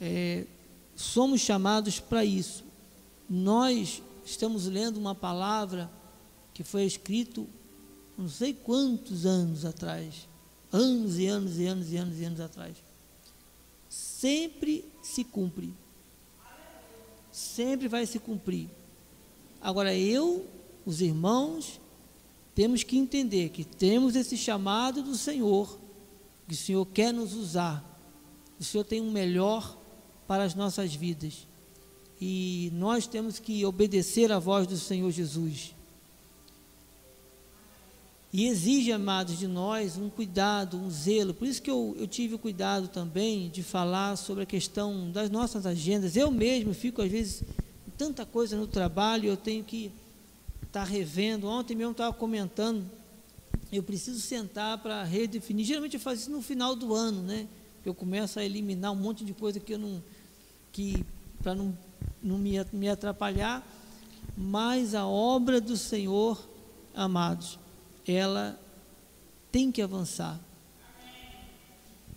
É, 0.00 0.46
somos 0.96 1.42
chamados 1.42 2.00
para 2.00 2.24
isso. 2.24 2.64
Nós 3.28 4.02
estamos 4.24 4.66
lendo 4.66 4.96
uma 4.96 5.14
palavra 5.14 5.90
que 6.54 6.64
foi 6.64 6.84
escrito 6.84 7.46
não 8.16 8.28
sei 8.28 8.52
quantos 8.52 9.24
anos 9.24 9.64
atrás, 9.64 10.28
anos 10.72 11.18
e 11.18 11.26
anos 11.26 11.58
e 11.58 11.66
anos 11.66 11.92
e 11.92 11.96
anos 11.96 12.20
e 12.20 12.24
anos 12.24 12.40
atrás. 12.40 12.76
Sempre 13.88 14.84
se 15.02 15.24
cumpre. 15.24 15.72
Sempre 17.32 17.88
vai 17.88 18.06
se 18.06 18.18
cumprir. 18.18 18.68
Agora 19.60 19.94
eu, 19.94 20.46
os 20.86 21.00
irmãos, 21.00 21.80
temos 22.54 22.82
que 22.82 22.98
entender 22.98 23.50
que 23.50 23.64
temos 23.64 24.16
esse 24.16 24.36
chamado 24.36 25.02
do 25.02 25.14
Senhor, 25.16 25.78
que 26.46 26.54
o 26.54 26.56
Senhor 26.56 26.86
quer 26.86 27.12
nos 27.12 27.34
usar. 27.34 27.84
O 28.58 28.64
Senhor 28.64 28.84
tem 28.84 29.00
um 29.00 29.10
melhor 29.10 29.78
para 30.26 30.44
as 30.44 30.54
nossas 30.54 30.94
vidas. 30.94 31.46
E 32.20 32.70
nós 32.74 33.06
temos 33.06 33.38
que 33.38 33.64
obedecer 33.64 34.30
à 34.30 34.38
voz 34.38 34.66
do 34.66 34.76
Senhor 34.76 35.10
Jesus. 35.10 35.74
E 38.32 38.46
exige, 38.46 38.92
amados, 38.92 39.36
de 39.38 39.48
nós 39.48 39.96
um 39.96 40.08
cuidado, 40.08 40.76
um 40.76 40.88
zelo. 40.88 41.34
Por 41.34 41.48
isso 41.48 41.60
que 41.60 41.70
eu, 41.70 41.96
eu 41.98 42.06
tive 42.06 42.36
o 42.36 42.38
cuidado 42.38 42.86
também 42.86 43.48
de 43.48 43.62
falar 43.62 44.14
sobre 44.16 44.44
a 44.44 44.46
questão 44.46 45.10
das 45.10 45.28
nossas 45.28 45.66
agendas. 45.66 46.14
Eu 46.14 46.30
mesmo 46.30 46.72
fico, 46.72 47.02
às 47.02 47.10
vezes, 47.10 47.42
tanta 47.98 48.24
coisa 48.24 48.56
no 48.56 48.68
trabalho, 48.68 49.26
eu 49.26 49.36
tenho 49.36 49.64
que 49.64 49.90
estar 50.62 50.84
tá 50.84 50.84
revendo. 50.84 51.48
Ontem 51.48 51.74
mesmo 51.74 51.90
estava 51.90 52.14
comentando, 52.14 52.84
eu 53.72 53.82
preciso 53.82 54.20
sentar 54.20 54.78
para 54.78 55.02
redefinir. 55.02 55.66
Geralmente 55.66 55.94
eu 55.94 56.00
faço 56.00 56.22
isso 56.22 56.30
no 56.30 56.40
final 56.40 56.76
do 56.76 56.94
ano, 56.94 57.22
né? 57.22 57.48
Eu 57.84 57.94
começo 57.94 58.38
a 58.38 58.44
eliminar 58.44 58.92
um 58.92 58.96
monte 58.96 59.24
de 59.24 59.32
coisa 59.32 59.58
que 59.58 59.74
eu 59.74 59.78
não. 59.78 60.00
que 60.70 61.04
para 61.42 61.54
não, 61.54 61.76
não 62.22 62.38
me, 62.38 62.52
me 62.72 62.88
atrapalhar. 62.88 63.66
Mas 64.36 64.94
a 64.94 65.04
obra 65.04 65.60
do 65.60 65.76
Senhor, 65.76 66.40
amados, 66.94 67.58
ela 68.06 68.58
tem 69.50 69.70
que 69.70 69.82
avançar. 69.82 70.40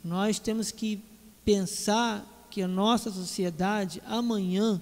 Nós 0.03 0.39
temos 0.39 0.71
que 0.71 1.01
pensar 1.45 2.25
que 2.49 2.61
a 2.61 2.67
nossa 2.67 3.11
sociedade, 3.11 4.01
amanhã, 4.05 4.81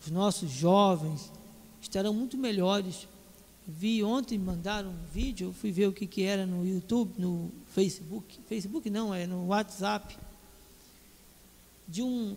os 0.00 0.10
nossos 0.10 0.50
jovens, 0.50 1.32
estarão 1.80 2.14
muito 2.14 2.36
melhores. 2.36 3.08
Vi 3.66 4.02
ontem, 4.02 4.38
mandaram 4.38 4.90
um 4.90 5.12
vídeo, 5.12 5.48
eu 5.48 5.52
fui 5.52 5.72
ver 5.72 5.88
o 5.88 5.92
que, 5.92 6.06
que 6.06 6.22
era 6.22 6.46
no 6.46 6.66
YouTube, 6.66 7.12
no 7.18 7.50
Facebook, 7.68 8.38
Facebook 8.48 8.90
não, 8.90 9.14
é 9.14 9.26
no 9.26 9.46
WhatsApp, 9.46 10.16
de 11.88 12.02
um, 12.02 12.36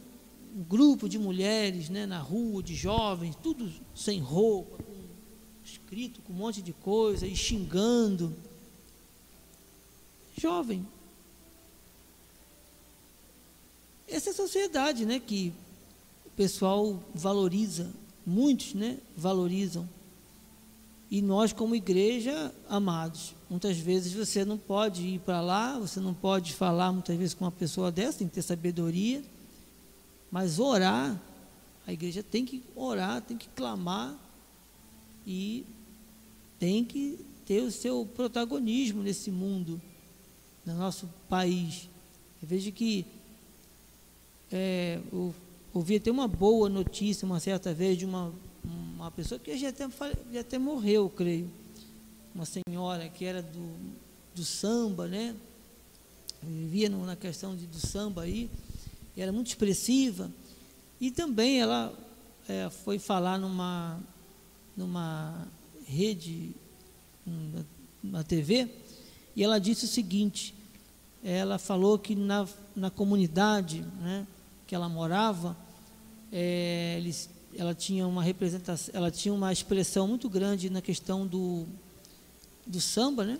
um 0.56 0.64
grupo 0.64 1.10
de 1.10 1.20
mulheres 1.20 1.90
né, 1.90 2.06
na 2.06 2.20
rua, 2.20 2.64
de 2.64 2.76
jovens, 2.76 3.36
tudo 3.42 3.72
sem 3.94 4.20
roupa, 4.20 4.84
escrito 5.86 6.20
com 6.24 6.34
um 6.34 6.38
monte 6.38 6.64
de 6.64 6.74
coisa 6.74 7.28
e 7.28 7.36
xingando. 7.36 8.36
Jovem. 10.36 10.86
Essa 14.08 14.30
é 14.30 14.32
a 14.32 14.36
sociedade, 14.36 15.06
né, 15.06 15.20
que 15.20 15.54
o 16.26 16.30
pessoal 16.32 17.00
valoriza, 17.14 17.92
muitos, 18.26 18.74
né, 18.74 18.98
valorizam. 19.16 19.88
E 21.10 21.22
nós 21.22 21.54
como 21.54 21.76
igreja, 21.76 22.54
amados, 22.68 23.36
muitas 23.48 23.78
vezes 23.78 24.12
você 24.12 24.44
não 24.44 24.58
pode 24.58 25.04
ir 25.04 25.20
para 25.20 25.40
lá, 25.40 25.78
você 25.78 26.00
não 26.00 26.16
pode 26.16 26.54
falar 26.54 26.92
muitas 26.92 27.16
vezes 27.16 27.36
com 27.36 27.46
uma 27.46 27.52
pessoa 27.52 27.92
dessa, 27.92 28.18
tem 28.18 28.28
que 28.28 28.34
ter 28.34 28.42
sabedoria, 28.42 29.24
mas 30.32 30.58
orar, 30.58 31.22
a 31.86 31.94
igreja 31.94 32.24
tem 32.24 32.44
que 32.44 32.64
orar, 32.76 33.22
tem 33.22 33.38
que 33.38 33.48
clamar 33.50 34.16
e 35.26 35.64
tem 36.60 36.84
que 36.84 37.20
ter 37.46 37.62
o 37.62 37.72
seu 37.72 38.06
protagonismo 38.06 39.04
nesse 39.04 39.30
mundo, 39.30 39.82
no 40.66 40.76
nosso 40.76 41.08
país. 41.30 41.90
Eu 42.42 42.48
vejo 42.48 42.72
que 42.72 43.06
é, 44.52 45.00
eu 45.12 45.34
ouvi 45.74 45.98
até 45.98 46.10
uma 46.12 46.28
boa 46.28 46.70
notícia 46.70 47.26
uma 47.26 47.40
certa 47.40 47.74
vez 47.74 47.98
de 47.98 48.06
uma, 48.06 48.34
uma 48.64 49.12
pessoa 49.12 49.40
que 49.40 49.56
já 49.58 49.70
até, 49.70 49.88
já 50.32 50.40
até 50.40 50.58
morreu, 50.58 51.10
creio. 51.10 51.50
Uma 52.34 52.46
senhora 52.46 53.08
que 53.10 53.24
era 53.24 53.42
do, 53.42 53.76
do 54.34 54.44
samba, 54.44 55.08
né? 55.08 55.36
Vivia 56.44 56.90
na 56.90 57.16
questão 57.16 57.56
de, 57.56 57.66
do 57.66 57.80
samba 57.80 58.24
aí, 58.24 58.50
era 59.16 59.32
muito 59.32 59.48
expressiva. 59.48 60.32
E 61.00 61.12
também 61.12 61.60
ela 61.60 61.94
é, 62.48 62.70
foi 62.70 63.00
falar 63.00 63.38
numa, 63.38 64.00
numa 64.76 65.48
rede, 65.86 66.56
na 68.04 68.24
TV, 68.24 68.68
e 69.36 69.44
ela 69.44 69.60
disse 69.60 69.86
o 69.86 69.88
seguinte: 69.88 70.54
ela 71.24 71.58
falou 71.58 71.98
que 71.98 72.16
na, 72.16 72.48
na 72.76 72.90
comunidade 72.90 73.86
né, 74.00 74.28
que 74.68 74.76
ela 74.76 74.88
morava, 74.88 75.58
é, 76.32 76.96
eles, 76.98 77.30
ela 77.58 77.74
tinha 77.74 78.08
uma 78.08 78.22
representação, 78.22 78.94
ela 78.94 79.10
tinha 79.10 79.34
uma 79.34 79.52
expressão 79.52 80.08
muito 80.08 80.30
grande 80.30 80.70
na 80.70 80.82
questão 80.82 81.26
do, 81.26 81.66
do 82.66 82.80
samba, 82.80 83.26
né? 83.26 83.40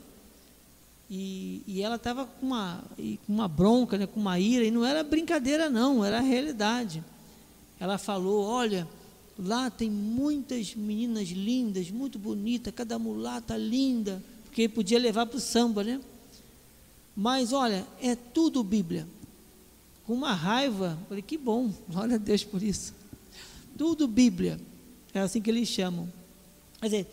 E, 1.10 1.62
e 1.68 1.84
ela 1.84 1.98
estava 1.98 2.26
com 2.26 2.48
uma, 2.48 2.84
com 2.98 3.34
uma 3.34 3.48
bronca, 3.48 3.96
né, 3.96 4.08
com 4.08 4.20
uma 4.20 4.40
ira, 4.40 4.66
e 4.66 4.72
não 4.72 4.84
era 4.84 5.04
brincadeira, 5.04 5.70
não, 5.70 6.04
era 6.04 6.20
realidade. 6.20 7.04
Ela 7.80 7.98
falou: 7.98 8.44
Olha, 8.44 8.88
Lá 9.38 9.70
tem 9.70 9.90
muitas 9.90 10.76
meninas 10.76 11.30
lindas, 11.30 11.92
muito 11.92 12.18
bonitas, 12.18 12.74
cada 12.74 12.98
mulata 12.98 13.58
linda, 13.58 14.24
porque 14.46 14.70
podia 14.70 14.98
levar 14.98 15.26
para 15.26 15.38
o 15.38 15.42
samba, 15.42 15.84
né? 15.84 16.00
Mas 17.16 17.52
olha, 17.52 17.86
é 18.02 18.16
tudo 18.16 18.64
Bíblia. 18.64 19.08
Com 20.06 20.14
uma 20.14 20.34
raiva, 20.34 20.98
falei, 21.10 21.22
que 21.22 21.38
bom, 21.38 21.74
glória 21.90 22.16
a 22.16 22.18
Deus 22.20 22.44
por 22.44 22.64
isso. 22.64 22.94
Tudo 23.78 24.08
Bíblia, 24.08 24.60
é 25.14 25.20
assim 25.20 25.42
que 25.42 25.50
eles 25.50 25.68
chamam. 25.68 26.12
Quer 26.80 26.86
dizer, 26.86 27.08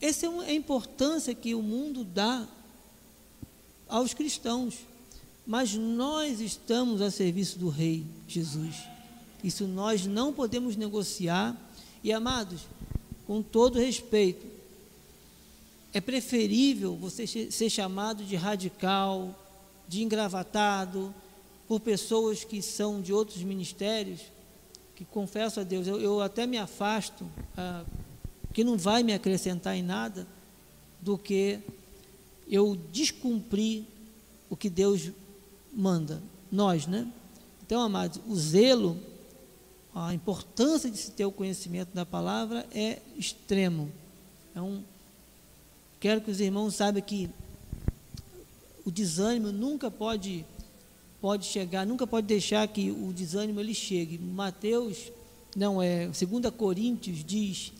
essa 0.00 0.26
é 0.26 0.28
a 0.28 0.54
importância 0.54 1.34
que 1.34 1.54
o 1.54 1.62
mundo 1.62 2.04
dá 2.04 2.46
aos 3.88 4.14
cristãos. 4.14 4.76
Mas 5.46 5.74
nós 5.74 6.40
estamos 6.40 7.00
a 7.00 7.10
serviço 7.10 7.58
do 7.58 7.68
Rei 7.68 8.04
Jesus. 8.26 8.95
Isso 9.46 9.64
nós 9.68 10.04
não 10.04 10.32
podemos 10.32 10.74
negociar. 10.74 11.56
E 12.02 12.12
amados, 12.12 12.62
com 13.28 13.40
todo 13.40 13.78
respeito, 13.78 14.44
é 15.94 16.00
preferível 16.00 16.96
você 16.96 17.28
ser 17.28 17.70
chamado 17.70 18.24
de 18.24 18.34
radical, 18.34 19.32
de 19.86 20.02
engravatado, 20.02 21.14
por 21.68 21.78
pessoas 21.78 22.42
que 22.42 22.60
são 22.60 23.00
de 23.00 23.12
outros 23.12 23.40
ministérios, 23.44 24.20
que 24.96 25.04
confesso 25.04 25.60
a 25.60 25.62
Deus, 25.62 25.86
eu, 25.86 26.00
eu 26.00 26.20
até 26.20 26.44
me 26.44 26.58
afasto, 26.58 27.24
ah, 27.56 27.84
que 28.52 28.64
não 28.64 28.76
vai 28.76 29.04
me 29.04 29.14
acrescentar 29.14 29.76
em 29.76 29.82
nada, 29.82 30.26
do 31.00 31.16
que 31.16 31.60
eu 32.48 32.76
descumprir 32.90 33.84
o 34.50 34.56
que 34.56 34.68
Deus 34.68 35.12
manda? 35.72 36.20
Nós, 36.50 36.88
né? 36.88 37.06
Então, 37.64 37.80
amados, 37.80 38.20
o 38.26 38.34
zelo, 38.34 38.96
a 39.98 40.12
importância 40.12 40.90
de 40.90 40.98
se 40.98 41.10
ter 41.10 41.24
o 41.24 41.32
conhecimento 41.32 41.94
da 41.94 42.04
palavra 42.04 42.66
é 42.70 43.00
extremo. 43.16 43.90
Então, 44.50 44.84
quero 45.98 46.20
que 46.20 46.30
os 46.30 46.38
irmãos 46.38 46.74
saibam 46.74 47.00
que 47.00 47.30
o 48.84 48.90
desânimo 48.90 49.50
nunca 49.50 49.90
pode 49.90 50.44
pode 51.18 51.46
chegar, 51.46 51.86
nunca 51.86 52.06
pode 52.06 52.26
deixar 52.26 52.68
que 52.68 52.90
o 52.90 53.10
desânimo 53.10 53.58
ele 53.58 53.72
chegue. 53.72 54.18
Mateus, 54.18 55.10
não 55.56 55.80
é, 55.80 56.06
2 56.08 56.54
Coríntios 56.54 57.24
diz, 57.24 57.72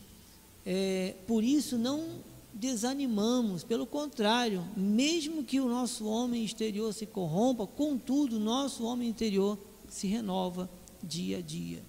é, 0.65 1.13
por 1.27 1.43
isso 1.43 1.77
não 1.77 2.03
desanimamos, 2.51 3.63
pelo 3.63 3.85
contrário, 3.85 4.65
mesmo 4.75 5.43
que 5.43 5.59
o 5.59 5.69
nosso 5.69 6.07
homem 6.07 6.43
exterior 6.43 6.91
se 6.95 7.05
corrompa, 7.05 7.67
contudo, 7.67 8.37
o 8.37 8.39
nosso 8.39 8.83
homem 8.83 9.07
interior 9.07 9.55
se 9.87 10.07
renova 10.07 10.67
dia 11.03 11.37
a 11.37 11.41
dia. 11.41 11.86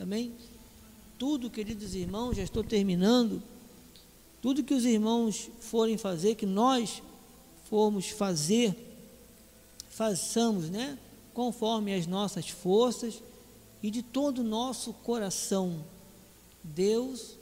Amém? 0.00 0.32
Tudo, 1.18 1.50
queridos 1.50 1.94
irmãos, 1.94 2.36
já 2.36 2.42
estou 2.44 2.62
terminando. 2.62 3.42
Tudo 4.40 4.62
que 4.62 4.74
os 4.74 4.84
irmãos 4.84 5.50
forem 5.60 5.98
fazer, 5.98 6.36
que 6.36 6.46
nós 6.46 7.02
formos 7.68 8.08
fazer, 8.08 8.76
façamos, 9.90 10.70
né? 10.70 10.96
Conforme 11.34 11.92
as 11.92 12.06
nossas 12.06 12.48
forças 12.48 13.20
e 13.82 13.90
de 13.90 14.00
todo 14.00 14.38
o 14.38 14.44
nosso 14.44 14.92
coração. 14.92 15.84
Deus, 16.62 17.34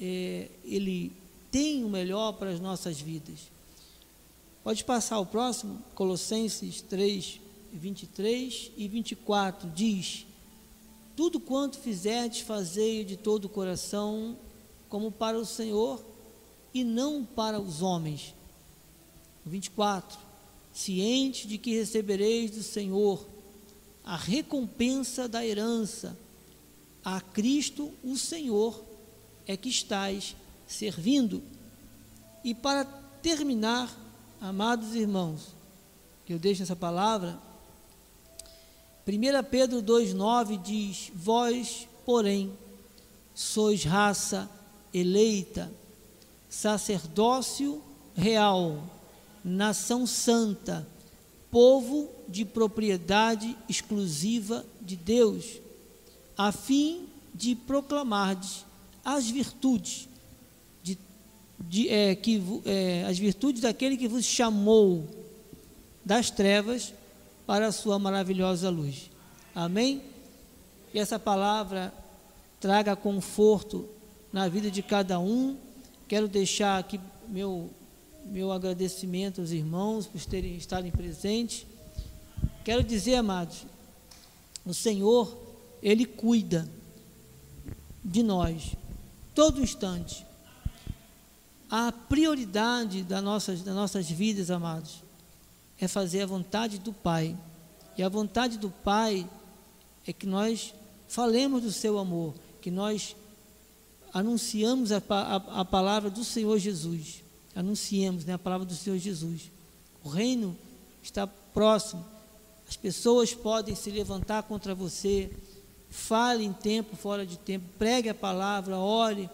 é, 0.00 0.48
Ele 0.64 1.12
tem 1.50 1.84
o 1.84 1.90
melhor 1.90 2.32
para 2.32 2.50
as 2.50 2.60
nossas 2.60 2.98
vidas. 2.98 3.52
Pode 4.62 4.82
passar 4.82 5.18
o 5.18 5.26
próximo, 5.26 5.78
Colossenses 5.94 6.80
3, 6.80 7.38
23 7.70 8.72
e 8.74 8.88
24, 8.88 9.68
diz: 9.74 10.26
Tudo 11.16 11.38
quanto 11.38 11.78
fizerdes, 11.78 12.40
fazei 12.40 13.04
de 13.04 13.16
todo 13.16 13.44
o 13.44 13.48
coração, 13.48 14.36
como 14.88 15.12
para 15.12 15.38
o 15.38 15.44
Senhor 15.44 16.04
e 16.72 16.82
não 16.82 17.24
para 17.24 17.60
os 17.60 17.82
homens. 17.82 18.34
24: 19.44 20.18
Ciente 20.72 21.46
de 21.46 21.58
que 21.58 21.74
recebereis 21.74 22.50
do 22.50 22.62
Senhor 22.62 23.24
a 24.04 24.16
recompensa 24.16 25.26
da 25.26 25.44
herança, 25.44 26.18
a 27.02 27.20
Cristo 27.20 27.92
o 28.02 28.16
Senhor 28.16 28.84
é 29.46 29.56
que 29.56 29.68
estais 29.68 30.36
servindo. 30.66 31.42
E 32.42 32.54
para 32.54 32.84
terminar, 33.22 33.94
amados 34.40 34.94
irmãos, 34.94 35.54
que 36.26 36.34
eu 36.34 36.38
deixo 36.38 36.62
essa 36.62 36.76
palavra, 36.76 37.40
1 39.06 39.44
Pedro 39.50 39.82
2,9 39.82 40.60
diz: 40.62 41.12
Vós, 41.14 41.86
porém, 42.06 42.52
sois 43.34 43.84
raça 43.84 44.48
eleita, 44.94 45.70
sacerdócio 46.48 47.82
real, 48.14 48.82
nação 49.44 50.06
santa, 50.06 50.88
povo 51.50 52.08
de 52.26 52.46
propriedade 52.46 53.54
exclusiva 53.68 54.64
de 54.80 54.96
Deus, 54.96 55.60
a 56.36 56.50
fim 56.50 57.06
de 57.34 57.54
proclamardes 57.54 58.64
as 59.04 59.28
virtudes 59.28 60.08
de, 60.82 60.98
de, 61.60 61.88
é, 61.90 62.14
que, 62.14 62.42
é, 62.64 63.04
as 63.06 63.18
virtudes 63.18 63.60
daquele 63.60 63.98
que 63.98 64.08
vos 64.08 64.24
chamou 64.24 65.06
das 66.02 66.30
trevas 66.30 66.94
para 67.46 67.66
a 67.68 67.72
sua 67.72 67.98
maravilhosa 67.98 68.70
luz. 68.70 69.10
Amém? 69.54 70.02
Que 70.90 70.98
essa 70.98 71.18
palavra 71.18 71.92
traga 72.60 72.96
conforto 72.96 73.88
na 74.32 74.48
vida 74.48 74.70
de 74.70 74.82
cada 74.82 75.18
um. 75.18 75.56
Quero 76.08 76.26
deixar 76.26 76.78
aqui 76.78 77.00
meu, 77.28 77.70
meu 78.24 78.50
agradecimento 78.50 79.40
aos 79.40 79.50
irmãos 79.50 80.06
por 80.06 80.24
terem 80.24 80.56
estarem 80.56 80.90
presentes. 80.90 81.66
Quero 82.64 82.82
dizer, 82.82 83.16
amados, 83.16 83.66
o 84.64 84.72
Senhor, 84.72 85.36
Ele 85.82 86.06
cuida 86.06 86.68
de 88.02 88.22
nós 88.22 88.74
todo 89.34 89.60
instante. 89.60 90.24
A 91.70 91.92
prioridade 91.92 93.02
das 93.02 93.22
nossas, 93.22 93.62
das 93.62 93.74
nossas 93.74 94.08
vidas, 94.08 94.50
amados, 94.50 95.03
é 95.80 95.88
fazer 95.88 96.22
a 96.22 96.26
vontade 96.26 96.78
do 96.78 96.92
Pai. 96.92 97.36
E 97.96 98.02
a 98.02 98.08
vontade 98.08 98.58
do 98.58 98.70
Pai 98.70 99.28
é 100.06 100.12
que 100.12 100.26
nós 100.26 100.74
falemos 101.08 101.62
do 101.62 101.72
seu 101.72 101.98
amor, 101.98 102.34
que 102.60 102.70
nós 102.70 103.16
anunciamos 104.12 104.92
a, 104.92 105.02
a, 105.08 105.60
a 105.60 105.64
palavra 105.64 106.10
do 106.10 106.24
Senhor 106.24 106.58
Jesus. 106.58 107.22
Anunciemos 107.54 108.24
né, 108.24 108.34
a 108.34 108.38
palavra 108.38 108.66
do 108.66 108.74
Senhor 108.74 108.98
Jesus. 108.98 109.50
O 110.02 110.08
reino 110.08 110.56
está 111.02 111.26
próximo. 111.26 112.04
As 112.68 112.76
pessoas 112.76 113.34
podem 113.34 113.74
se 113.74 113.90
levantar 113.90 114.42
contra 114.44 114.74
você. 114.74 115.30
Fale 115.90 116.44
em 116.44 116.52
tempo, 116.52 116.96
fora 116.96 117.24
de 117.24 117.38
tempo. 117.38 117.66
Pregue 117.78 118.08
a 118.08 118.14
palavra, 118.14 118.76
ore. 118.76 119.30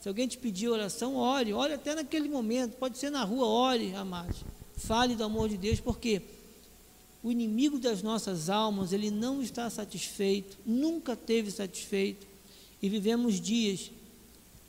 Se 0.00 0.08
alguém 0.08 0.28
te 0.28 0.38
pedir 0.38 0.68
oração, 0.68 1.16
ore. 1.16 1.52
Ore 1.52 1.72
até 1.72 1.94
naquele 1.94 2.28
momento. 2.28 2.76
Pode 2.76 2.98
ser 2.98 3.10
na 3.10 3.24
rua, 3.24 3.46
ore, 3.46 3.94
amados. 3.94 4.36
Fale 4.76 5.16
do 5.16 5.24
amor 5.24 5.48
de 5.48 5.56
Deus, 5.56 5.80
porque 5.80 6.22
o 7.22 7.30
inimigo 7.32 7.78
das 7.78 8.02
nossas 8.02 8.48
almas, 8.48 8.92
ele 8.92 9.10
não 9.10 9.42
está 9.42 9.68
satisfeito, 9.68 10.58
nunca 10.64 11.16
teve 11.16 11.50
satisfeito, 11.50 12.26
e 12.80 12.88
vivemos 12.88 13.40
dias 13.40 13.90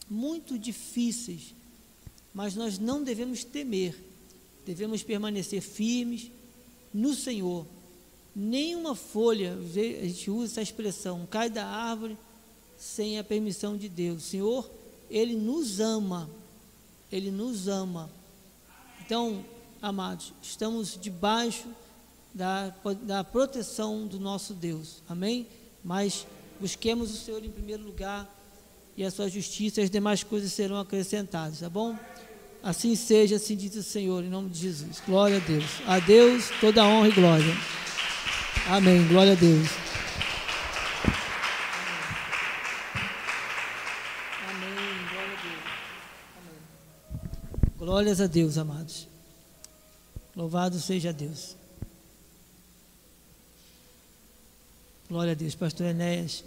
muito 0.09 0.57
difíceis, 0.57 1.53
mas 2.33 2.55
nós 2.55 2.79
não 2.79 3.03
devemos 3.03 3.43
temer, 3.43 3.95
devemos 4.65 5.03
permanecer 5.03 5.61
firmes 5.61 6.31
no 6.93 7.13
Senhor. 7.13 7.65
Nenhuma 8.35 8.95
folha, 8.95 9.53
a 9.53 10.05
gente 10.07 10.31
usa 10.31 10.53
essa 10.53 10.61
expressão, 10.61 11.27
cai 11.29 11.49
da 11.49 11.65
árvore 11.65 12.17
sem 12.77 13.19
a 13.19 13.23
permissão 13.23 13.75
de 13.75 13.89
Deus. 13.89 14.23
O 14.23 14.27
Senhor, 14.29 14.71
Ele 15.09 15.35
nos 15.35 15.79
ama, 15.79 16.29
Ele 17.11 17.31
nos 17.31 17.67
ama. 17.67 18.09
Então, 19.01 19.43
amados, 19.87 20.33
estamos 20.41 20.97
debaixo 20.99 21.65
da, 22.33 22.73
da 23.03 23.23
proteção 23.23 24.05
do 24.05 24.19
nosso 24.19 24.53
Deus, 24.53 25.01
amém? 25.07 25.47
Mas 25.83 26.27
busquemos 26.59 27.11
o 27.11 27.17
Senhor 27.17 27.43
em 27.43 27.49
primeiro 27.49 27.83
lugar 27.83 28.29
e 28.97 29.03
a 29.03 29.09
sua 29.09 29.29
justiça 29.29 29.79
e 29.79 29.85
as 29.85 29.89
demais 29.89 30.23
coisas 30.23 30.51
serão 30.51 30.77
acrescentadas, 30.77 31.61
tá 31.61 31.69
bom? 31.69 31.97
Assim 32.61 32.95
seja, 32.95 33.37
assim 33.37 33.55
diz 33.55 33.75
o 33.75 33.83
Senhor, 33.83 34.23
em 34.23 34.29
nome 34.29 34.49
de 34.49 34.59
Jesus. 34.59 35.01
Glória 35.05 35.37
a 35.37 35.39
Deus. 35.39 35.65
A 35.87 35.99
Deus 35.99 36.49
toda 36.59 36.83
honra 36.83 37.07
e 37.07 37.11
glória. 37.13 37.57
Amém. 38.69 39.07
Glória 39.07 39.33
a 39.33 39.35
Deus. 39.35 39.69
Amém. 44.49 44.73
Glória 45.09 45.33
a 45.33 45.41
Deus. 45.41 45.63
Amém. 46.37 47.77
Glórias 47.77 48.19
a 48.19 48.27
Deus, 48.27 48.57
amados. 48.57 49.16
Louvado 50.37 50.79
seja 50.79 51.11
Deus. 51.11 51.57
Glória 55.09 55.31
a 55.31 55.35
Deus, 55.35 55.55
pastor 55.55 55.87
Enéas. 55.87 56.43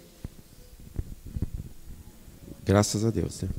Graças 2.63 3.03
a 3.03 3.11
Deus. 3.11 3.41
Né? 3.41 3.49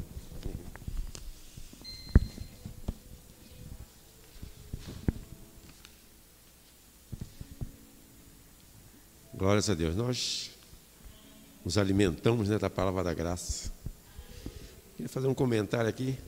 Glórias 9.35 9.69
a 9.69 9.75
Deus. 9.75 9.95
Nós 9.95 10.51
nos 11.63 11.77
alimentamos 11.77 12.49
né, 12.49 12.59
da 12.59 12.71
palavra 12.71 13.05
da 13.05 13.13
graça. 13.13 13.71
Queria 14.97 15.11
fazer 15.11 15.27
um 15.27 15.35
comentário 15.35 15.91
aqui. 15.91 16.19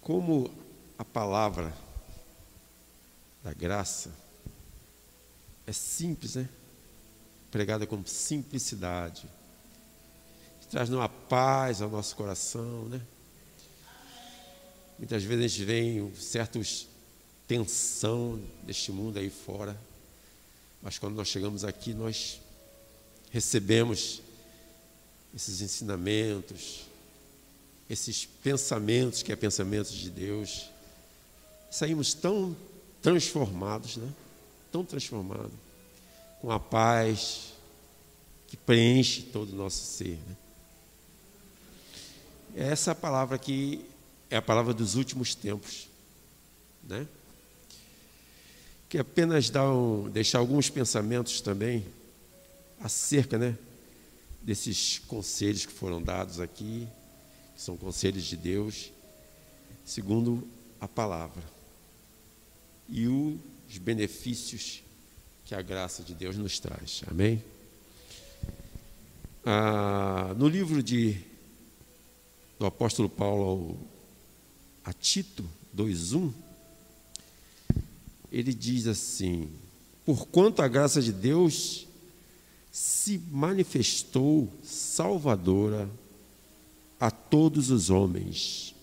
Como 0.00 0.48
a 0.96 1.04
palavra 1.04 1.81
da 3.42 3.52
graça 3.52 4.10
é 5.66 5.72
simples, 5.72 6.36
né? 6.36 6.48
Pregada 7.50 7.86
com 7.86 8.04
simplicidade. 8.04 9.28
Traz 10.70 10.88
uma 10.88 11.08
paz 11.08 11.82
ao 11.82 11.90
nosso 11.90 12.16
coração, 12.16 12.86
né? 12.86 13.00
Muitas 14.98 15.22
vezes 15.22 15.44
a 15.44 15.48
gente 15.48 15.64
vem 15.64 16.14
certos 16.14 16.88
tensão 17.46 18.42
deste 18.62 18.90
mundo 18.90 19.18
aí 19.18 19.28
fora, 19.28 19.76
mas 20.80 20.98
quando 20.98 21.14
nós 21.14 21.28
chegamos 21.28 21.64
aqui, 21.64 21.92
nós 21.92 22.40
recebemos 23.30 24.22
esses 25.34 25.60
ensinamentos, 25.60 26.86
esses 27.90 28.24
pensamentos 28.24 29.22
que 29.22 29.32
é 29.32 29.36
pensamentos 29.36 29.92
de 29.92 30.08
Deus. 30.08 30.70
Saímos 31.70 32.14
tão 32.14 32.56
transformados, 33.02 33.96
né? 33.96 34.08
tão 34.70 34.84
transformado, 34.84 35.52
com 36.40 36.50
a 36.50 36.58
paz 36.58 37.52
que 38.46 38.56
preenche 38.56 39.22
todo 39.22 39.52
o 39.52 39.56
nosso 39.56 39.84
ser. 39.84 40.18
Né? 40.26 40.36
Essa 42.54 42.94
palavra 42.94 43.36
aqui 43.36 43.84
é 44.30 44.36
a 44.36 44.42
palavra 44.42 44.72
dos 44.72 44.94
últimos 44.94 45.34
tempos, 45.34 45.88
né? 46.82 47.06
Que 48.88 48.98
apenas 48.98 49.50
dar 49.50 49.70
um, 49.70 50.08
deixar 50.08 50.38
alguns 50.38 50.68
pensamentos 50.68 51.40
também 51.40 51.84
acerca, 52.80 53.38
né, 53.38 53.56
desses 54.42 54.98
conselhos 54.98 55.64
que 55.64 55.72
foram 55.72 56.02
dados 56.02 56.40
aqui, 56.40 56.86
que 57.54 57.62
são 57.62 57.76
conselhos 57.76 58.24
de 58.24 58.36
Deus, 58.36 58.90
segundo 59.84 60.46
a 60.80 60.88
palavra. 60.88 61.42
E 62.88 63.06
os 63.06 63.78
benefícios 63.78 64.82
que 65.44 65.54
a 65.54 65.62
graça 65.62 66.02
de 66.02 66.14
Deus 66.14 66.36
nos 66.36 66.58
traz. 66.58 67.02
Amém? 67.06 67.42
Ah, 69.44 70.34
no 70.36 70.48
livro 70.48 70.82
de, 70.82 71.20
do 72.58 72.66
apóstolo 72.66 73.08
Paulo 73.08 73.76
a 74.84 74.92
Tito 74.92 75.44
2,1, 75.76 76.32
ele 78.30 78.54
diz 78.54 78.86
assim: 78.86 79.48
Porquanto 80.04 80.62
a 80.62 80.68
graça 80.68 81.00
de 81.00 81.12
Deus 81.12 81.86
se 82.70 83.18
manifestou 83.30 84.50
salvadora 84.62 85.90
a 86.98 87.10
todos 87.10 87.70
os 87.70 87.90
homens. 87.90 88.74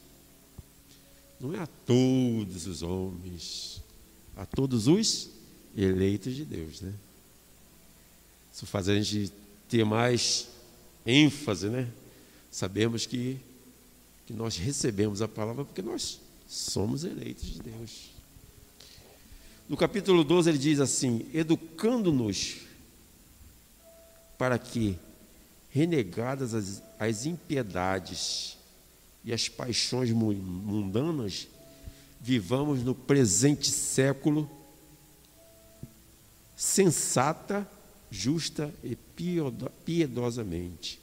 Não 1.39 1.56
é 1.56 1.60
a 1.60 1.68
todos 1.68 2.68
os 2.68 2.84
homens, 2.84 3.82
a 4.40 4.46
todos 4.46 4.88
os 4.88 5.30
eleitos 5.76 6.34
de 6.34 6.46
Deus, 6.46 6.80
né? 6.80 6.94
Isso 8.54 8.66
faz 8.66 8.88
a 8.88 8.96
gente 8.96 9.34
ter 9.68 9.84
mais 9.84 10.48
ênfase, 11.06 11.68
né? 11.68 11.90
Sabemos 12.50 13.06
que, 13.06 13.38
que 14.26 14.32
nós 14.32 14.56
recebemos 14.56 15.22
a 15.22 15.28
palavra 15.28 15.66
porque 15.66 15.82
nós 15.82 16.22
somos 16.48 17.04
eleitos 17.04 17.48
de 17.48 17.60
Deus. 17.60 18.12
No 19.68 19.76
capítulo 19.76 20.24
12 20.24 20.50
ele 20.50 20.58
diz 20.58 20.80
assim: 20.80 21.26
educando-nos 21.34 22.60
para 24.38 24.58
que, 24.58 24.98
renegadas 25.70 26.54
as, 26.54 26.82
as 26.98 27.26
impiedades 27.26 28.58
e 29.26 29.34
as 29.34 29.50
paixões 29.50 30.12
mundanas, 30.12 31.50
vivamos 32.20 32.84
no 32.84 32.93
presente 32.93 33.70
século 33.72 34.49
sensata, 36.55 37.65
justa 38.11 38.74
e 38.84 38.97
piedosamente. 39.86 40.99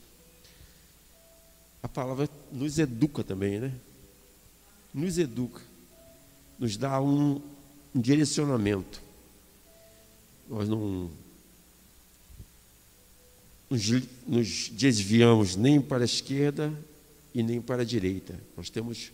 A 1.82 1.88
palavra 1.88 2.28
nos 2.52 2.78
educa 2.78 3.24
também, 3.24 3.58
né? 3.58 3.72
Nos 4.92 5.16
educa, 5.16 5.62
nos 6.58 6.76
dá 6.76 7.00
um, 7.00 7.40
um 7.94 8.00
direcionamento. 8.00 9.00
Nós 10.48 10.68
não 10.68 11.10
nos, 13.70 13.82
nos 14.26 14.68
desviamos 14.68 15.56
nem 15.56 15.80
para 15.80 16.02
a 16.02 16.04
esquerda 16.04 16.72
e 17.34 17.42
nem 17.42 17.62
para 17.62 17.80
a 17.80 17.84
direita. 17.84 18.38
Nós 18.56 18.68
temos 18.68 19.10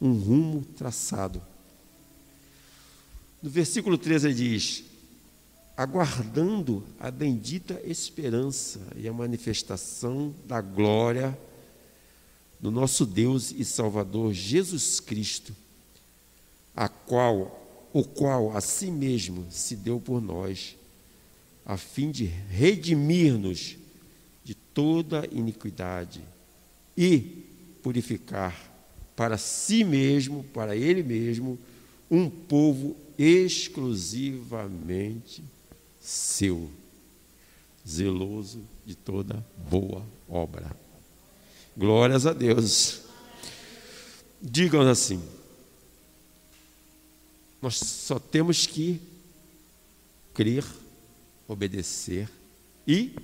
um 0.00 0.12
rumo 0.12 0.64
traçado. 0.76 1.42
No 3.42 3.50
versículo 3.50 3.96
13 3.96 4.28
ele 4.28 4.34
diz: 4.34 4.84
aguardando 5.76 6.84
a 6.98 7.10
bendita 7.10 7.80
esperança 7.84 8.80
e 8.96 9.06
a 9.06 9.12
manifestação 9.12 10.34
da 10.46 10.60
glória 10.60 11.38
do 12.60 12.70
nosso 12.70 13.06
Deus 13.06 13.52
e 13.52 13.64
Salvador 13.64 14.32
Jesus 14.32 14.98
Cristo, 14.98 15.54
a 16.74 16.88
qual 16.88 17.64
o 17.92 18.04
qual 18.04 18.56
a 18.56 18.60
si 18.60 18.90
mesmo 18.90 19.46
se 19.50 19.74
deu 19.74 19.98
por 19.98 20.20
nós, 20.20 20.76
a 21.64 21.76
fim 21.76 22.10
de 22.10 22.24
redimir-nos 22.24 23.76
de 24.44 24.54
toda 24.54 25.28
iniquidade 25.32 26.20
e 26.96 27.44
purificar 27.82 28.67
para 29.18 29.36
si 29.36 29.82
mesmo, 29.82 30.44
para 30.54 30.76
ele 30.76 31.02
mesmo, 31.02 31.58
um 32.08 32.30
povo 32.30 32.96
exclusivamente 33.18 35.42
seu, 36.00 36.70
zeloso 37.86 38.62
de 38.86 38.94
toda 38.94 39.44
boa 39.68 40.06
obra. 40.28 40.70
Glórias 41.76 42.26
a 42.26 42.32
Deus. 42.32 43.00
Digam 44.40 44.88
assim: 44.88 45.20
nós 47.60 47.74
só 47.74 48.20
temos 48.20 48.68
que 48.68 49.00
crer, 50.32 50.64
obedecer 51.48 52.30
e 52.86 53.16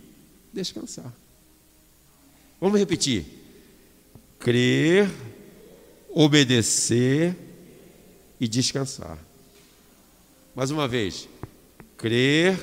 descansar. 0.52 1.14
Vamos 2.60 2.80
repetir: 2.80 3.24
crer, 4.40 5.08
obedecer 6.14 7.36
e 8.40 8.46
descansar. 8.46 9.18
Mais 10.54 10.70
uma 10.70 10.86
vez: 10.86 11.28
crer, 11.96 12.58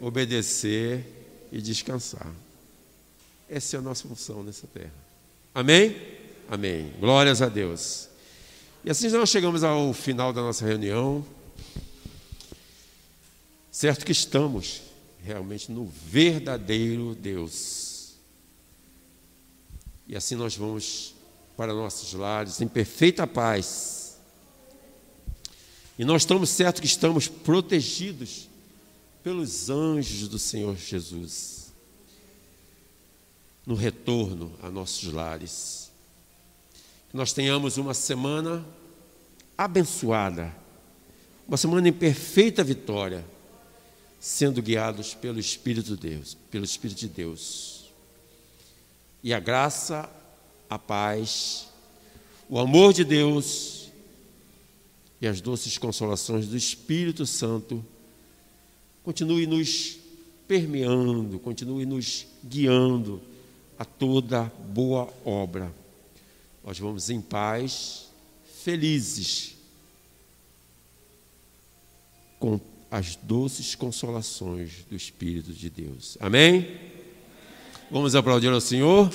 obedecer 0.00 1.04
e 1.50 1.60
descansar. 1.60 2.32
Essa 3.48 3.76
é 3.76 3.78
a 3.78 3.82
nossa 3.82 4.06
função 4.06 4.42
nessa 4.42 4.66
terra. 4.68 4.94
Amém? 5.52 5.96
Amém. 6.48 6.92
Glórias 7.00 7.42
a 7.42 7.48
Deus. 7.48 8.08
E 8.84 8.90
assim 8.90 9.08
nós 9.08 9.28
chegamos 9.28 9.62
ao 9.64 9.92
final 9.92 10.32
da 10.32 10.40
nossa 10.40 10.64
reunião. 10.64 11.24
Certo 13.70 14.04
que 14.04 14.12
estamos 14.12 14.82
realmente 15.24 15.70
no 15.70 15.86
verdadeiro 15.86 17.14
Deus. 17.14 18.14
E 20.06 20.16
assim 20.16 20.34
nós 20.34 20.56
vamos 20.56 21.11
para 21.56 21.72
nossos 21.72 22.12
lares 22.14 22.60
em 22.60 22.68
perfeita 22.68 23.26
paz. 23.26 24.18
E 25.98 26.04
nós 26.04 26.22
estamos 26.22 26.50
certos 26.50 26.80
que 26.80 26.86
estamos 26.86 27.28
protegidos 27.28 28.48
pelos 29.22 29.70
anjos 29.70 30.28
do 30.28 30.38
Senhor 30.38 30.76
Jesus 30.76 31.72
no 33.64 33.74
retorno 33.74 34.52
a 34.62 34.70
nossos 34.70 35.12
lares 35.12 35.82
que 37.12 37.16
nós 37.18 37.34
tenhamos 37.34 37.76
uma 37.76 37.92
semana 37.92 38.64
abençoada, 39.56 40.50
uma 41.46 41.58
semana 41.58 41.86
em 41.86 41.92
perfeita 41.92 42.64
vitória, 42.64 43.22
sendo 44.18 44.62
guiados 44.62 45.12
pelo 45.12 45.38
Espírito 45.38 45.94
de 45.94 46.08
Deus, 46.08 46.38
pelo 46.50 46.64
Espírito 46.64 47.00
de 47.00 47.08
Deus. 47.08 47.92
E 49.22 49.34
a 49.34 49.38
graça, 49.38 50.08
a 50.74 50.78
paz, 50.78 51.68
o 52.48 52.58
amor 52.58 52.92
de 52.92 53.04
Deus 53.04 53.90
e 55.20 55.26
as 55.26 55.40
doces 55.40 55.78
consolações 55.78 56.46
do 56.46 56.56
Espírito 56.56 57.26
Santo 57.26 57.84
continue 59.02 59.46
nos 59.46 59.98
permeando, 60.46 61.38
continue 61.38 61.86
nos 61.86 62.26
guiando 62.44 63.20
a 63.78 63.84
toda 63.84 64.52
boa 64.72 65.12
obra 65.24 65.72
nós 66.64 66.78
vamos 66.78 67.10
em 67.10 67.20
paz, 67.20 68.08
felizes, 68.62 69.56
com 72.38 72.60
as 72.90 73.16
doces 73.16 73.74
consolações 73.74 74.84
do 74.88 74.94
Espírito 74.94 75.52
de 75.52 75.68
Deus. 75.68 76.16
Amém? 76.20 76.78
Vamos 77.90 78.14
aplaudir 78.14 78.48
ao 78.48 78.60
Senhor. 78.60 79.10